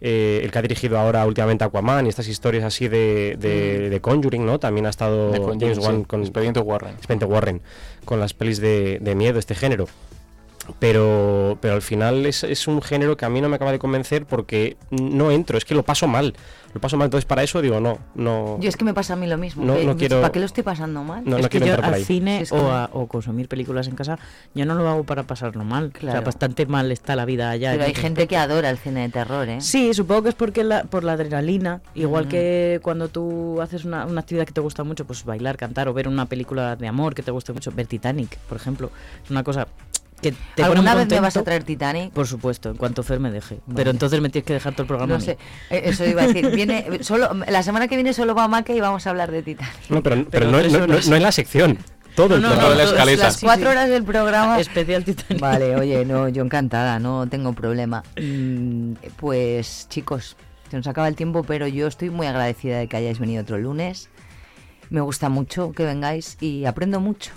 Eh, 0.00 0.40
el 0.44 0.50
que 0.52 0.58
ha 0.58 0.62
dirigido 0.62 0.98
ahora 0.98 1.24
últimamente 1.26 1.64
Aquaman 1.64 2.04
y 2.04 2.10
estas 2.10 2.28
historias 2.28 2.64
así 2.64 2.86
de, 2.86 3.36
de, 3.40 3.88
de 3.88 4.00
Conjuring, 4.02 4.44
¿no? 4.44 4.60
También 4.60 4.84
ha 4.86 4.90
estado 4.90 5.32
James 5.58 5.78
Wan 5.78 6.00
sí. 6.00 6.04
con 6.04 6.20
Expediente 6.20 6.60
Warren. 6.60 6.94
Expediente 6.94 7.24
Warren, 7.24 7.62
con 8.04 8.20
las 8.20 8.34
pelis 8.34 8.60
de, 8.60 8.98
de 9.00 9.14
miedo, 9.14 9.38
este 9.38 9.54
género. 9.54 9.88
Pero, 10.78 11.58
pero 11.60 11.74
al 11.74 11.82
final 11.82 12.26
es, 12.26 12.44
es 12.44 12.66
un 12.68 12.80
género 12.82 13.16
que 13.16 13.24
a 13.24 13.28
mí 13.28 13.40
no 13.40 13.48
me 13.48 13.56
acaba 13.56 13.72
de 13.72 13.78
convencer 13.78 14.26
porque 14.26 14.76
no 14.90 15.30
entro, 15.30 15.58
es 15.58 15.64
que 15.64 15.74
lo 15.74 15.82
paso 15.82 16.06
mal. 16.06 16.34
Lo 16.74 16.80
paso 16.80 16.98
mal, 16.98 17.06
entonces 17.06 17.24
para 17.24 17.42
eso 17.42 17.62
digo, 17.62 17.80
no, 17.80 17.98
no. 18.14 18.58
Yo 18.60 18.68
es 18.68 18.76
que 18.76 18.84
me 18.84 18.92
pasa 18.92 19.14
a 19.14 19.16
mí 19.16 19.26
lo 19.26 19.38
mismo. 19.38 19.64
No- 19.64 19.78
no 19.78 19.96
quiero- 19.96 20.20
¿Para 20.20 20.30
qué 20.32 20.40
lo 20.40 20.44
estoy 20.44 20.62
pasando 20.62 21.02
mal? 21.04 21.22
No, 21.24 21.36
es 21.38 21.42
no 21.44 21.48
que 21.48 21.58
quiero 21.58 21.78
yo 21.78 21.82
al 21.84 21.94
ahí. 21.94 22.04
cine 22.04 22.42
Es 22.42 22.50
que- 22.50 22.56
o, 22.58 22.70
a- 22.70 22.90
o 22.92 23.06
consumir 23.06 23.48
películas 23.48 23.88
en 23.88 23.94
casa, 23.94 24.18
yo 24.54 24.66
no 24.66 24.74
lo 24.74 24.86
hago 24.86 25.04
para 25.04 25.22
pasarlo 25.22 25.64
mal. 25.64 25.86
O 25.86 25.90
Claro. 25.98 26.12
sea, 26.18 26.20
bastante 26.20 26.66
mal 26.66 26.92
está 26.92 27.16
la 27.16 27.24
vida 27.24 27.48
allá. 27.48 27.72
Pero 27.72 27.84
hay 27.84 27.94
gente 27.94 28.26
que 28.26 28.36
adora 28.36 28.68
el 28.68 28.76
cine 28.76 29.02
de 29.02 29.08
terror, 29.08 29.48
¿eh? 29.48 29.60
Sí, 29.62 29.94
supongo 29.94 30.24
que 30.24 30.28
es 30.30 30.34
porque 30.34 30.64
la, 30.64 30.84
por 30.84 31.02
la 31.02 31.12
adrenalina, 31.12 31.80
igual 31.94 32.26
Mm. 32.26 32.28
que 32.28 32.80
cuando 32.82 33.08
tú 33.08 33.62
haces 33.62 33.86
una, 33.86 34.04
una 34.04 34.20
actividad 34.20 34.44
que 34.44 34.52
te 34.52 34.60
gusta 34.60 34.84
mucho, 34.84 35.06
pues 35.06 35.24
bailar, 35.24 35.56
cantar 35.56 35.88
o 35.88 35.94
ver 35.94 36.08
una 36.08 36.26
película 36.26 36.76
de 36.76 36.86
amor 36.88 37.14
que 37.14 37.22
te 37.22 37.30
guste 37.30 37.54
mucho, 37.54 37.72
ver 37.72 37.86
Titanic, 37.86 38.36
por 38.48 38.58
ejemplo, 38.58 38.90
es 39.24 39.30
una 39.30 39.42
cosa 39.42 39.66
que 40.20 40.32
te 40.54 40.62
¿Alguna 40.62 40.94
vez 40.94 41.08
me 41.08 41.20
vas 41.20 41.36
a 41.36 41.42
traer 41.44 41.64
Titanic? 41.64 42.12
Por 42.12 42.26
supuesto, 42.26 42.70
en 42.70 42.76
cuanto 42.76 43.02
Fer 43.02 43.20
me 43.20 43.30
deje. 43.30 43.60
Vale. 43.66 43.76
Pero 43.76 43.90
entonces 43.90 44.20
me 44.20 44.28
tienes 44.30 44.46
que 44.46 44.54
dejar 44.54 44.72
todo 44.72 44.82
el 44.82 44.88
programa. 44.88 45.08
No 45.10 45.14
a 45.16 45.18
mí. 45.18 45.24
sé, 45.24 45.32
eh, 45.70 45.82
eso 45.84 46.04
iba 46.06 46.22
a 46.22 46.26
decir. 46.26 46.50
Viene, 46.50 47.02
solo, 47.02 47.30
la 47.48 47.62
semana 47.62 47.86
que 47.88 47.96
viene 47.96 48.12
solo 48.12 48.34
va 48.34 48.48
Maca 48.48 48.72
y 48.72 48.80
vamos 48.80 49.06
a 49.06 49.10
hablar 49.10 49.30
de 49.30 49.42
Titanic. 49.42 49.90
No, 49.90 50.02
pero, 50.02 50.16
pero, 50.16 50.28
Pero 50.30 50.46
no, 50.50 50.60
no- 50.62 50.86
no- 50.86 51.00
no 51.06 51.16
en 51.16 51.22
la 51.22 51.32
sección. 51.32 51.78
Todo 52.14 52.36
el 52.36 52.40
No, 52.42 52.48
no, 52.48 52.54
programa. 52.54 52.82
no, 52.84 52.90
todas 52.92 53.18
Las 53.18 53.40
cuatro 53.40 53.68
horas 53.70 53.90
del 53.90 54.02
programa. 54.04 54.58
Especial 54.58 55.04
Titanic. 55.04 55.38
Vale, 55.38 55.76
oye, 55.80 56.04
no, 56.06 56.28
yo 56.30 56.42
encantada, 56.42 56.98
no 56.98 57.26
tengo 57.28 57.52
problema. 57.52 58.02
Mm, 58.18 58.94
Pues 59.18 59.86
chicos, 59.90 60.36
se 60.70 60.78
nos 60.78 60.86
acaba 60.86 61.08
el 61.08 61.14
tiempo, 61.14 61.42
pero 61.42 61.66
yo 61.66 61.86
estoy 61.86 62.08
muy 62.08 62.26
agradecida 62.26 62.78
de 62.78 62.88
que 62.88 62.96
hayáis 62.96 63.18
venido 63.18 63.42
otro 63.42 63.58
lunes. 63.58 64.08
Me 64.88 65.02
gusta 65.02 65.28
mucho 65.28 65.72
que 65.72 65.84
vengáis 65.84 66.38
y 66.40 66.64
aprendo 66.64 67.00
mucho. 67.00 67.32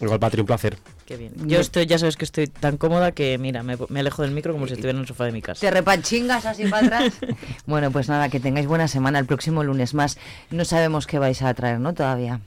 Igual, 0.00 0.18
Patri, 0.20 0.40
un 0.42 0.46
placer. 0.46 0.76
Qué 1.08 1.16
bien. 1.16 1.32
Yo 1.46 1.58
estoy, 1.58 1.86
ya 1.86 1.98
sabes 1.98 2.18
que 2.18 2.26
estoy 2.26 2.48
tan 2.48 2.76
cómoda 2.76 3.12
que, 3.12 3.38
mira, 3.38 3.62
me, 3.62 3.78
me 3.88 4.00
alejo 4.00 4.20
del 4.20 4.32
micro 4.32 4.52
como 4.52 4.66
si 4.66 4.74
estuviera 4.74 4.94
en 4.94 5.00
el 5.00 5.08
sofá 5.08 5.24
de 5.24 5.32
mi 5.32 5.40
casa. 5.40 5.58
¿Te 5.62 5.70
repanchingas 5.70 6.44
así 6.44 6.66
para 6.66 6.86
atrás? 6.86 7.14
bueno, 7.66 7.90
pues 7.90 8.10
nada, 8.10 8.28
que 8.28 8.40
tengáis 8.40 8.66
buena 8.66 8.88
semana 8.88 9.18
el 9.18 9.24
próximo 9.24 9.64
lunes 9.64 9.94
más. 9.94 10.18
No 10.50 10.66
sabemos 10.66 11.06
qué 11.06 11.18
vais 11.18 11.40
a 11.40 11.54
traer, 11.54 11.80
¿no? 11.80 11.94
Todavía. 11.94 12.40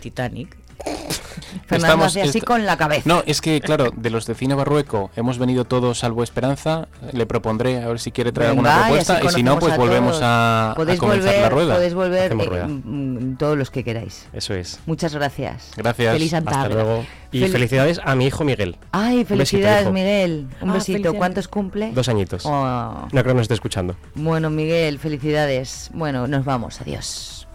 Titanic. 0.00 0.56
Fernando 1.66 2.04
hace 2.04 2.22
así 2.22 2.40
con 2.40 2.66
la 2.66 2.76
cabeza. 2.76 3.02
No, 3.06 3.22
es 3.26 3.40
que, 3.40 3.60
claro, 3.60 3.90
de 3.94 4.10
los 4.10 4.26
de 4.26 4.34
cine 4.34 4.54
barrueco 4.54 5.10
hemos 5.16 5.38
venido 5.38 5.64
todos 5.64 5.98
salvo 6.00 6.22
Esperanza. 6.22 6.88
Le 7.12 7.26
propondré 7.26 7.82
a 7.82 7.88
ver 7.88 7.98
si 8.00 8.10
quiere 8.12 8.32
traer 8.32 8.54
Venga, 8.54 8.70
alguna 8.86 8.86
propuesta. 8.86 9.24
Y, 9.24 9.28
si 9.34 9.42
no, 9.42 9.58
pues 9.58 9.72
a 9.72 9.76
volvemos 9.76 10.20
a, 10.22 10.72
a 10.72 10.74
podéis 10.74 11.00
comenzar 11.00 11.26
volver, 11.26 11.42
la 11.42 11.48
rueda. 11.48 11.74
Podéis 11.74 11.94
volver 11.94 12.32
eh, 12.32 12.34
rueda. 12.44 12.66
mm, 12.68 13.36
todos 13.38 13.56
los 13.56 13.70
que 13.70 13.82
queráis. 13.84 14.26
Eso 14.32 14.54
es. 14.54 14.80
Muchas 14.86 15.14
gracias. 15.14 15.70
Gracias. 15.76 16.12
Feliz 16.12 16.30
Santa 16.32 16.62
Hasta 16.62 16.68
luego. 16.74 17.04
Y 17.32 17.40
Fel- 17.40 17.52
felicidades 17.52 18.00
a 18.04 18.14
mi 18.14 18.26
hijo 18.26 18.44
Miguel. 18.44 18.76
Ay, 18.92 19.18
besito, 19.18 19.28
felicidades. 19.34 19.90
Miguel. 19.90 20.46
Un 20.60 20.70
Ah, 20.70 20.74
besito. 20.74 21.14
¿Cuántos 21.14 21.48
cumple? 21.48 21.92
Dos 21.92 22.08
añitos. 22.08 22.44
Oh. 22.46 23.08
No 23.10 23.22
creo 23.22 23.24
que 23.24 23.34
nos 23.34 23.42
esté 23.42 23.54
escuchando. 23.54 23.96
Bueno, 24.14 24.50
Miguel, 24.50 24.98
felicidades. 24.98 25.90
Bueno, 25.94 26.26
nos 26.26 26.44
vamos. 26.44 26.80
Adiós. 26.80 27.46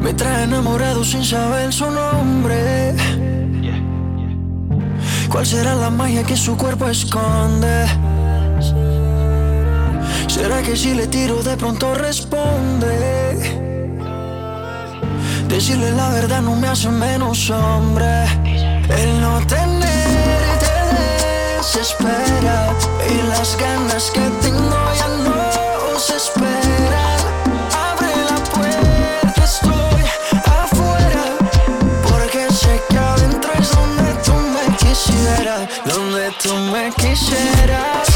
Me 0.00 0.14
trae 0.14 0.44
enamorado 0.44 1.04
sin 1.04 1.24
saber 1.24 1.72
su 1.72 1.90
nombre. 1.90 2.94
¿Cuál 5.30 5.46
será 5.46 5.74
la 5.74 5.90
magia 5.90 6.22
que 6.24 6.36
su 6.36 6.56
cuerpo 6.56 6.88
esconde? 6.88 7.86
¿Será 10.26 10.62
que 10.62 10.76
si 10.76 10.94
le 10.94 11.06
tiro 11.06 11.42
de 11.42 11.56
pronto 11.56 11.94
responde? 11.94 13.20
Decirle 15.48 15.90
la 15.92 16.08
verdad 16.10 16.40
no 16.42 16.56
me 16.56 16.68
hace 16.68 16.88
menos 16.88 17.50
hombre. 17.50 18.24
El 18.44 19.20
no 19.20 19.38
tener 19.46 20.58
te 20.64 21.58
desespera 21.58 22.72
y 23.08 23.28
las 23.28 23.56
ganas 23.58 24.10
que 24.10 24.20
tengo 24.40 24.78
ya 24.98 25.08
no 25.24 25.98
se 25.98 26.16
esperan. 26.16 26.49
Tú 36.38 36.54
me 36.72 36.90
quisieras. 36.92 38.09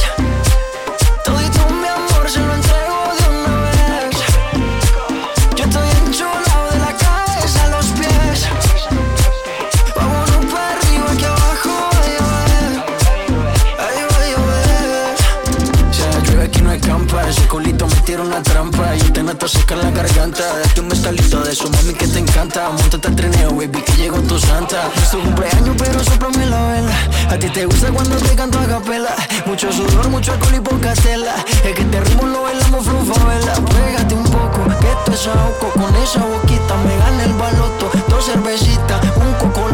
Culito 17.55 17.87
me 17.87 18.01
tira 18.03 18.23
una 18.23 18.43
trampa. 18.43 18.97
Yo 18.97 19.13
te 19.13 19.23
noto 19.23 19.47
seca 19.47 19.77
la 19.77 19.91
garganta. 19.93 20.43
Date 20.59 20.81
un 20.81 20.91
estalito 20.91 21.41
de 21.41 21.55
su 21.55 21.71
mami 21.71 21.95
que 21.95 22.09
te 22.09 22.19
encanta. 22.19 22.71
Montate 22.71 23.07
al 23.07 23.15
trineo, 23.15 23.51
baby, 23.51 23.81
que 23.81 23.93
llegó 23.93 24.19
tu 24.23 24.37
santa. 24.41 24.91
Es 24.97 25.11
tu 25.13 25.21
cumpleaños, 25.21 25.77
pero 25.79 26.03
soplame 26.03 26.47
la 26.47 26.61
vela. 26.73 26.95
A 27.31 27.37
ti 27.39 27.49
te 27.51 27.65
gusta 27.67 27.93
cuando 27.93 28.17
te 28.17 28.35
canto 28.35 28.59
a 28.59 28.67
capela. 28.67 29.15
Mucho 29.47 29.73
sudor, 29.73 30.09
mucho 30.09 30.33
alcohol 30.33 30.55
y 30.57 30.61
poca 30.61 30.95
tela. 30.95 31.35
Es 31.65 31.75
que 31.77 31.83
este 31.83 32.01
ritmo 32.01 32.27
lo 32.27 32.43
bailamos 32.43 32.87
vela. 32.87 33.55
Pégate 33.75 34.15
un 34.15 34.25
poco, 34.25 34.61
que 34.81 34.89
esto 34.97 35.13
es 35.13 35.27
ahogo. 35.29 35.69
Con 35.75 35.95
esa 36.03 36.25
boquita 36.25 36.75
me 36.85 36.97
gana 36.99 37.23
el 37.23 37.35
baloto. 37.35 37.91
Dos 38.09 38.25
cervecitas, 38.25 39.01
un 39.17 39.33
coco 39.35 39.74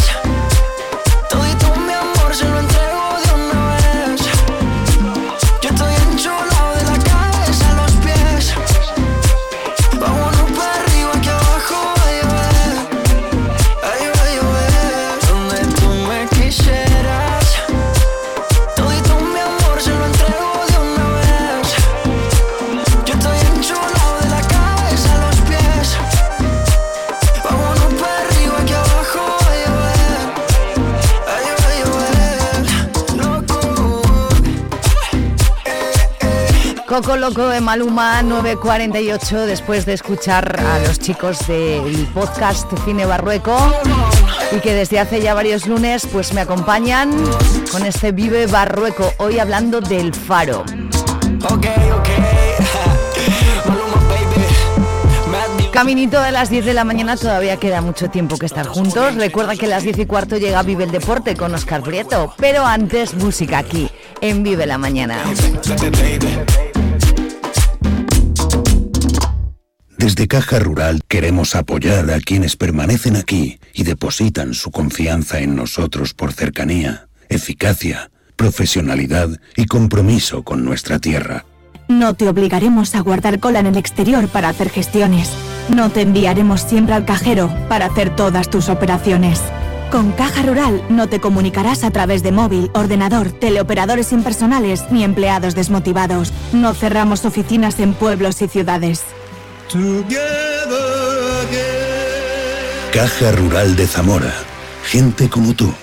Coco 36.91 37.15
Loco 37.15 37.47
de 37.47 37.61
Maluma 37.61 38.21
948 38.21 39.45
después 39.45 39.85
de 39.85 39.93
escuchar 39.93 40.59
a 40.59 40.77
los 40.79 40.99
chicos 40.99 41.47
del 41.47 42.05
podcast 42.13 42.69
Cine 42.83 43.05
Barrueco 43.05 43.57
y 44.51 44.59
que 44.59 44.73
desde 44.73 44.99
hace 44.99 45.21
ya 45.21 45.33
varios 45.33 45.67
lunes 45.67 46.05
pues 46.11 46.33
me 46.33 46.41
acompañan 46.41 47.09
con 47.71 47.85
este 47.85 48.11
Vive 48.11 48.45
Barrueco 48.45 49.13
hoy 49.19 49.39
hablando 49.39 49.79
del 49.79 50.13
faro. 50.13 50.65
Ok, 51.45 51.65
ok. 51.95 52.09
Maluma, 53.69 53.95
baby. 54.09 55.31
Mad 55.31 55.71
Caminito 55.71 56.19
de 56.19 56.33
las 56.33 56.49
10 56.49 56.65
de 56.65 56.73
la 56.73 56.83
mañana 56.83 57.15
todavía 57.15 57.55
queda 57.55 57.79
mucho 57.79 58.09
tiempo 58.09 58.37
que 58.37 58.47
estar 58.47 58.67
juntos. 58.67 59.15
Recuerda 59.15 59.55
que 59.55 59.65
a 59.65 59.69
las 59.69 59.83
10 59.83 59.99
y 59.99 60.05
cuarto 60.07 60.35
llega 60.35 60.61
Vive 60.61 60.83
el 60.83 60.91
Deporte 60.91 61.37
con 61.37 61.55
Oscar 61.55 61.83
Prieto, 61.83 62.33
pero 62.35 62.65
antes 62.65 63.13
música 63.13 63.59
aquí 63.59 63.89
en 64.19 64.43
Vive 64.43 64.65
la 64.65 64.77
Mañana. 64.77 65.23
Desde 70.01 70.27
Caja 70.27 70.57
Rural 70.57 71.03
queremos 71.07 71.55
apoyar 71.55 72.09
a 72.09 72.19
quienes 72.19 72.55
permanecen 72.55 73.15
aquí 73.15 73.59
y 73.71 73.83
depositan 73.83 74.55
su 74.55 74.71
confianza 74.71 75.41
en 75.41 75.55
nosotros 75.55 76.15
por 76.15 76.33
cercanía, 76.33 77.07
eficacia, 77.29 78.09
profesionalidad 78.35 79.29
y 79.55 79.67
compromiso 79.67 80.41
con 80.41 80.65
nuestra 80.65 80.97
tierra. 80.97 81.45
No 81.87 82.15
te 82.15 82.27
obligaremos 82.27 82.95
a 82.95 83.01
guardar 83.01 83.39
cola 83.39 83.59
en 83.59 83.67
el 83.67 83.77
exterior 83.77 84.27
para 84.27 84.49
hacer 84.49 84.71
gestiones. 84.71 85.29
No 85.69 85.91
te 85.91 86.01
enviaremos 86.01 86.61
siempre 86.61 86.95
al 86.95 87.05
cajero 87.05 87.53
para 87.69 87.85
hacer 87.85 88.15
todas 88.15 88.49
tus 88.49 88.69
operaciones. 88.69 89.39
Con 89.91 90.13
Caja 90.13 90.41
Rural 90.41 90.81
no 90.89 91.09
te 91.09 91.19
comunicarás 91.19 91.83
a 91.83 91.91
través 91.91 92.23
de 92.23 92.31
móvil, 92.31 92.71
ordenador, 92.73 93.31
teleoperadores 93.33 94.13
impersonales 94.13 94.85
ni 94.89 95.03
empleados 95.03 95.53
desmotivados. 95.53 96.33
No 96.53 96.73
cerramos 96.73 97.23
oficinas 97.23 97.79
en 97.79 97.93
pueblos 97.93 98.41
y 98.41 98.47
ciudades. 98.47 99.03
Caja 102.91 103.31
Rural 103.31 103.77
de 103.77 103.87
Zamora. 103.87 104.33
Gente 104.83 105.29
como 105.29 105.53
tú. 105.53 105.73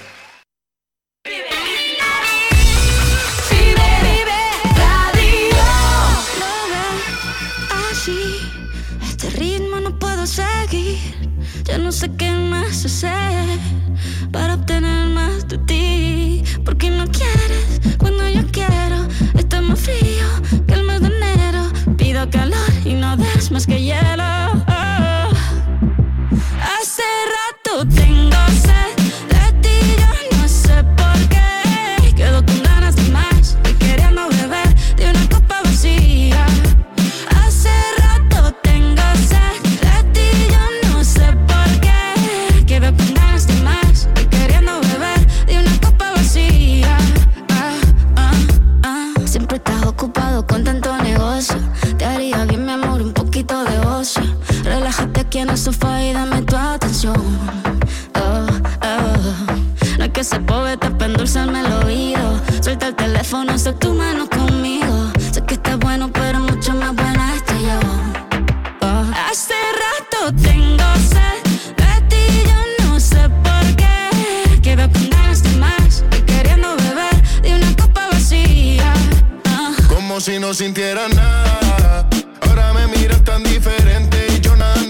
Este 9.01 9.31
ritmo 9.31 9.81
no 9.81 9.99
puedo 9.99 10.27
seguir. 10.27 10.99
Ya 11.65 11.79
no 11.79 11.91
sé 11.91 12.11
qué 12.19 12.38
más 23.59 23.67
que 23.67 23.83
hielo. 23.83 24.18
sofá 55.59 56.03
y 56.03 56.13
dame 56.13 56.43
tu 56.43 56.57
atención. 56.57 57.17
Oh, 58.15 58.47
oh. 58.83 59.99
No 59.99 60.05
es 60.05 60.11
que 60.13 60.23
se 60.23 60.39
pobre, 60.41 60.79
para 60.79 61.07
endulzarme 61.07 61.61
el 61.61 61.73
oído. 61.85 62.41
Suelta 62.63 62.89
el 62.89 62.95
teléfono, 62.95 63.53
está 63.53 63.73
tu 63.73 63.93
mano 63.93 64.29
conmigo. 64.29 65.11
Sé 65.33 65.43
que 65.45 65.55
estás 65.55 65.79
bueno, 65.79 66.11
pero 66.13 66.39
mucho 66.41 66.73
más 66.75 66.95
buena 66.95 67.35
estoy 67.35 67.63
yo. 67.63 67.81
Oh. 68.83 69.05
Hace 69.31 69.55
rato 69.85 70.33
tengo 70.43 70.85
sed. 71.13 71.41
y 72.13 72.49
yo 72.49 72.85
no 72.85 73.01
sé 73.01 73.29
por 73.29 73.77
qué. 73.77 74.61
Que 74.63 74.77
bebendo 74.77 75.17
este 75.33 75.51
más. 75.57 76.05
Como 79.89 80.21
si 80.21 80.39
no 80.39 80.55
sintiera 80.55 81.09
nada. 81.09 82.09
Ahora 82.43 82.73
me 82.73 82.87
miras 82.97 83.23
tan 83.25 83.43
diferente 83.43 84.18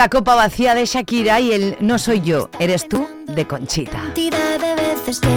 La 0.00 0.08
copa 0.08 0.34
vacía 0.34 0.74
de 0.74 0.86
Shakira 0.86 1.40
y 1.40 1.52
el 1.52 1.76
No 1.80 1.98
soy 1.98 2.22
yo, 2.22 2.48
eres 2.58 2.88
tú 2.88 3.06
de 3.26 3.46
Conchita. 3.46 4.00
de 4.14 4.74
veces 4.74 5.20
que 5.20 5.28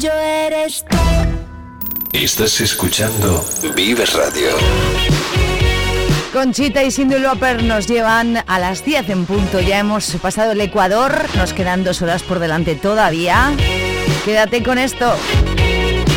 tuyo 0.00 0.12
eres 0.14 0.84
tú. 0.88 0.96
Estás 2.12 2.60
escuchando 2.60 3.44
Vive 3.74 4.06
Radio. 4.06 4.48
Conchita 6.32 6.82
y 6.82 6.90
Cindy 6.90 7.18
Loper 7.18 7.62
nos 7.62 7.86
llevan 7.86 8.42
a 8.46 8.58
las 8.58 8.84
10 8.84 9.10
en 9.10 9.26
punto. 9.26 9.60
Ya 9.60 9.78
hemos 9.78 10.16
pasado 10.16 10.52
el 10.52 10.60
Ecuador, 10.60 11.26
nos 11.36 11.52
quedan 11.52 11.84
dos 11.84 12.00
horas 12.00 12.22
por 12.22 12.38
delante 12.38 12.76
todavía. 12.76 13.52
Quédate 14.24 14.62
con 14.62 14.78
esto. 14.78 15.12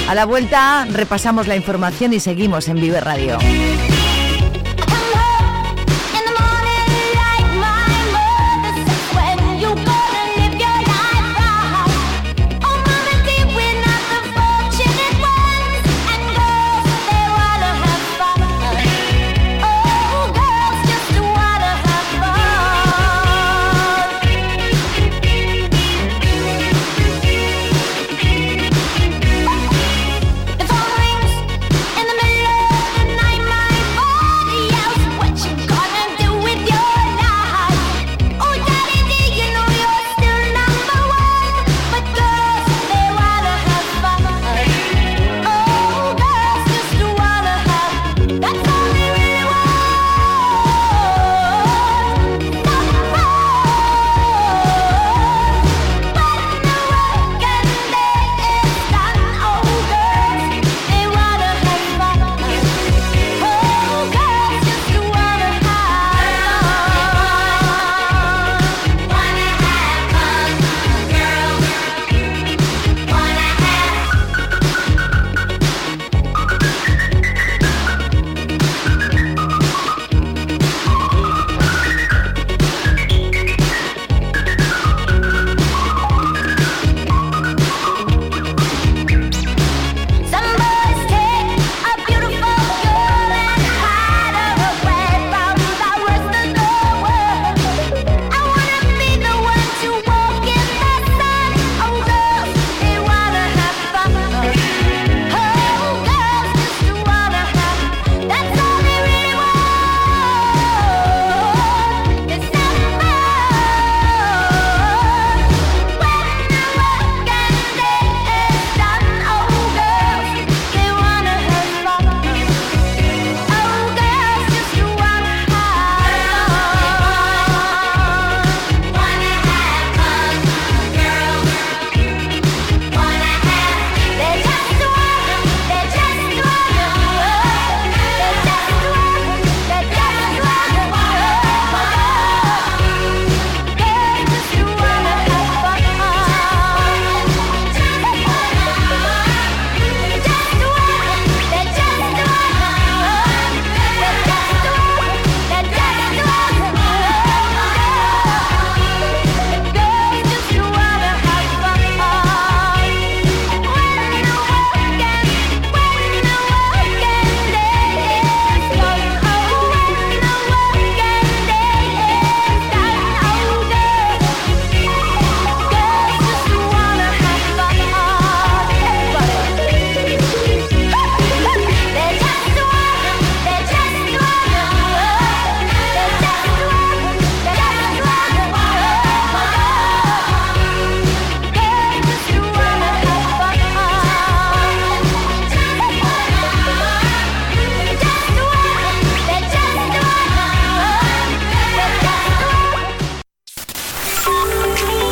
A 0.07 0.15
la 0.15 0.25
vuelta 0.25 0.85
repasamos 0.89 1.47
la 1.47 1.55
información 1.55 2.13
y 2.13 2.19
seguimos 2.19 2.69
en 2.69 2.75
Vive 2.79 3.01
Radio. 3.01 3.37